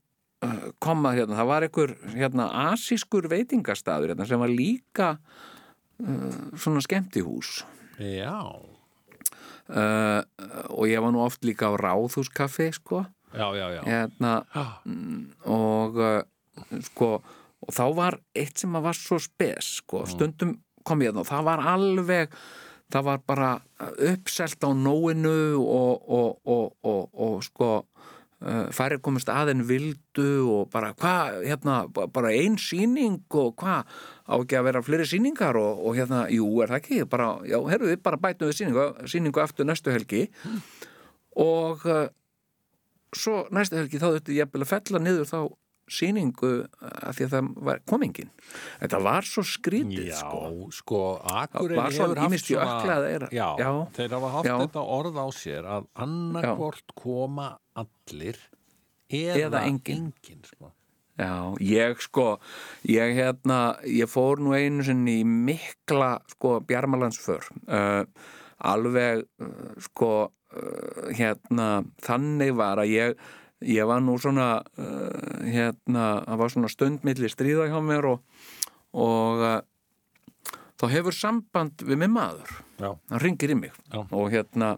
[0.79, 7.63] koma hérna, það var einhver hérna asískur veitingastaður hérna, sem var líka uh, svona skemmtihús.
[7.99, 10.21] Já, uh,
[10.71, 13.03] og ég var nú oft líka á ráðhúskaffi sko.
[13.29, 13.81] Já, já, já.
[13.85, 14.39] hérna
[14.85, 16.23] mm, og uh,
[16.87, 17.19] sko
[17.59, 20.55] og þá var eitt sem var svo spes sko, stundum
[20.87, 22.33] kom ég þarna og það var alveg
[22.89, 23.49] það var bara
[24.09, 27.69] uppselt á nóinu og, og, og, og, og sko
[28.41, 33.87] uh, færri komist aðein vildu og bara hvað, hérna, ba- bara ein sýning og hvað,
[34.29, 35.59] á ekki að vera fleiri sýningar?
[35.59, 36.99] Og, og hérna, jú, er það ekki?
[37.11, 40.25] Bara, já, herru, við bara bætum við sýningu, sýningu eftir næstu helgi.
[41.39, 42.05] Og uh,
[43.15, 45.39] svo næstu helgi þá þurfti ég að fella niður þá
[45.89, 46.51] sýningu
[46.81, 48.29] af því að það var komingin
[48.81, 53.31] þetta var svo skrítið Já, sko sko, Akureyri Var svona hefur haft ýmist jöklað eða-
[53.33, 53.71] já, já.
[53.97, 54.55] þeir hafa haft Já.
[54.63, 58.37] þetta orð á sér að annarkvort koma allir
[59.09, 60.11] eða, Eða enginn.
[60.45, 60.71] sko.
[61.19, 62.39] Já, ég sko,
[62.87, 68.05] ég hérna, ég fór nú einu sinni í mikla, sko, bjarmalandsför, uh,
[68.63, 73.17] alveg, uh, sko, uh, hérna, þannig var að ég,
[73.65, 78.45] ég var nú svona, uh, hérna, það var svona stundmilli stríða hjá mér og,
[78.95, 79.57] og uh,
[80.79, 84.05] þá hefur samband við mig maður, Já, hann ringir í mig Já.
[84.05, 84.77] og hérna,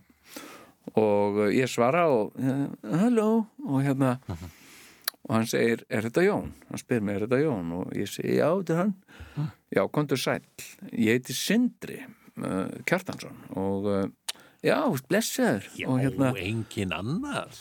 [0.96, 2.66] og uh, ég svara og, uh,
[3.04, 3.30] halló,
[3.68, 4.16] og hérna,
[5.28, 6.50] og hann segir, er þetta Jón?
[6.72, 7.70] Hann spyr mig, er þetta Jón?
[7.78, 8.96] Og ég segi, já, þetta er hann.
[9.72, 10.42] Já, kontur sæll.
[10.92, 14.02] Ég heiti Sindri uh, Kjartansson og uh,
[14.66, 15.70] já, blessaður.
[15.86, 17.54] og hérna, engin annar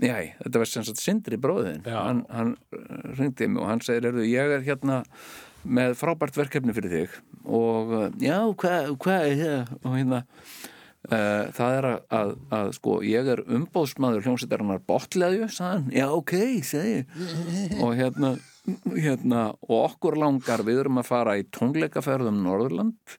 [0.00, 1.84] já, þetta var sem sagt Sindri bróðin.
[1.86, 5.02] Hann, hann uh, ringdi mig og hann segir, "Heyrðu, ég er hérna
[5.64, 7.16] með frábært verkefni fyrir þig.
[7.44, 10.24] Og uh, já, hvað hva er og hérna
[11.08, 16.34] Uh, það er að, að, að sko ég er umbóðsmaður hljómsveitarinnar botleðju, sagðan, já ok,
[16.68, 16.98] segi
[17.86, 18.34] og hérna,
[18.92, 23.16] hérna og okkur langar, við erum að fara í tónleikaferðum Norðurland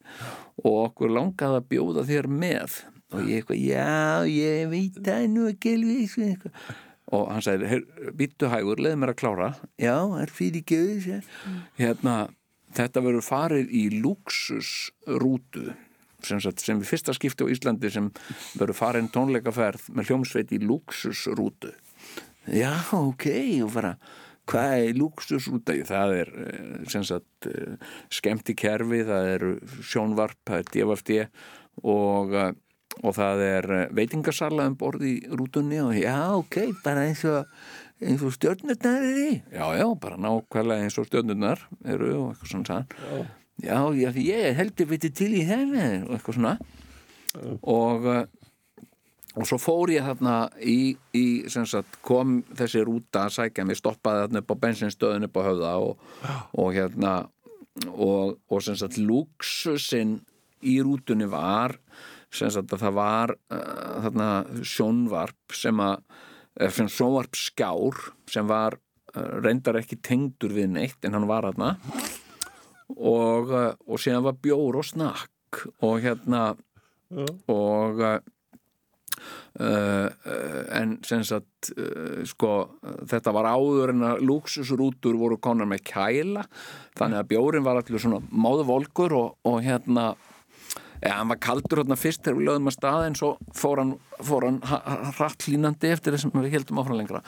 [0.62, 2.78] og okkur langar að bjóða þér með
[3.12, 6.52] og ég eitthvað, já, ég veit það nú ekki alveg sko,
[7.12, 7.82] og hann sagði,
[8.16, 11.22] býttu hægur leið mér að klára, já, er fyrir göðu
[11.80, 12.18] hérna,
[12.78, 15.72] þetta verður farið í luxusrútu
[16.26, 18.10] sem, sem við fyrsta skipti á Íslandi sem
[18.56, 21.74] verður farin tónleikaferð með hljómsveit í luxusrútu
[22.48, 23.28] já, ok
[23.66, 23.96] og bara,
[24.50, 27.78] hvað er luxusrúta það er eh, sem sagt eh,
[28.14, 29.48] skemmti kerfi, það er
[29.84, 31.18] sjónvarp, það er DFFD
[31.88, 32.54] og, eh,
[33.00, 37.48] og það er veitingarsala um borð í rútunni og já, ok, bara eins og
[38.02, 39.32] eins og stjórnurnar er í.
[39.54, 42.82] Já, já, bara nákvæmlega eins og stjórnurnar eru og eitthvað svona
[43.62, 46.56] já, já, því ég heldur viti til í henni og eitthvað svona.
[47.62, 48.24] Og uh,
[49.40, 53.80] og svo fór ég þarna í, í sem sagt, kom þessi rúta að sækja mig,
[53.80, 56.02] stoppaði þarna upp á bensinstöðun upp á höfða og,
[56.60, 57.14] og hérna
[57.88, 60.18] og, og sem sagt luxusinn
[60.68, 61.78] í rútunni var
[62.32, 64.30] sem sagt að það var uh, þarna
[64.68, 65.98] sjónvarp sem að
[66.60, 68.00] eh, sem sjónvarp skjár
[68.32, 71.76] sem var uh, reyndar ekki tengdur við neitt en hann var þarna.
[72.96, 76.54] Og, uh, og síðan var bjór og snakk og hérna
[77.52, 78.20] og uh,
[79.60, 80.08] uh,
[80.80, 81.74] en sem sagt
[82.32, 82.52] sko
[83.12, 86.48] þetta var áður en að luxusrútur voru konar með kæla.
[86.98, 90.14] Þannig að bjórin var allir svona móðuvolkur og, og hérna
[91.02, 93.94] Ja, hann var kaldur hérna fyrst þegar við lögum að staða en svo fór hann,
[94.22, 94.60] fór hann
[95.18, 97.24] hratt línandi eftir þessum við heldum áfram lengra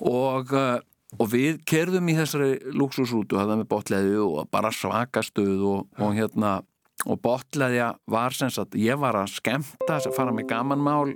[0.00, 0.76] og, uh,
[1.16, 6.58] og við kerðum í þessari luxusrútu, það með botleði og bara svakastuð og, og hérna
[7.08, 11.14] og botleðja var sem sagt, ég var að skemta fara með gamanmál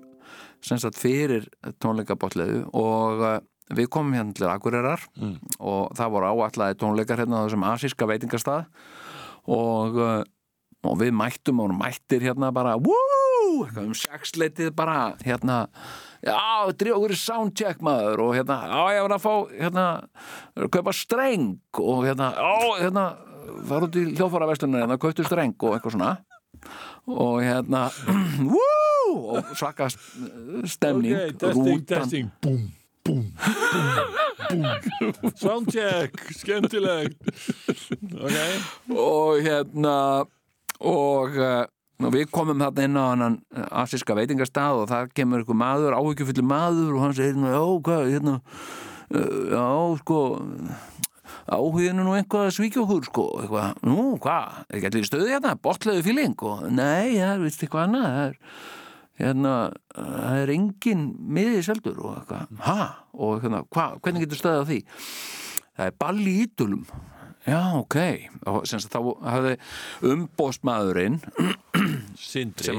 [0.64, 1.50] sem sagt fyrir
[1.82, 3.40] tónleika botleðu og uh,
[3.76, 5.36] við komum hérna til Akureyrar mm.
[5.60, 8.64] og það voru áallæði tónleikar hérna á þessum asíska veitingastað
[9.44, 10.00] og
[10.84, 15.64] og við mættum og mættir hérna bara wúúú, um sexleitið bara hérna,
[16.24, 16.36] já,
[16.80, 18.26] drjóður soundcheck maður.
[18.26, 19.86] Og hérna, já, ég var að fá hérna,
[20.74, 21.56] kaupa streng.
[21.80, 22.52] Og hérna, já,
[22.84, 23.06] hérna
[23.68, 25.56] var út í hljófaraverslunar hérna, kauptu streng.
[25.60, 26.12] Og eitthvað svona.
[27.10, 27.86] Og hérna,
[28.52, 32.62] wúúú og svaka stemning Ok, testing, testing, búm,
[33.04, 33.26] búm,
[34.48, 34.64] búm,
[35.12, 35.34] búm.
[35.38, 37.20] Soundcheck, skemmtilegt.
[38.16, 38.38] Ok.
[38.96, 40.24] Og hérna
[40.80, 41.62] og uh,
[42.14, 43.38] við komum þarna inn á hann
[43.84, 48.40] asíska veitingastað og það kemur einhver maður, áhyggjufullu maður og hann segir, já, hvað, hérna
[48.40, 49.68] uh, já,
[50.02, 50.20] sko
[51.44, 55.30] áhuginu nú einhvað að svíkja okkur sko, eitthvað, nú, hvað er ekki allir í stöðu
[55.32, 56.36] hérna, botlaðu fíling?
[56.40, 58.06] Og nei, það er vist eitthvað annað?
[58.08, 58.36] Það er,
[59.20, 59.54] hérna,
[59.94, 61.06] það er engin
[61.38, 62.78] miðið seldur og eitthvað, ha,
[63.14, 64.80] og hérna, hvað, hvernig getur stöðið á því?
[65.74, 66.86] Það er ball í ítulum
[67.46, 67.96] já, ok
[68.50, 69.00] og sem sagt þá
[69.34, 69.56] hafði
[70.12, 71.20] umbóstmaðurinn
[72.18, 72.76] Sindri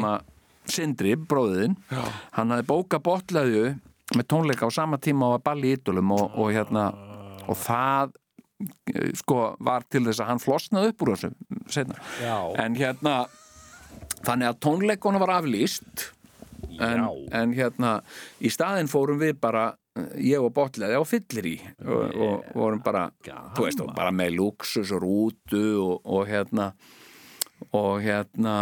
[0.66, 3.76] Sindri, bróðin hann hafði bóka botlaðu
[4.16, 6.90] með tónleika á sama tíma og að balli í ítulum og, og hérna
[7.46, 8.14] og það
[8.94, 11.32] eh, sko var til þess að hann flosnaði upp úr þessu
[11.74, 11.98] seinna.
[12.22, 12.38] Já.
[12.62, 13.16] en hérna
[14.26, 16.10] þannig að tónleikona var aflýst
[16.80, 17.10] en, Já.
[17.42, 17.96] en hérna
[18.42, 19.72] í staðinn fórum við bara
[20.20, 21.56] ég og botlaði á fyllir í
[21.86, 23.06] og, og vorum bara,
[23.58, 26.72] veist, og bara með luxus og rútu og, og hérna
[27.72, 28.56] og hérna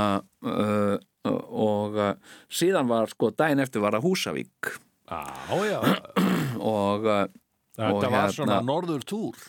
[0.46, 0.96] uh,
[1.26, 2.12] og uh,
[2.52, 4.74] síðan var sko daginn eftir var að Húsavík.
[5.08, 5.80] Já, já.
[6.74, 7.26] Og uh,
[7.74, 9.40] Þetta var hérna- svona norður túr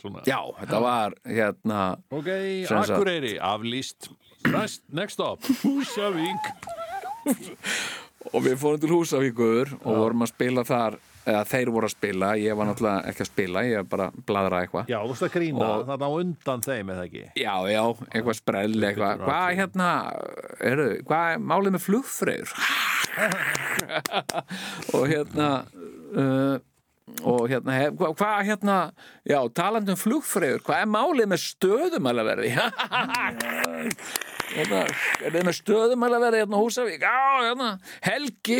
[0.00, 0.22] Svona.
[0.26, 1.80] Já, þetta var hérna
[2.10, 2.28] Ok,
[2.74, 4.08] Akureyri, aflýst.
[4.50, 6.48] Next, next stop, Húsavík
[8.30, 12.28] og við fórum til Húsavíkur og vorum að spila þar eða þeir voru að spila,
[12.40, 14.88] ég var náttúrulega ekki að spila ég var bara að bladra eitthvað.
[14.90, 17.22] Já, þú veist að grína Og- þarna á undan þeim eða ekki?
[17.38, 19.22] Já, já, eitthvað sprell, eitthvað.
[19.22, 19.90] Hvað hérna,
[20.72, 22.54] eru, hvað er málið með flugfreyr?
[24.96, 25.48] og hérna
[26.16, 26.58] uh,
[27.28, 28.76] og hérna, hef, hvað, hvað hérna
[29.28, 32.52] já, talandi um flugfreyr hvað er málið með stöðumælaverði?
[32.56, 33.02] hérna,
[34.56, 37.06] er þið með stöðumælaverði hérna á Húsavík?
[37.06, 37.70] Já, hérna,
[38.04, 38.58] Helgi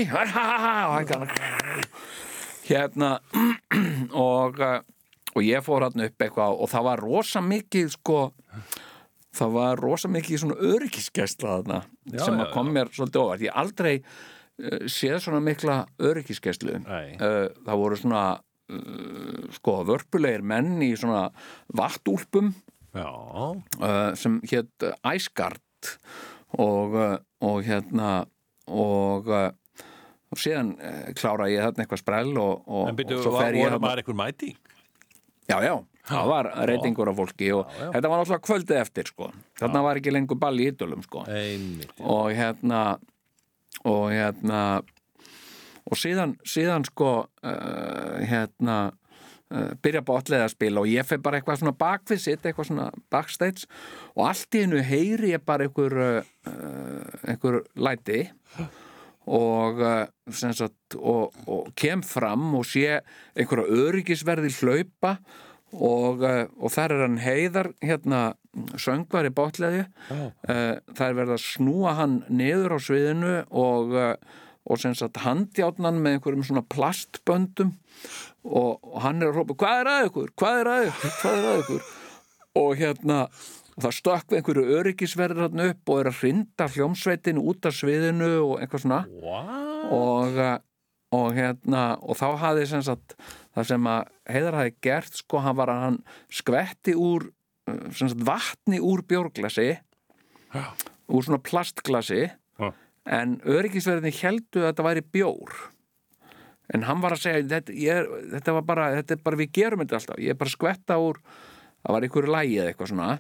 [2.69, 3.13] hérna
[4.31, 4.81] og uh,
[5.33, 8.19] og ég fór hann upp eitthvað og það var rosa mikið sko
[9.33, 11.81] það var rosa mikið svona öryggisgæsla þarna
[12.13, 13.45] Já, sem já, kom mér svolítið óvart.
[13.47, 16.81] Ég aldrei uh, séð svona mikla öryggisgæslu.
[16.83, 21.29] Uh, það voru svona uh, sko vörpulegir menn í svona
[21.73, 22.53] vattúlpum
[22.93, 23.09] Já,
[24.21, 24.97] sem hétt uh,
[25.83, 25.99] Æsgard
[26.59, 28.27] og, uh, og hérna
[28.69, 29.51] og, uh,
[30.31, 33.59] og síðan uh, klára ég þarna eitthvað sprell og, og, byrju, og svo var, fer
[33.59, 34.59] ég var, eitthvað mæting?
[35.49, 35.75] Já, já,
[36.09, 37.93] það var reytingur af fólki og Já, já.
[37.97, 39.31] þetta var náttúrulega kvöldið eftir sko.
[39.59, 41.25] þarna var ekki lengur ball í ytulum sko.
[41.27, 41.95] Einmitt.
[41.99, 42.99] og hérna
[43.85, 44.83] og hérna
[45.83, 48.93] og síðan, síðan sko uh, hérna
[49.85, 53.69] byrja botlega að spila og ég fer bara eitthvað svona bakvið sitt, eitthvað svona backstage
[54.15, 58.25] og allt í hennu heyri ég bara einhver uh, einhver læti
[59.23, 59.79] og,
[60.35, 62.99] sem sagt, og, og kem fram og sé
[63.39, 65.17] einhverja öryggisverði hlaupa
[65.73, 68.23] og, og þar er hann heiðar hérna
[68.81, 74.41] söngvar í botleði uh, það er verið að snúa hann niður á sviðinu og, uh,
[74.63, 77.75] og sem sagt handjátnan með einhverjum svona plastböndum
[78.45, 81.39] og, og hann er að hrópa hvað er að ykkur, hvað er að ykkur, hvað
[81.39, 81.91] er að ykkur?
[82.63, 83.19] Og hérna
[83.73, 88.33] og það stökk einhverju öryggisverður hann upp og er að hrinda hljómsveitinu út af sviðinu
[88.43, 88.99] og eitthvað svona.
[89.97, 90.59] Og, uh,
[91.17, 93.17] og hérna og þá hafði sem sagt
[93.57, 95.97] það sem að Heiðar hafði gert sko hann var að hann
[96.33, 99.71] skvetti úr uh, sem sagt vatni úr bjórglasi
[101.13, 102.27] úr svona plastglasi.
[103.07, 105.57] En öryggisverðinni heldu að þetta væri bjór.
[106.73, 109.83] En hann var að segja þetta, ég, þetta var bara, þetta er bara við gerum
[109.83, 111.19] þetta alltaf, ég er bara skvetta úr
[111.83, 113.11] það var einhverju lægi eða eitthvað svona.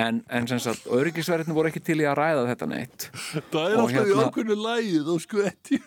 [0.00, 3.08] En, en sem sagt, öryggisverðinni voru ekki til í að ræða þetta neitt.
[3.52, 5.80] Það er Og alltaf í hérna- ákveðnu lægið og skvetti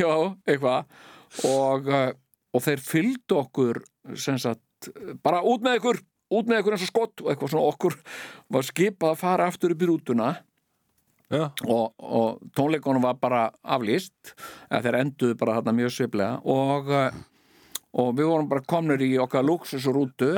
[0.00, 0.14] Já,
[0.48, 0.90] eitthvað.
[1.46, 2.10] Og, uh,
[2.54, 3.82] og þeir fylgdu okkur
[4.18, 4.90] sem sagt,
[5.22, 6.00] bara út með ykkur
[6.30, 7.70] út með ykkur eins og skott og eitthvað svona.
[7.74, 7.96] Okkur
[8.54, 10.28] var skipað að fara aftur upp í rútuna
[11.30, 14.34] og, og tónleikonum var bara aflýst
[14.70, 16.40] þeir enduðu bara þarna mjög sviplega.
[16.42, 17.10] Og, uh,
[18.00, 20.32] og við vorum bara komnir í okkar luxusrútu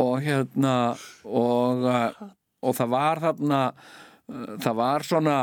[0.00, 0.76] og hérna
[1.24, 2.30] og, uh,
[2.62, 5.36] og það var þarna uh, það var svona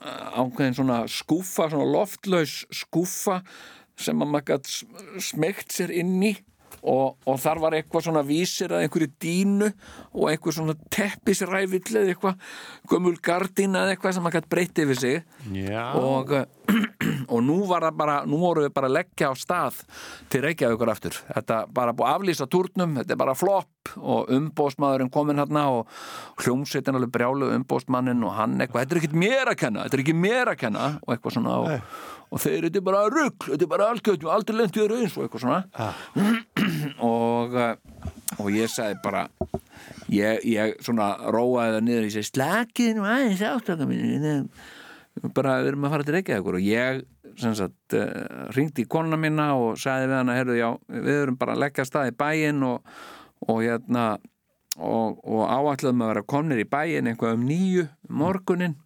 [0.00, 3.42] ákveðin svona skúfa svona loftlaus skúfa
[4.00, 4.70] sem að maður gætt
[5.20, 6.32] smegt sér inn í
[6.82, 9.70] og, og þar var eitthvað svona vísir að einhverju dínu
[10.14, 12.54] og einhver svona teppisræfill eða eitthvað
[12.90, 15.18] gömul gardína eða eitthvað sem maður gætt breytti yfir sig.
[16.00, 16.34] Og,
[17.32, 19.82] og nú var það bara nú voru við bara að leggja á stað
[20.32, 21.20] til Reykjavíkur aftur.
[21.28, 25.88] Þetta bara búið að aflýsa túrnum, þetta er bara flopp og umbóstmaðurinn kominn hérna og
[26.42, 30.04] hljómsveitin alveg brjálu umbóstmannin og hann eitthvað, þetta er ekkert mér að kenna þetta er
[30.04, 31.94] ekki mér að kenna og eitthvað svona og,
[32.30, 35.16] og þeir, þetta er bara rugg, þetta er bara algjörð aldrei lent í þér eins
[35.18, 35.62] og eitthvað svona.
[37.10, 37.72] Og eh,
[38.40, 39.24] og ég sagði bara
[40.12, 44.28] ég, ég svona róaði það niður og ég segi slakið nú aðeins átaka mín
[45.34, 46.56] bara við erum að fara til Reykjavíkur.
[46.56, 47.00] Og ég
[47.56, 51.56] sagt uh, ringdi í konuna mína og sagði við hana, herru, já, við erum bara
[51.56, 52.94] að leggja stað í bæinn og,
[53.46, 54.06] og hérna
[54.78, 57.86] og, og áætluðum að vera komnir í bæinn eitthvað um nýju
[58.20, 58.76] morgunin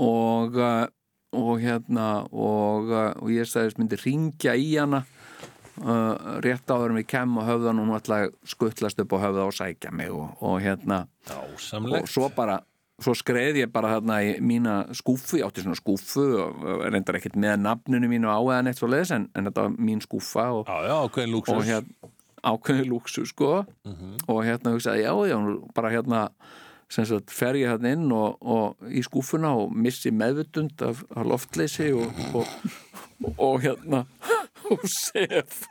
[0.00, 0.86] og uh,
[1.34, 5.02] og hérna og, uh, og ég sagðist myndi ringja í hana
[5.82, 9.56] uh, rétt áður við kem og höfðan og hún að skuttlast upp og höfða og
[9.56, 11.04] sækja mig og, og hérna
[11.34, 12.60] og Ásamlegt svo bara
[13.02, 17.34] svo skreið ég bara þarna í mína skúfu ég átti svona skúfu og reyndar ekkert
[17.40, 20.68] með nafninu mínu á eða neitt svo leiðis en, en þetta var mín skúfa og,
[20.70, 22.12] Já, já, ákveðin og lúksus hérna
[22.44, 23.50] ákveðið lúksu sko
[24.28, 25.36] og hérna hugsaði já, já,
[25.74, 26.20] bara hérna
[26.94, 31.26] sem sagt fer ég hérna inn og, og í skúfuna og missi meðvutund af, af
[31.26, 32.50] loftleysi og, og,
[33.34, 34.04] og hérna
[34.70, 35.64] og sef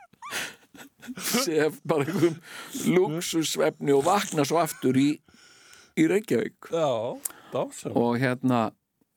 [1.20, 2.38] sef bara einhverjum
[2.94, 5.10] lúksusvefni og vakna svo aftur í,
[6.00, 6.88] í Reykjavík Já,
[7.92, 8.70] og hérna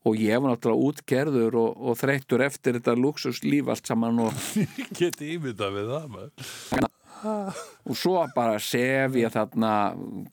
[0.08, 4.44] og ég var náttúrulega útgerður og, og þreyttur eftir þetta lúksuslíf allt saman og
[4.98, 6.94] Geti ímyndað við það maður.
[7.24, 9.72] Og svo bara sef ég þarna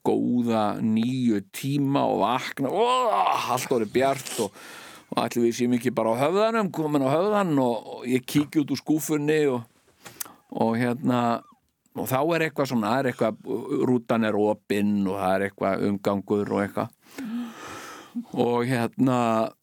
[0.06, 4.60] góða nýju tíma og vakna oh, allt orðið bjart og,
[5.14, 8.62] og allir við séum ekki bara á höfðanum komin á höfðan og, og ég kíkja
[8.62, 9.66] út úr skúfunni og,
[10.54, 11.22] og hérna
[11.96, 15.86] og þá er eitthvað svona, það er eitthvað rútan er opinn og það er eitthvað
[15.90, 16.95] umgangur og eitthvað
[18.32, 19.18] og hérna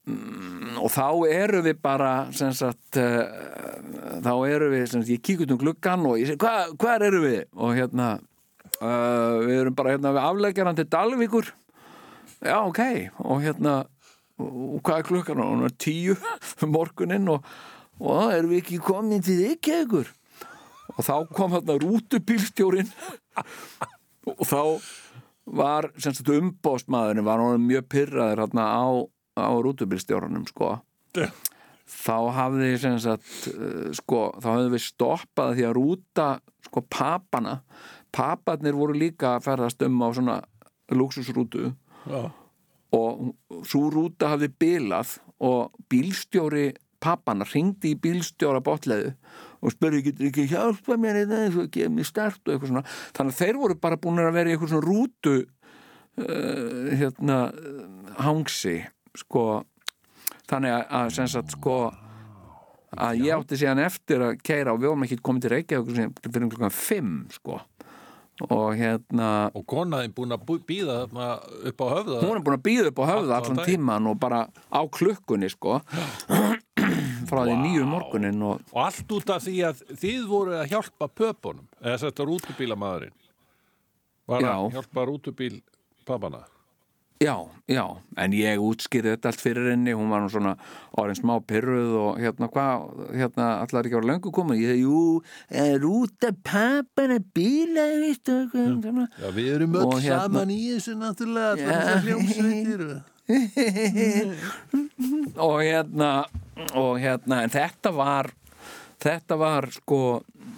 [0.07, 3.23] mm, og þá eru við bara sagt uh,
[4.23, 7.23] þá eru við, sagt, ég kík út um gluggan og ég segi, hva, hvað eru
[7.25, 7.41] við?
[7.53, 8.09] og hérna
[8.79, 11.53] uh, við erum bara hérna við afleggjaran til Dalvíkur.
[12.43, 12.81] Já, ok.
[13.23, 13.75] Og hérna,
[14.41, 15.43] og hvað er klukkan?
[15.43, 16.17] Og hún er tíu
[16.63, 17.45] um morgunin og,
[18.01, 20.11] og erum við ekki komin til ekki ykkur
[20.93, 22.89] og þá kom hérna rútubílstjórin
[24.29, 24.61] og þá
[25.45, 28.85] var umbóstmaðurinn var hann mjög pyrraður hérna á,
[29.39, 30.77] á rútubílstjóranum sko.
[31.83, 33.49] Þá hafði sagt
[33.99, 36.27] sko, þá höfðum við stoppað því að rúta
[36.63, 37.59] sko papana.
[38.13, 40.37] Paparnir voru líka að ferðast um á svona
[40.93, 41.73] luxusrútu
[42.07, 42.31] Já.
[42.93, 43.33] og
[43.65, 46.71] svo rúta hafði bilað og bílstjóri
[47.03, 49.13] pappana ringdi í bílstjóra botleðu
[49.63, 52.85] og spurði getur ekki hjálpa mér þetta eins og gefa mér start og eitthvað svona?
[53.15, 57.37] Þannig að þeir voru bara búin að vera í eitthvað svona rútu uh, hérna
[58.19, 58.77] hangsi
[59.17, 59.45] sko.
[60.51, 61.77] Þannig að, að sem sagt sko
[62.93, 66.49] að ég átti síðan eftir að keira og við varum ekki komið til Reykjavík fyrir
[66.51, 67.61] klukkan 5 sko.
[68.43, 71.27] Og hérna Og konaðin búin að þarna
[71.69, 72.21] upp á höfða?
[72.25, 74.39] Hún er búin að býða upp á höfða Allan tíman og bara
[74.73, 75.79] á klukkunni sko
[77.33, 81.09] frá því nýju morgunin og Og allt út af því að þið voru að hjálpa
[81.11, 83.17] pöpunum eða þetta rútubílamaðurinn.
[84.29, 84.53] Var Já.
[84.55, 85.55] að hjálpa rútubíl
[86.07, 86.45] pappana
[87.23, 87.37] já,
[87.71, 87.83] já,
[88.19, 90.57] en ég útskýrði þetta allt fyrir henni, hún var nú svona
[90.99, 92.83] orðin smá pyrruð og hérna hvað
[93.15, 94.59] hérna allar ekki ára löngu komin?
[94.59, 100.19] Ég segi, jú, er út að pappana bíla, veistu hvað Já, við erum öll hérna-
[100.25, 102.81] saman í þessu náttúrulega allar þessar hljómsveitir
[105.39, 106.11] og hérna
[106.79, 108.31] og hérna, en þetta var
[109.03, 109.99] þetta var sko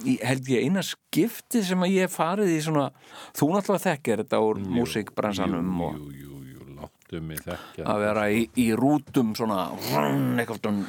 [0.04, 2.90] held ég eina skipti sem að ég farið í svona,
[3.36, 8.26] þú náttúrulega þekkir þetta úr músikbransanum og Jú, jú, jú, láttu mig þekkja að vera
[8.30, 9.66] í, í rútum svona
[10.38, 10.82] eitthvað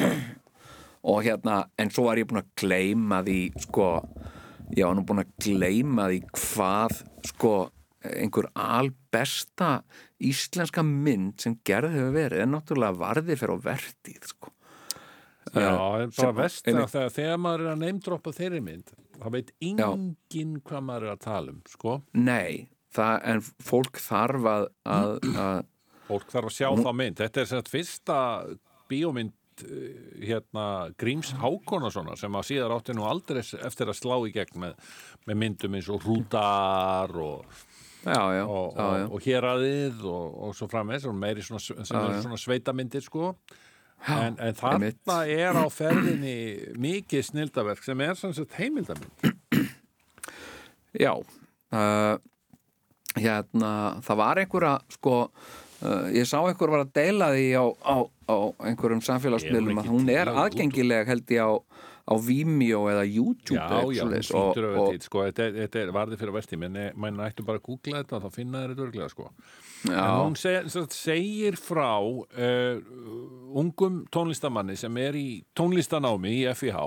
[1.10, 3.90] og hérna, en svo var ég búin að gleyma því sko,
[4.76, 6.98] ég var nú búin að gleyma því hvað
[7.30, 7.54] sko,
[8.10, 9.80] einhver albesta
[10.20, 14.52] íslenska mynd sem gerði hefur verið, en náttúrulega varði fyrir á vertið sko.
[15.50, 20.54] Já, en bara vest þegar, þegar maður er að neymdroppa þeirri mynd það veit enginn
[20.64, 25.60] hvað maður er að tala um sko, Nei, það, en fólk þarf að, að, að
[26.08, 27.20] fólk þarf að sjá þá mynd.
[27.20, 28.16] Þetta er sett fyrsta
[28.90, 30.66] bíómynd eh, hérna
[31.00, 34.96] Gríms Hákonasonar sem að síðar átti nú aldrei eftir að slá í gegn með,
[35.28, 37.62] með myndum eins og Hrútar og
[38.04, 39.04] já, já, og, já, já.
[39.06, 41.60] og, og héraðið og, og svo framvegs og meiri svona,
[42.22, 43.34] svona sveitamyndir sko.
[44.08, 46.36] En, en þarna er á ferðinni
[46.80, 49.36] mikið snildaverk sem er sem sagt heimildamynd.
[50.96, 52.16] Já uh,
[53.18, 53.72] hérna,
[54.06, 55.16] það var einhverja sko,
[55.84, 57.96] uh, ég sá einhver var að deila því á, á,
[58.30, 58.36] á
[58.70, 61.52] einhverjum samfélagsmiðlum að hún er aðgengileg held ég á,
[62.10, 66.18] á Vimeo eða YouTube Já, eða já, vera og, til sko, þetta, þetta er varði
[66.20, 69.28] fyrir versti menn menn ættu bara að googla þetta og þá finna þetta örglega sko.
[69.88, 72.82] En hún seg, segir frá uh,
[73.62, 76.82] ungum tónlistamanni sem er í tónlistanámi í FIH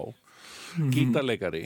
[0.93, 1.63] gítarleikari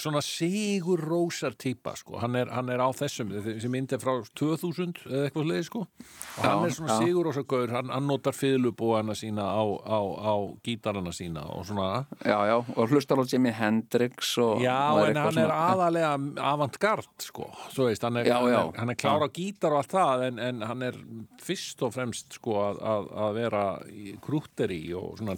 [0.00, 2.18] svona sigur rósar típa sko.
[2.20, 5.82] hann, er, hann er á þessum þessi mynd er frá 2000 eða eitthvað leið sko.
[5.86, 7.04] og hann er svona já.
[7.04, 10.34] sigur rósar gaur hann, hann notar fiðlubúana sína á, á, á
[10.66, 15.38] gítarana sína og svona já, já, og hlustar á Jimi Hendrix og, Já, en hann
[15.38, 16.12] er svona- aðalega
[16.50, 18.60] avantgard, sko, svo veist, hann er, Já, hann já.
[18.60, 20.98] er, hann er klára á gítar og allt það, en, en hann er
[21.40, 23.64] fyrst og fremst, sko, að, að, að vera
[24.24, 25.36] krútteri og svona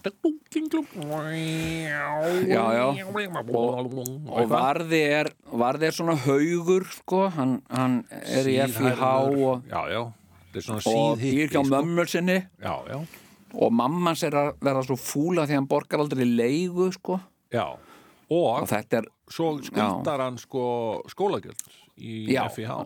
[2.53, 3.02] Já, já.
[3.07, 9.81] Og varði er, varði er svona haugur sko, hann, hann er í FIH og, Já,
[9.93, 10.03] já,
[10.87, 12.39] og býr hjá mömmu sinni.
[12.63, 12.75] Já,
[13.53, 17.19] og mammans er að vera svo fúla því hann borgar aldrei leigu sko.
[18.33, 20.65] og Og þetta er, svo skuldar hann, sko,
[21.13, 21.67] skólagjöld
[22.01, 22.27] í.
[22.55, 22.79] FIH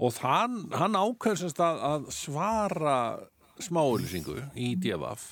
[0.00, 2.96] og hann, hann ákveðsast að, að svara
[3.60, 5.24] smáulisingu í DFF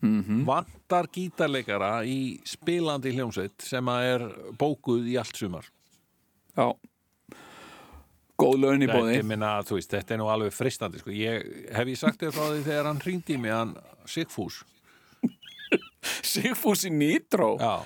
[0.00, 0.44] Mhm.
[0.46, 4.26] vantar gítarleikara í spilandi hljómsveit sem að er
[4.60, 5.66] bókuð í allt sumar?
[6.56, 6.72] Já.
[8.38, 9.16] Góð laun í bóði
[9.90, 11.10] þetta er nú alveg fristandi sko.
[11.10, 11.42] ég,
[11.74, 13.72] hef ég sagt þér frá því þegar hann hringdi í mig hann
[14.06, 14.60] Sigfús?
[16.22, 17.82] Sigfúsi Nýtró, já,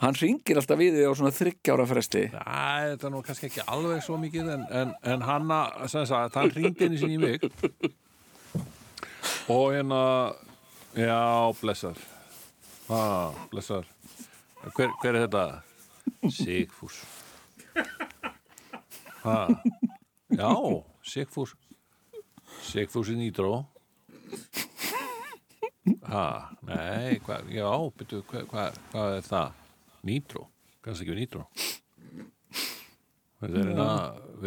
[0.00, 2.22] hann ringir alltaf við því á svona þryggjára fresti.
[2.32, 6.06] Æ, þetta er nú kannski ekki alveg svo mikið en, en, en hann, að- sem
[6.08, 7.44] sagt, hann hringdi inn í sinni í mig.
[9.52, 10.00] Og hérna
[10.96, 11.96] já, blessar
[12.88, 13.86] ha, blessar
[14.76, 15.44] hver, hver er þetta?
[16.30, 17.00] Sigfús.
[19.22, 19.38] Ha,
[20.34, 20.52] já
[21.02, 21.54] Sigfús.
[22.62, 23.64] Sigfús í nýtró
[26.12, 26.26] ha,
[26.68, 29.60] nei hva, já, byrju, hvað hva, hva er það?
[30.06, 30.46] Nýtró,
[30.84, 31.46] kannski ekki nýtró
[33.42, 33.56] Við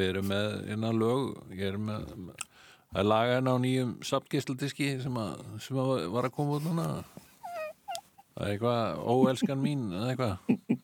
[0.08, 0.92] erum, með hérna
[1.52, 2.14] ég er með,
[2.96, 5.22] það er laga hérna á nýjum sapgisladiski sem,
[5.60, 6.88] sem að var að koma út núna.
[8.36, 10.82] Það er eitthvað, óelskan mín, eða eitthvað.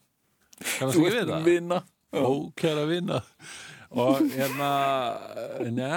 [0.61, 1.45] Kannast ekki við það?
[1.47, 1.79] vinna
[2.11, 3.21] Ókæra vinna.
[3.91, 4.67] og hérna
[5.71, 5.95] njá,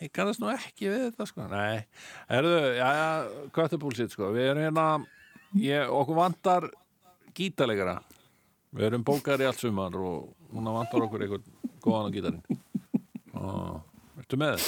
[0.00, 1.84] ég kannast nú ekki við þetta sko, nei
[2.32, 3.08] erðu, já, já,
[3.52, 4.86] hvað búlsitt sko við erum hérna,
[5.60, 6.68] ég, okkur vantar
[7.36, 7.98] gítalegara
[8.72, 12.62] við erum bókar í allt sumar og núna vantar okkur einhvern góðan á gítarinn
[13.36, 13.87] og
[14.28, 14.64] ertu með?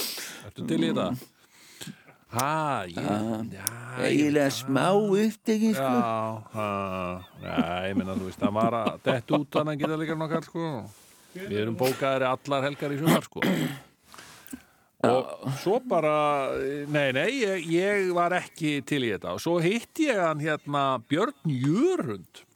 [0.48, 0.90] Ertu til í
[2.30, 3.64] ha, ég, já,
[3.98, 5.90] ég eiginlega smá upptekinn sko.
[6.54, 6.62] Já,
[7.42, 7.56] já,
[7.90, 10.68] ég minna, þú veist, það var að dett út að geta líka nokkar, sko.
[11.34, 13.42] Við erum bókaðir allar helgar í sumar, sko.
[15.10, 16.14] Og svo bara,
[16.88, 19.34] nei, nei, ég, ég var ekki til í þetta.
[19.34, 22.46] Og svo hitti ég hann hérna Björn Jörund,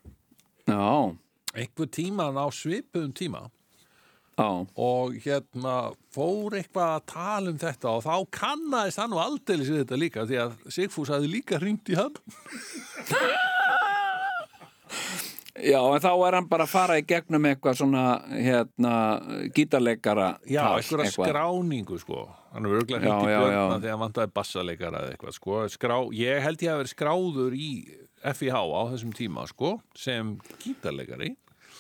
[0.71, 0.89] já,
[1.53, 3.45] einhver tíman á svipuðum tíma.
[4.35, 5.75] Já, Og hérna
[6.15, 10.27] fór eitthvað að tala um þetta og þá kannaðist hann og aldeilis við þetta líka
[10.31, 12.15] því að Sigfús hafði líka hringt í hann.
[15.65, 18.95] já en þá er hann bara að fara í gegnum eitthvað svona hérna
[19.55, 21.13] gítarleikara Já, eitthvað.
[21.15, 22.25] skráningu sko.
[22.55, 25.61] Hann er örgulega hringt í björna þegar hann vantaði bassaleikara eða eitthvað sko.
[25.73, 27.71] Skrá, Ég held ég að vera skráður í
[28.25, 31.35] FIH á þessum tíma sko sem gítarleikari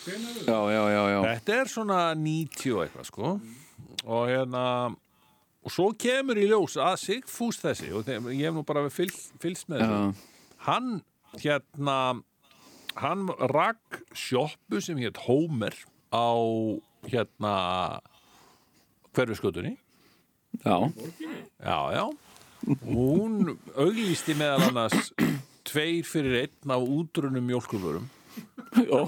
[0.04, 3.32] já, já, já, já, Þetta er svona 90 og eitthvað sko
[4.04, 4.64] og hérna
[5.64, 9.08] og svo kemur í ljós að Sigfús þessi og ég hef nú bara fyl,
[9.40, 10.10] fylgst með þessu já.
[10.68, 10.90] hann
[11.40, 11.98] hérna
[13.00, 15.76] hann rak sjoppu sem hétt Homer
[16.12, 16.36] á
[17.08, 17.54] hérna
[19.16, 19.76] hverfiskötunni
[20.64, 20.76] já.
[21.64, 22.04] já, já
[22.84, 25.12] hún auglýsti meðal annars
[25.64, 28.06] tveir fyrir einn af útrunum mjólkurvörum
[28.84, 29.00] já.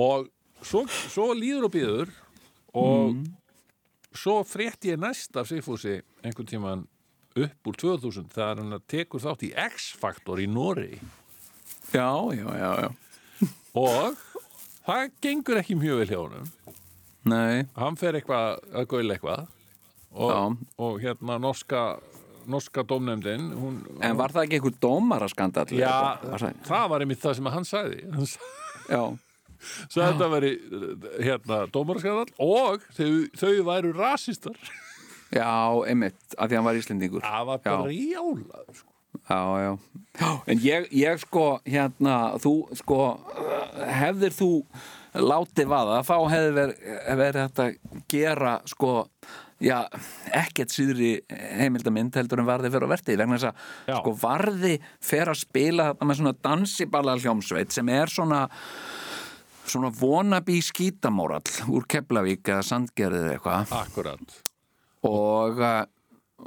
[0.00, 0.28] Og
[0.62, 2.12] svo, svo líður og býður
[2.78, 3.18] og
[4.16, 6.86] svo frétti ég næst af Sigfúsi einhvern tíman
[7.36, 10.98] upp úr 2000 þegar hann tekur þátt í X-Factor í Nóri
[11.92, 12.90] já, já, já, já.
[13.76, 14.16] og
[14.86, 16.48] það gengur ekki mjög vel hjá honum.
[17.28, 19.44] Nei, hann fer eitthvað að gaula eitthvað
[20.12, 21.82] og, og hérna norska
[22.50, 25.68] norska dómnefndin hún, en var það ekki einhver dómaraskandall?
[25.78, 26.18] já,
[26.66, 28.00] það- var einmitt það sem hann sagði.
[28.12, 28.26] Hann
[28.90, 29.02] Já,
[29.88, 30.52] að þetta veri
[31.18, 34.56] hérna dómaraskadal og þau, þau væru rasistar
[35.32, 35.52] já,
[35.88, 37.26] einmitt, af því hann var íslendingur.
[37.26, 38.88] það var bara rjálaður sko.
[39.28, 39.72] Já, já.
[40.18, 42.98] já en ég, ég sko, hérna, þú, sko,
[43.86, 44.50] hefðir þú
[45.20, 46.90] látið vaða, þá hefði verið
[47.20, 48.92] veri þetta gera, sko,
[49.62, 49.76] já,
[50.42, 53.68] ekkert síðri heimildamind heldur en varði fyrir að verti vegna þess að,
[54.00, 54.74] sko, varði
[55.04, 58.46] fer að spila með svona dansiballa hljómsveit sem er svona
[59.72, 63.74] svona vonabí skítamórall úr Keflavík eða Sandgerðið eða eitthvað.
[63.80, 64.38] Akkurat.
[65.08, 65.84] Og, uh,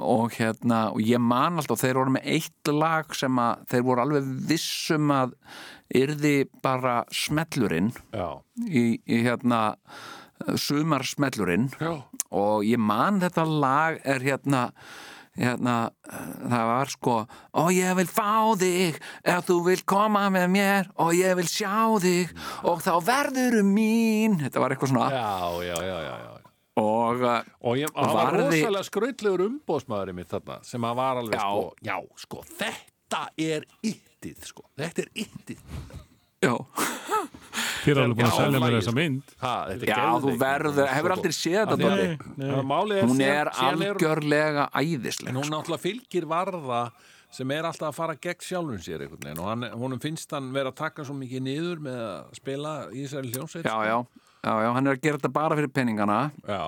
[0.00, 4.04] og hérna og ég man alltaf, þeir voru með eitt lag sem að þeir voru
[4.04, 5.34] alveg vissum að
[5.96, 8.28] yrði bara smellurinn já,
[8.66, 9.60] í, í hérna
[10.60, 11.92] sumar smellurinn já,
[12.34, 14.68] og ég man þetta lag er hérna
[15.38, 15.76] hérna,
[16.08, 17.16] eh, það var sko
[17.62, 20.90] og ég vil fá þig ef þú vil koma með mér.
[21.02, 22.32] Og ég vil sjá þig
[22.64, 24.38] og þá verður mín.
[24.42, 25.10] Þetta var eitthvað svona.
[25.12, 26.32] Já, já, já, já, já.
[26.76, 31.20] og uh, og ég, hann var Varði- rosalega skrautlegur umbóðsmaður mitt þarna sem að var
[31.22, 35.62] alveg sko, já, sko, þetta er yttið, sko, þetta er yttið
[36.44, 36.52] já
[37.86, 39.34] Þið er alveg búin að selja mér þessa mynd.
[39.42, 44.88] Ha, þetta er Já, þú verður, hefur aldrei séð þetta er Hún er algjörlega En
[44.90, 45.54] æðisleg hún sko.
[45.54, 46.82] náttúrulega fylgir varða
[47.36, 50.78] sem er alltaf að fara gegn sjálfum sér og hann, honum finnst hann vera að
[50.78, 53.82] taka svo mikið niður með að spila í þessari hljómsveit Já, sko.
[53.90, 53.96] já,
[54.46, 56.62] já, já, hann er að gera þetta bara fyrir penningana já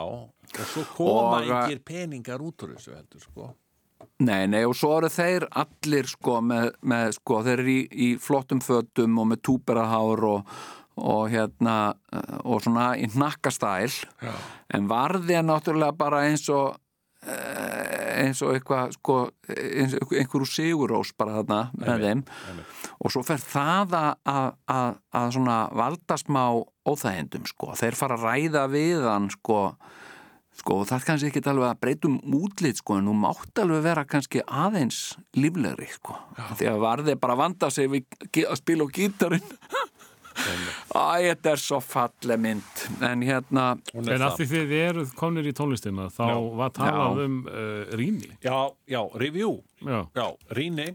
[0.48, 3.50] og svo koma uh, engir peningar út úr þessu heldur sko.
[4.22, 8.08] Nei, nei, og svo eru þeir allir sko með, með sko, þeir eru í, í
[8.22, 10.52] flottum fötum og með túberahár og,
[10.98, 11.78] og hérna
[12.12, 13.90] eh, og svona í hnakkastæl.
[14.22, 14.34] Já.
[14.74, 16.76] en varði er náttúrulega bara eins og
[17.26, 22.24] eh, eins og eitthvað sko, og einhverju sigurós bara þarna með þeim.
[22.98, 26.42] og svo fer það að, að, að, að svona valda smá
[26.88, 29.62] óþægindum sko, þeir fara að ræða við hann sko.
[30.58, 34.02] Sko það er kannski ekki alveg að breytum útlit sko en þú mátt alveg vera
[34.10, 36.16] kannski aðeins líflegri sko.
[36.58, 39.52] Því að varði bara að vanda sig við að spila á gítarinn
[40.48, 42.82] Æ, þetta er svo falleg mynd.
[43.04, 43.64] En hérna
[43.94, 44.36] er En af það.
[44.40, 46.36] því þið eruð komnir í tónlistina þá Já.
[46.60, 48.58] var talað um uh, rýni já,
[48.88, 49.58] já, review.
[49.84, 50.26] Já, já,
[50.58, 50.88] rýni.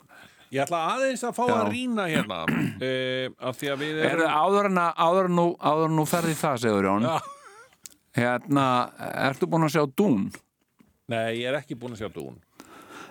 [0.54, 1.54] Ég ætla aðeins að fá Já.
[1.64, 5.46] að rýna hérna uh, af því að við er erum áður en að áður nú,
[5.58, 7.08] áður nú ferði það segur Jón.
[8.14, 8.66] Hérna,
[9.26, 10.28] ertu búin að sjá Dún?
[11.10, 12.36] nei, ég er ekki búin að sjá Dún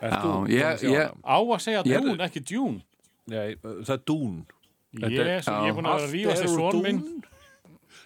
[0.02, 1.22] Er Já, þú búin ég- að sjá ég- hana?
[1.26, 2.80] á að segja Ég- Dún, ekki Dune.
[3.30, 4.61] Nei, það er Dún er-
[4.92, 7.00] Jésu, ég er búin að vera að rífa úr svon minn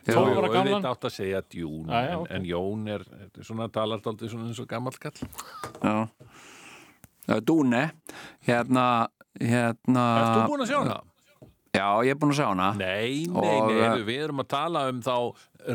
[0.06, 0.86] jú, ára við gamlan?
[0.92, 2.30] átt að segja Dune Já, já, en, ok.
[2.36, 5.18] en Jón er þetta svona talart aldrei svona eins og gammal kall
[5.82, 5.96] Já.
[7.42, 7.82] Dúne,
[8.46, 8.86] hérna,
[9.42, 10.06] hérna...
[10.20, 11.00] Erst þú búin að sjá hana?
[11.76, 12.68] Já, ég er búin að sjá hana.
[12.78, 15.16] Nei, nei, Og, nei, heyrðu, við erum að tala um þá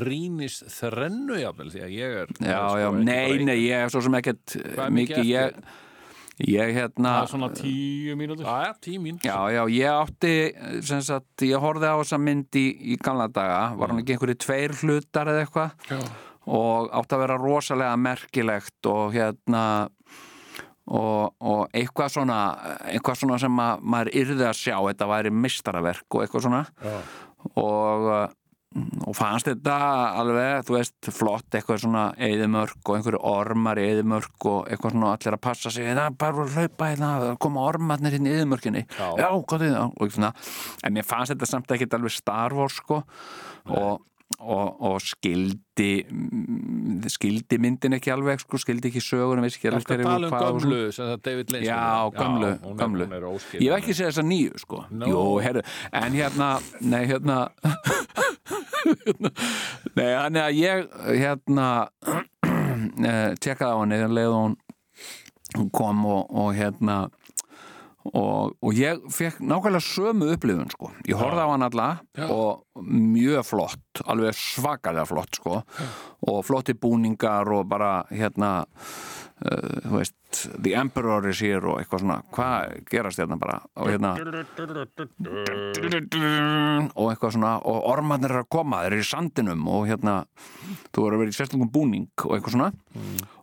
[0.01, 4.01] rýnis þrennu jafnvel því að ég er Já, sko, já, nei, nei, ég er svo
[4.05, 5.59] sem ekkert Hvað er mikið mikið, ég,
[6.39, 7.13] ég hérna...
[7.17, 8.47] Það er svona tíu mínútur.
[8.47, 10.33] Já, já, tímín Já, já, ég átti,
[10.87, 14.37] sem sagt, ég horfði á þessa mynd í, í gamla daga, var hann ekki einhverju
[14.45, 15.87] tveir hlutar eða eitthvað?
[15.91, 16.01] Já.
[16.51, 19.63] og átti að vera rosalega merkilegt og hérna
[20.89, 22.39] og, og eitthvað svona
[22.89, 24.75] eitthvað svona sem að, maður yrði að sjá.
[24.89, 26.63] Þetta væri mistaraverk og eitthvað svona.
[26.81, 26.97] Já.
[27.61, 28.09] og
[28.71, 29.75] og fannst þetta
[30.21, 35.09] alveg, þú veist, flott eitthvað svona eðimörk og einhverju ormar í eðimörk og eitthvað svona
[35.17, 35.89] allir að passa sig.
[35.89, 37.09] Það er bara að hlaupa hérna,
[37.43, 39.09] koma ormarnir hérna í eðimörkinni, Já.
[39.19, 40.31] já, hvað er það og eitthvað svona,
[40.87, 43.01] en mér fannst þetta samt ekki alveg Star Wars sko.
[43.67, 43.99] Og,
[44.39, 49.83] og, og skildi mm, skildi myndin ekki alveg sko, skildi ekki sögur Það er að
[50.29, 50.57] tala um
[51.25, 52.21] David Lynch Já, skrifaði.
[52.21, 52.75] gömlu, hún
[53.11, 53.23] er, er
[53.61, 55.05] Ég hef ekki segið þessa nýju, sko No.
[55.11, 55.61] Jú, herru,
[56.01, 56.47] en hérna
[56.81, 57.37] Nei, hérna
[59.97, 60.77] Nei, þannig að ég
[61.21, 61.67] hérna
[63.11, 64.53] eh, tjekkaði á henni þegar leið hún
[65.57, 66.95] hún kom og, og hérna
[68.09, 70.91] og, og ég fekk nákvæmlega sömu upplifun sko.
[71.05, 72.27] ég horfði á hann alla Já.
[72.33, 75.61] og mjög flott alveg svakalega flott sko.
[76.27, 78.65] og flotti búningar og bara hérna
[79.45, 80.17] uh, þú veist,
[80.63, 83.59] The Emperor is here og eitthvað svona, hvað gerast hérna bara?
[83.77, 84.13] Og hérna
[86.95, 90.17] og eitthvað svona og ormarnir er að koma, þeir eru í sandinum og hérna,
[90.89, 92.71] þú verður að vera í sérstaklega búning og eitthvað svona.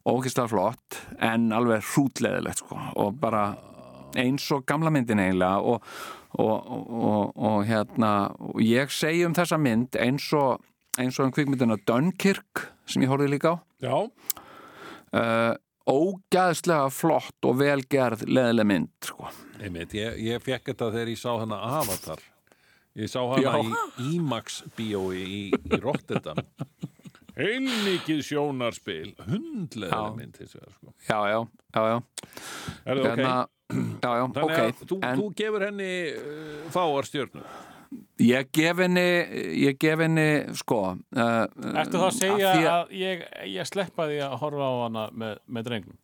[0.08, 3.50] Og ekki stað flott, en alveg hrútleðilegt sko, og bara
[4.18, 5.84] eins og gamla myndin eiginlega og,
[6.38, 8.12] og, og, og, hérna
[8.50, 10.64] og ég segi um þessa mynd eins og
[10.98, 13.94] eins og um kvikmyndina Dunkirk sem ég horfði líka á Já,
[15.14, 15.52] uh,
[15.88, 19.30] ógæðslega flott og velgerð leðileg mynd sko.
[19.62, 22.26] einmitt, ég, ég fekk þetta þegar ég sá hana Avatar
[22.98, 23.62] Ég sá hana Já.
[24.02, 26.40] í IMAX bíói í, í Rotterdam
[27.38, 30.10] Heilmikið sjónarspil Hundlega Já.
[30.16, 30.92] mynd sko.
[31.08, 31.38] já, já,
[31.74, 31.96] já, já.
[32.84, 33.08] Er það ok?
[33.08, 33.34] Hérna,
[34.04, 37.56] já, já, Þannig ok að þú, en þú gefur henni uh, fáar stjörnur
[38.20, 39.06] ég gef henni
[39.62, 40.28] ég gef henni,
[40.58, 41.46] sko uh,
[41.78, 43.24] Ertu þá að segja því að ég,
[43.54, 45.98] ég sleppa því að horfa á hana með, með drengnum?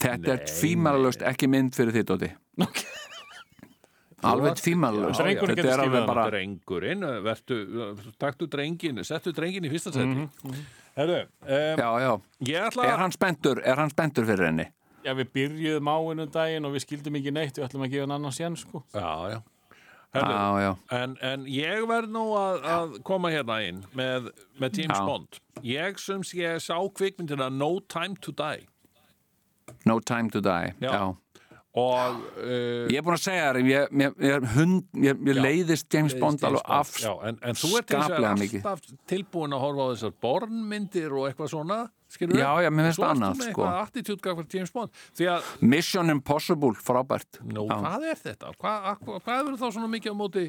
[0.00, 2.32] þetta er Nei, tvímælalust ekki mynd fyrir því, Dóti
[4.30, 7.58] alveg Drengurinn þetta er alveg bara Drengurinn, vertu,
[8.20, 10.28] taktu drengin settu drengin í fyrsta seti
[10.94, 12.12] Herru, um, já, já.
[12.46, 14.68] ég ætla Er hann spenntur, er hann spenntur fyrir henni?
[15.04, 18.06] Já, við byrjuðum á einu daginn og við skildum ekki neitt, við ætlum að gefa
[18.06, 18.84] hann annan sén, sko.
[18.94, 19.40] Já, já
[20.14, 24.30] Herru, Já, já, En, en ég verð nú að, að koma hérna inn með,
[24.62, 25.00] með James.
[25.02, 25.40] Bond.
[25.66, 28.68] Ég sem ég sá kvikmyndina No Time to Die
[29.88, 30.92] No Time to Die Já.
[30.92, 31.02] Já.
[31.74, 36.14] Og uh, Ég er búin að segja þér, ég, ég, ég, hund, ég, leiðist James
[36.20, 37.88] Bond alveg af Já, en, en þú ert
[38.44, 38.60] mikið.
[38.70, 41.78] alltaf tilbúin að horfa á þessar bornmyndir og eitthvað svona
[42.14, 43.64] skilur Já, já, mér finnst annað, sko.
[43.66, 43.80] að,
[45.66, 48.52] Mission Impossible, frábært nú, hvað er þetta?
[48.62, 50.44] Hvað, hvað, hvað er þá svona mikið á móti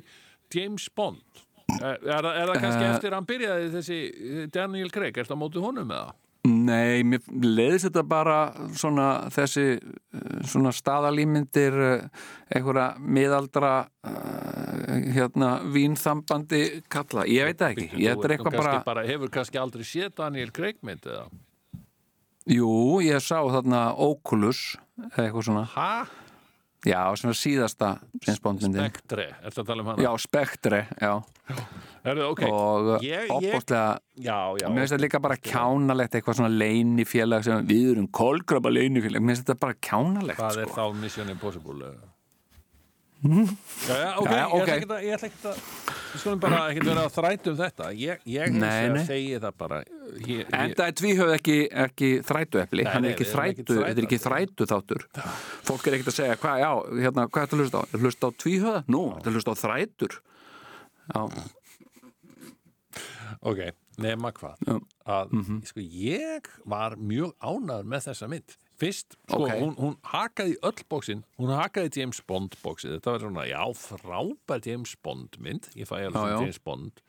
[0.54, 1.42] James Bond?
[1.82, 2.92] Er, er, það- er það kannski Eh.
[2.94, 6.14] eftir að hann byrjaði þessi eh, Daniel Craig, er það á móti honum eða?
[6.46, 8.38] Nei, mér leiðist þetta bara
[8.78, 16.62] svona þessi uh, svona staðalímyndir uh, einhverja miðaldra uh, hérna vínþambandi
[16.92, 21.26] kalla, ég veit ekki ég bara, bara Hefur kannski aldrei séð Daniel Craig mynd eða?
[22.46, 24.76] jú, ég sá þarna Oculus,
[25.16, 26.06] eitthvað svona Ha?
[26.86, 27.90] Já, svona síðasta
[28.26, 30.06] James Bond myndin Spektre, er það að tala um hana?
[30.06, 31.14] já, Spectre, já
[32.06, 32.90] Herðu, ok og
[33.36, 37.92] opbóstlega Já, já Mér finnst þetta líka bara kjánalegt eitthvað svona leini félag sem við
[37.96, 40.78] erum kolkrabba leini félag Mér finnst þetta bara kjánalegt Hvað er sko.
[40.80, 41.92] þá Mission Impossible?
[43.26, 44.70] Já, já, ok, Já, já, ok.
[45.06, 45.62] Ég ætla ekki að,
[46.16, 49.06] Við skulum bara ekki vera að þræta um þetta Ég, ég Nei, nei.
[49.08, 49.80] segi það bara
[50.30, 54.06] ég, En það er tvíhöfð ekki, ekki þrætu Nei, Hann er ekki þrætu, þetta er
[54.06, 55.06] ekki þrætu þáttur
[55.68, 56.72] Fólk er ekkert að segja, hvað, já,
[57.06, 57.84] hérna, hvað er þetta að hlusta á?
[58.06, 58.84] Hlusta á tvíhöða?
[58.96, 60.18] Nú, þetta er hlusta á þrætur
[61.16, 61.22] Já,
[63.46, 63.60] Ok,
[64.02, 64.56] nema hvað
[65.06, 65.60] að, Mhm.
[65.68, 69.54] sko, Ég var mjög ánæður með þessa mynd Fyrst, sko, Ok.
[69.62, 74.66] hún, hún hakaði öll bóksin Hún hakaði James Bond bóksið Þetta var svona, já, frábær
[74.68, 75.70] James Bond mynd.
[75.80, 76.40] Ég fæ alveg Já, já.
[76.44, 77.02] James Bond.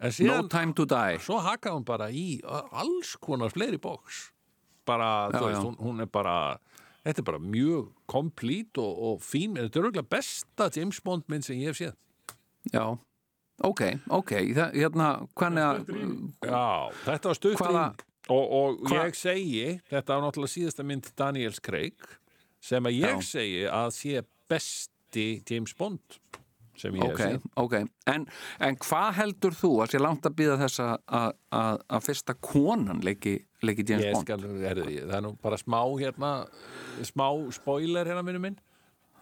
[0.00, 1.18] En no síðan, time to die.
[1.20, 4.30] Svo hakaði hún bara í alls konar fleiri bóks
[4.88, 6.58] bara, Já, veist, hún, hún er bara
[7.04, 11.46] þetta er bara mjög komplít og, og fín, þetta er auðvitað besta James Bond mynd
[11.46, 11.94] sem ég hef séð.
[12.72, 12.84] Já,
[13.62, 14.32] ok, ok.
[14.54, 15.92] Það, hérna, hvernig að
[16.46, 16.64] Já,
[17.04, 21.94] þetta var rýn og, og ég segi, þetta var náttúrulega síðasta mynd Daniels Craig
[22.62, 23.22] sem að ég Já.
[23.32, 24.22] segi að sé
[24.52, 26.18] besti James Bond
[26.78, 27.42] sem ég ok, hef séð.
[27.60, 27.74] ok
[28.08, 28.22] en,
[28.64, 33.84] en hvað heldur þú að sé langt að býða þess að- fyrsta konan leiki, leiki
[33.90, 34.80] James Ég Bond skal, er,
[35.10, 36.30] það er nú bara smá hérna,
[37.04, 38.56] smá spoiler hérna minni minn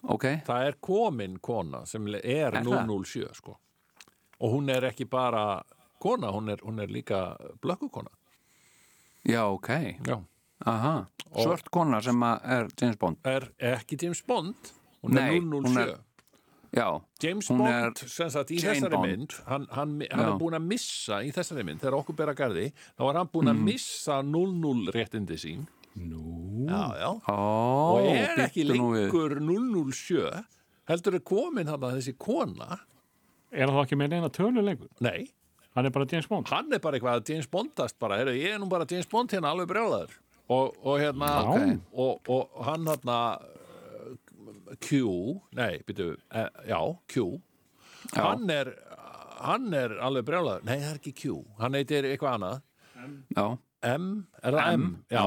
[0.04, 2.86] ok, það er komin kona sem er Er það?
[2.86, 3.56] 007 sko
[4.40, 5.60] og hún er ekki bara
[6.00, 8.08] kona, hún er, hún er líka blökkukona
[9.32, 9.68] já, ok.
[10.06, 10.18] Já.
[10.66, 13.16] aha, svört kona sem að er James Bond.
[13.24, 14.54] Er ekki James Bond?
[15.02, 15.98] Hún Nei, er hún 007 er-
[16.76, 17.70] já, James hún Bond,
[18.02, 19.08] er sem sagt, í Jane þessari Bond.
[19.10, 22.72] mynd hann, hann, hann er búin að missa í þessari mynd, þegar okkur bera garði
[22.98, 23.56] þá var hann búin Mhm.
[23.56, 25.66] að missa 0-0 réttindi sín.
[25.96, 27.20] Nú, já, já.
[27.26, 30.44] ó, og er ekki lengur 007
[30.88, 32.78] heldur er komin hann þessi kona.
[33.50, 34.88] Er það ekki með neina tölu lengur?
[35.00, 35.26] nei,
[35.76, 36.48] Hann er bara James Bond.
[36.50, 39.30] hann er bara eitthvað að James Bondast bara, heru, ég er nú bara James Bond
[39.30, 40.16] hérna alveg brjálaður.
[40.50, 41.76] Og, og hérna Ok.
[41.94, 44.98] og, og hann hérna uh, Q,
[45.54, 47.26] nei, byrju uh, já, Q.
[48.16, 48.22] Já.
[48.24, 48.72] hann er
[49.40, 51.36] hann er alveg brjálaður, nei það er ekki Q.
[51.62, 52.58] Hann heitir eitthvað annað.
[53.36, 53.46] Já,
[53.94, 54.10] M,
[54.42, 54.88] er það M?
[55.08, 55.22] Já.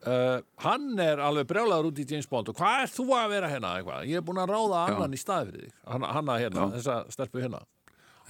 [0.00, 2.48] Uh, hann er alveg brjálaður út í James Bond.
[2.48, 4.06] Og hvað er þú að vera hérna eitthvað?
[4.08, 5.74] Ég er búin að ráða annan í staði fyrir þig.
[5.90, 7.60] Hann, hanna hérna, þessa stelpu hérna.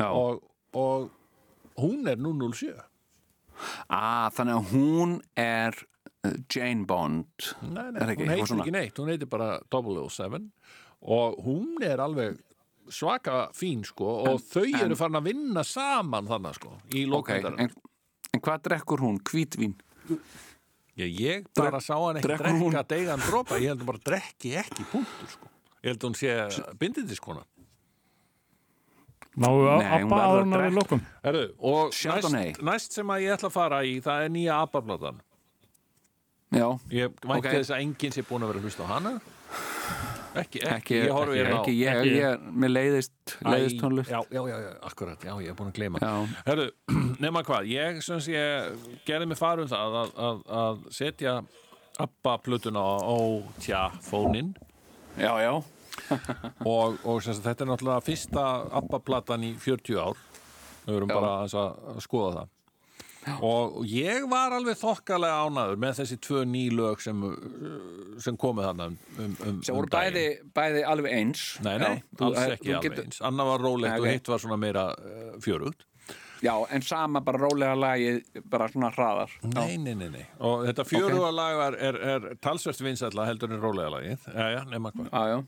[0.01, 0.09] Já.
[0.09, 0.41] og,
[0.77, 1.11] og
[1.81, 2.75] hún er 007
[3.93, 5.77] Ah, þannig að hún er
[6.25, 7.51] uh, Jane Bond.
[7.61, 8.65] Nei, nei, ekki, hún heitir svona?
[8.65, 10.47] ekki neitt, hún heitir bara 007
[11.01, 12.39] og hún er alveg
[12.93, 17.61] svaka fín sko og þau eru farin að vinna saman þannig sko í Ok, lokmyndar
[17.63, 17.71] en,
[18.35, 19.21] en hvað drekkur hún?
[19.25, 19.77] Hvítvín?
[20.99, 24.87] ég, ég bara sá hann ekki drekka deigan dropa, ég held hún bara drekki ekki
[24.91, 25.53] punktur sko,
[25.85, 26.37] ég held hún sé
[26.81, 27.45] bindidiskona
[29.39, 31.03] Náðu hún Abba að en að við.
[31.23, 35.21] Herru, og næst, næst sem að ég ætla að fara í það er nýja ABBA-platan
[36.51, 37.53] Já, ég vænti Ok.
[37.55, 39.13] þess að enginn sé búin að vera að hlusta á hana.
[40.31, 41.61] Ekki, ekki, ekki, ég horfi ekki, hérna á.
[41.63, 44.11] ekki ég, ekki- ég, mér leiðist, leiðist tónlist.
[44.11, 45.99] já, já, já, já, akkurat, já, ég er búin að gleyma.
[46.03, 46.43] Já.
[46.47, 46.67] Herru,
[47.25, 48.43] nema hvað, ég sem sé
[49.07, 51.37] gerði mig fara um það að, að, að setja
[52.03, 53.19] ABBA-plötuna á,
[53.63, 54.55] tja, fóninn
[55.19, 55.55] Já, já,
[56.67, 58.47] og, og sagt, þetta er náttúrulega fyrsta
[58.81, 60.25] ABBA-platan í 40 ár.
[60.87, 61.19] Við verum Já.
[61.19, 62.57] bara að, skoða það.
[63.45, 68.71] Og ég var alveg þokkalega ánaður með þessi tvö ný lög sem, uh, sem komið
[68.71, 70.25] þarna um, um, um sem voru um bæði,
[70.57, 71.45] bæði alveg eins.
[71.61, 73.21] Nei, nei, Já, þú- alls eh, ekki þú alveg getur- eins.
[73.29, 75.85] Anna var rólegt Nei, og hitt var svona meira uh, fjörugt.
[76.41, 79.33] Já, en sama bara rólega lagið bara svona hraðar.
[79.45, 80.25] Nei, nei, nei, nei.
[80.41, 84.25] Og þetta fjöruga lag var, er, er talsvert vinsætla heldur en rólega lagið.
[84.33, 85.11] Já, já, nema hvað.
[85.13, 85.43] Já, já,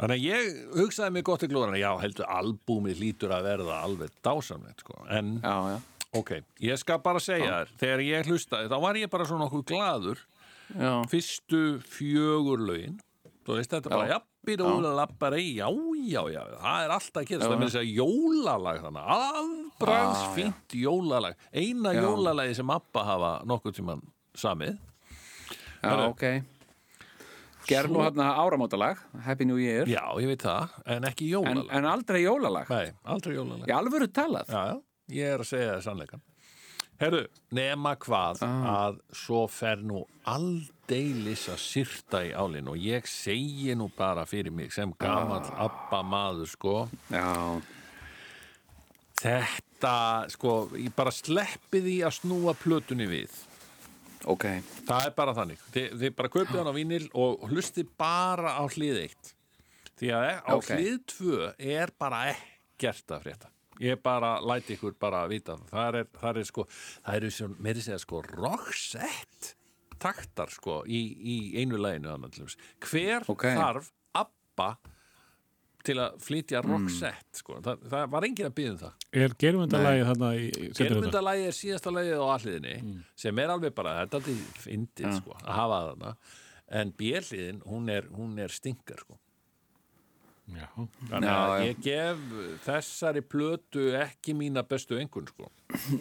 [0.00, 4.14] Þannig að ég hugsaði mig gott í glóðan Já, heldur albúmið lítur að verða alveg
[4.24, 4.96] dásamlegt sko.
[5.12, 6.06] En, já, já.
[6.16, 6.32] ok,
[6.64, 10.24] ég skal bara segja þér Þegar ég hlustaði, þá var ég bara svona okkur glaður
[10.70, 13.00] Já, Fyrstu fjögur lögin.
[13.44, 15.66] Þú veist þetta bara, býra úr að lappari Já,
[16.06, 17.46] já, já, það er alltaf að gerast.
[17.46, 21.44] Það er þess að jólalag þannig Afbrags fínt jólalag.
[21.50, 24.06] Eina jólalagi sem Abba hafa nokkuð tímann
[24.38, 24.78] samið.
[25.80, 26.08] Já, Herru.
[26.14, 26.59] ok
[27.70, 29.88] Gerð nú hérna áramótalag, Happy New Year.
[29.90, 31.70] Já, ég veit það, en ekki en, jólalag.
[31.78, 32.72] En aldrei jólalag.
[32.74, 33.70] Nei, aldrei jólalag.
[33.70, 34.50] Í alvöru talað.
[34.50, 34.80] Já, já,
[35.20, 36.26] ég er að segja það sannleikan
[37.00, 37.22] Herru,
[37.56, 43.86] nema hvað að svo fer nú aldeilis að syrta í álinn og ég segi nú
[43.96, 46.74] bara fyrir mig sem gamall abba maður sko.
[47.08, 47.56] Já,
[49.22, 49.94] þetta,
[50.36, 53.32] sko, ég bara sleppi því að snúa plötunni við
[54.26, 54.44] ok.
[54.88, 58.64] Það er bara þannig, þið, þið bara kaupið hann á vínil og hlusti bara á
[58.68, 59.32] hlið eitt.
[60.00, 60.68] Því að á Ok.
[60.74, 63.48] hlið tvö er bara ekkert að frétta.
[63.80, 65.94] Ég bara læti ykkur bara að vita það.
[66.00, 66.66] Er, það er sko,
[67.06, 69.54] það eru sem meiri segja sko rocksett
[70.00, 72.14] taktar sko í, í einu læginu
[72.80, 73.44] hver Ok.
[73.56, 74.68] þarf ABBA
[75.86, 80.04] til að flytja rocksett sko, það, það var enginn að byggja um það Er gerumundalagi
[80.10, 80.30] þarna?
[80.80, 82.76] Germundalagi er síðasta lagið á alliðinni
[83.24, 86.14] sem er alveg bara, þetta er alltaf fyndið sko, að hafa þarna
[86.80, 89.18] en bjelliðin, hún er, hún er stingar sko.
[90.50, 90.66] Já.
[91.10, 91.64] þannig að já.
[91.68, 92.22] ég gef
[92.64, 95.50] þessari plötu ekki mína bestu engun sko.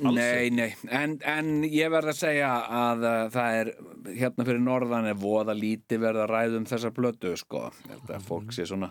[0.01, 2.49] Nei, nei, en, en ég verð að segja
[2.80, 3.72] að uh, það er
[4.07, 8.26] hérna fyrir norðan er voða lítið verð að ræða um þessa plötu sko, þetta að
[8.31, 8.89] fólk sé svona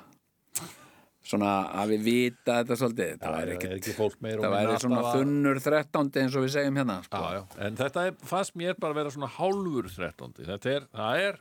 [1.29, 1.53] svona
[1.83, 5.03] að við vita þetta svolítið, það væri er ekki ekki fólk meir það væri svona
[5.13, 7.21] þunnur þrettándi eins og við segjum hérna sko.
[7.23, 7.43] já, já.
[7.67, 11.41] en þetta er, fannst mér bara að vera svona hálfur þrettándi þetta er, það er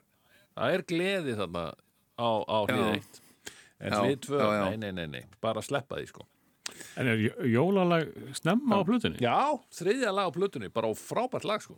[0.57, 1.65] það er gleði þarna
[2.17, 2.93] á, á hlið Já.
[2.97, 3.21] eitt
[3.77, 4.63] en Já, hlið tvö, já, já.
[4.71, 6.27] nei, nei, nei, nei bara sleppa því sko
[6.99, 9.21] En er jó- jólalag snemma á plötunni?
[9.23, 11.77] Já, þriðja lag á plötunni, bara á frábært lag sko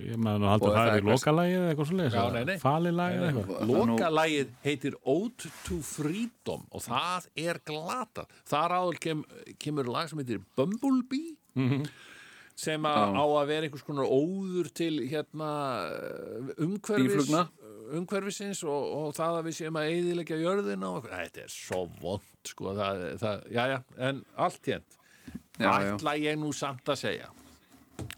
[0.00, 2.58] Ég maður nú haldur það er í lokalagið eða eitthvað svo leiðis Já, nei, nei.
[2.62, 3.72] Falilagið eða eitthvað.
[3.90, 9.24] Lokalagið heitir Ode to Freedom og það er glata þar áður kem,
[9.60, 11.34] kemur lag sem heitir Bumblebee
[12.60, 15.50] sem að á að vera einhvers konar óður til hérna
[16.60, 17.42] umhverfis Býflugna.
[17.98, 22.50] umhverfisins og, og það að við séum að eyðilegja jörðina og þetta er svo vond
[22.52, 24.98] sko, það, það, já, já, en allt hérnt
[25.60, 27.30] ætla ég nú samt að segja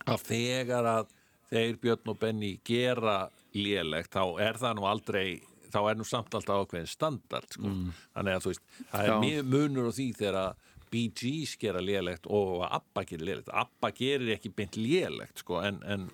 [0.07, 1.11] að þegar að
[1.53, 3.17] þeir Björn og Benny gera
[3.53, 5.27] lélegt þá er það nú aldrei
[5.73, 7.69] þá er nú samt alltaf ákveðin standard sko.
[8.17, 10.55] þannig að þú veist, það er mjög munur á því þegar
[10.93, 16.09] Gees gera lélegt og Abba gerir lélegt Abba gerir ekki beint lélegt sko, en, en,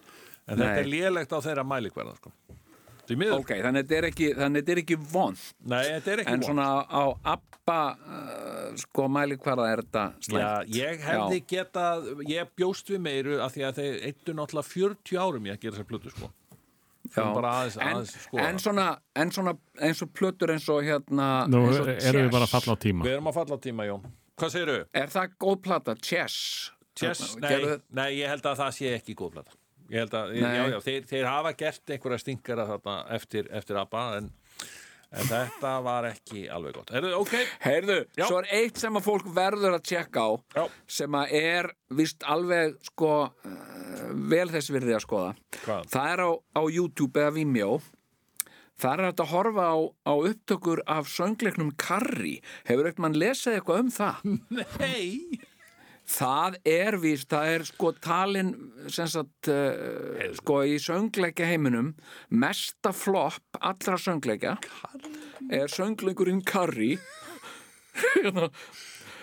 [0.46, 2.30] en þetta er lélegt á þeirra mælikverða sko.
[3.08, 4.30] Því miður, Ok, þannig að þetta er ekki,
[4.74, 7.04] er ekki vond nei, þetta er ekki En svona á
[7.34, 13.02] ABBA uh, sko mæli hvaða er þetta Já, slæmt ég hefði getað, ég bjóst við
[13.06, 16.30] meiru af því að þeir eittu náttúrulega 40 árum í að gera þessar plötu sko.
[17.16, 18.44] Aðeins, en, aðeins skoða.
[18.44, 18.86] en, svona,
[19.16, 22.52] en svona eins og plötur eins og hérna Nú eins og erum við bara að
[22.52, 24.04] falla á tíma Við erum að falla á tíma, Jón.
[24.38, 24.82] Hvað segirðu?
[25.00, 25.94] Er það góð plata?
[26.04, 26.36] Chess?
[26.98, 27.32] Chess?
[27.42, 29.57] Nei, nei, ég held að það sé ekki góð plata.
[29.88, 34.02] Ég held að, já, já, þeir, þeir hafa gert einhverja stinkara þarna eftir, eftir ABBA,
[34.18, 34.30] en,
[35.16, 36.92] en þetta var ekki alveg gott.
[36.92, 37.34] Er ok?
[37.64, 38.26] Heyrðu, Já.
[38.28, 40.64] svo er eitt sem að fólk verður að tjekka á Já.
[40.98, 43.62] sem að er vist alveg sko uh,
[44.28, 45.30] vel þess virði að skoða
[45.62, 45.88] Hvað?
[45.94, 47.78] það er á, á YouTube eða Vimeo
[48.78, 53.56] það er hægt að horfa á, á upptökur af söngleiknum Carrie hefur ekkert mann lesið
[53.58, 54.28] eitthvað um það
[54.84, 55.40] Nei!
[56.08, 58.52] Það er víst, það er sko talin
[58.88, 61.92] sem sagt uh, sko í söngleikja heiminum
[62.30, 64.56] mesta flopp allra söngleikja.
[65.52, 66.98] Er söngleikurinn Carrie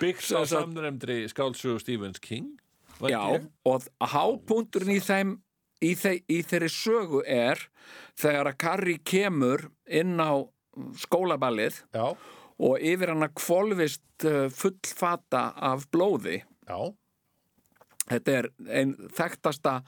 [0.00, 2.54] Byggs á samremdri skálsögu Stephens King.
[3.00, 3.44] Já, ég.
[3.68, 5.36] og hápunkturinn í þeim
[5.84, 7.60] í, þe í þeirri sögu er
[8.16, 10.40] þegar að Carrie kemur inn á
[11.04, 12.06] skólaballið Já,
[12.56, 16.78] og yfir hann að kvolvist uh, fullfata af blóði já.
[18.10, 19.80] þetta er einn þekktasta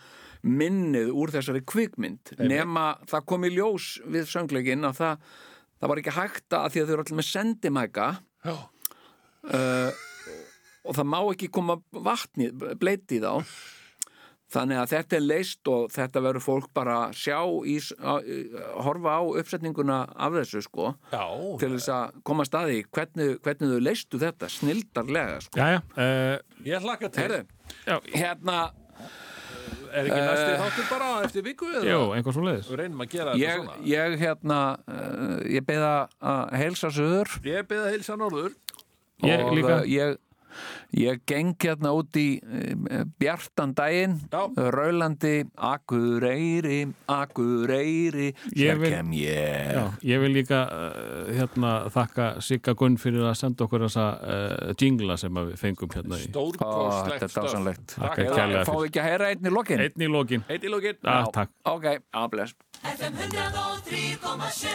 [0.46, 5.24] minnið úr þessari kvikmynd nema það kom í ljós við söngleikin að það,
[5.80, 8.08] það var ekki hægt að því að þau eru allir með sendimæka
[8.46, 8.56] Já.
[10.86, 13.42] og það má ekki koma vatni, bleiti í þá
[14.48, 17.38] þannig að þetta er leist og þetta verður fólk bara að sjá
[17.68, 18.28] í, að,
[18.86, 21.24] horfa á uppsetninguna af þessu sko Já,
[21.60, 25.60] til þess að koma að staði hvernig, hvernig þau leistu þetta snildarlega sko.
[25.60, 27.24] Jæja, uh, ég hlakka til.
[27.26, 27.42] Herðu,
[27.84, 28.60] já, hérna
[29.88, 31.84] Er ekki næsti þáttur bara eftir viku eða?
[31.88, 33.76] jú, einhver svo leiðis Við reynum að gera þetta ég, svona.
[33.88, 35.92] ég hérna uh, ég beða
[36.32, 38.52] að heilsa söður Ég beða heilsa norður.
[39.24, 39.78] Ég og líka.
[39.80, 40.18] uh, ég,
[40.96, 44.42] ég geng hérna út í uh, bjartan daginn Já.
[44.74, 49.72] Rælandi Akureyri, Akureyri Ég Hér vil- kem ég.
[49.74, 54.72] Já, ég vil líka uh, hérna þakka Sigga Gunn fyrir að senda okkur þessa uh,
[54.80, 57.86] jingla sem við fengum hérna Stórkostlegt þetta er dásanlegt.
[57.96, 58.34] Takk Takk.
[58.36, 60.44] kærlega Fáum við ekki að heyra einn í lokin?
[60.48, 60.98] Einn í lokin.
[61.04, 61.52] Ah, Takk.
[61.68, 62.54] Ok, aðbless
[62.84, 64.70] FM 103,7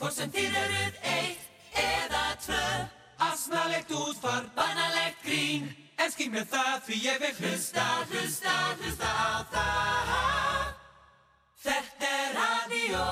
[0.00, 1.42] Hvort sem þið eruð eitt
[1.78, 2.62] eða tvö
[3.30, 5.70] Asnalegt útfar, banalegt grín.
[5.96, 10.72] En skil mér það því ég vil hlusta, hlusta, hlusta á það.
[11.62, 13.04] Þetta er radio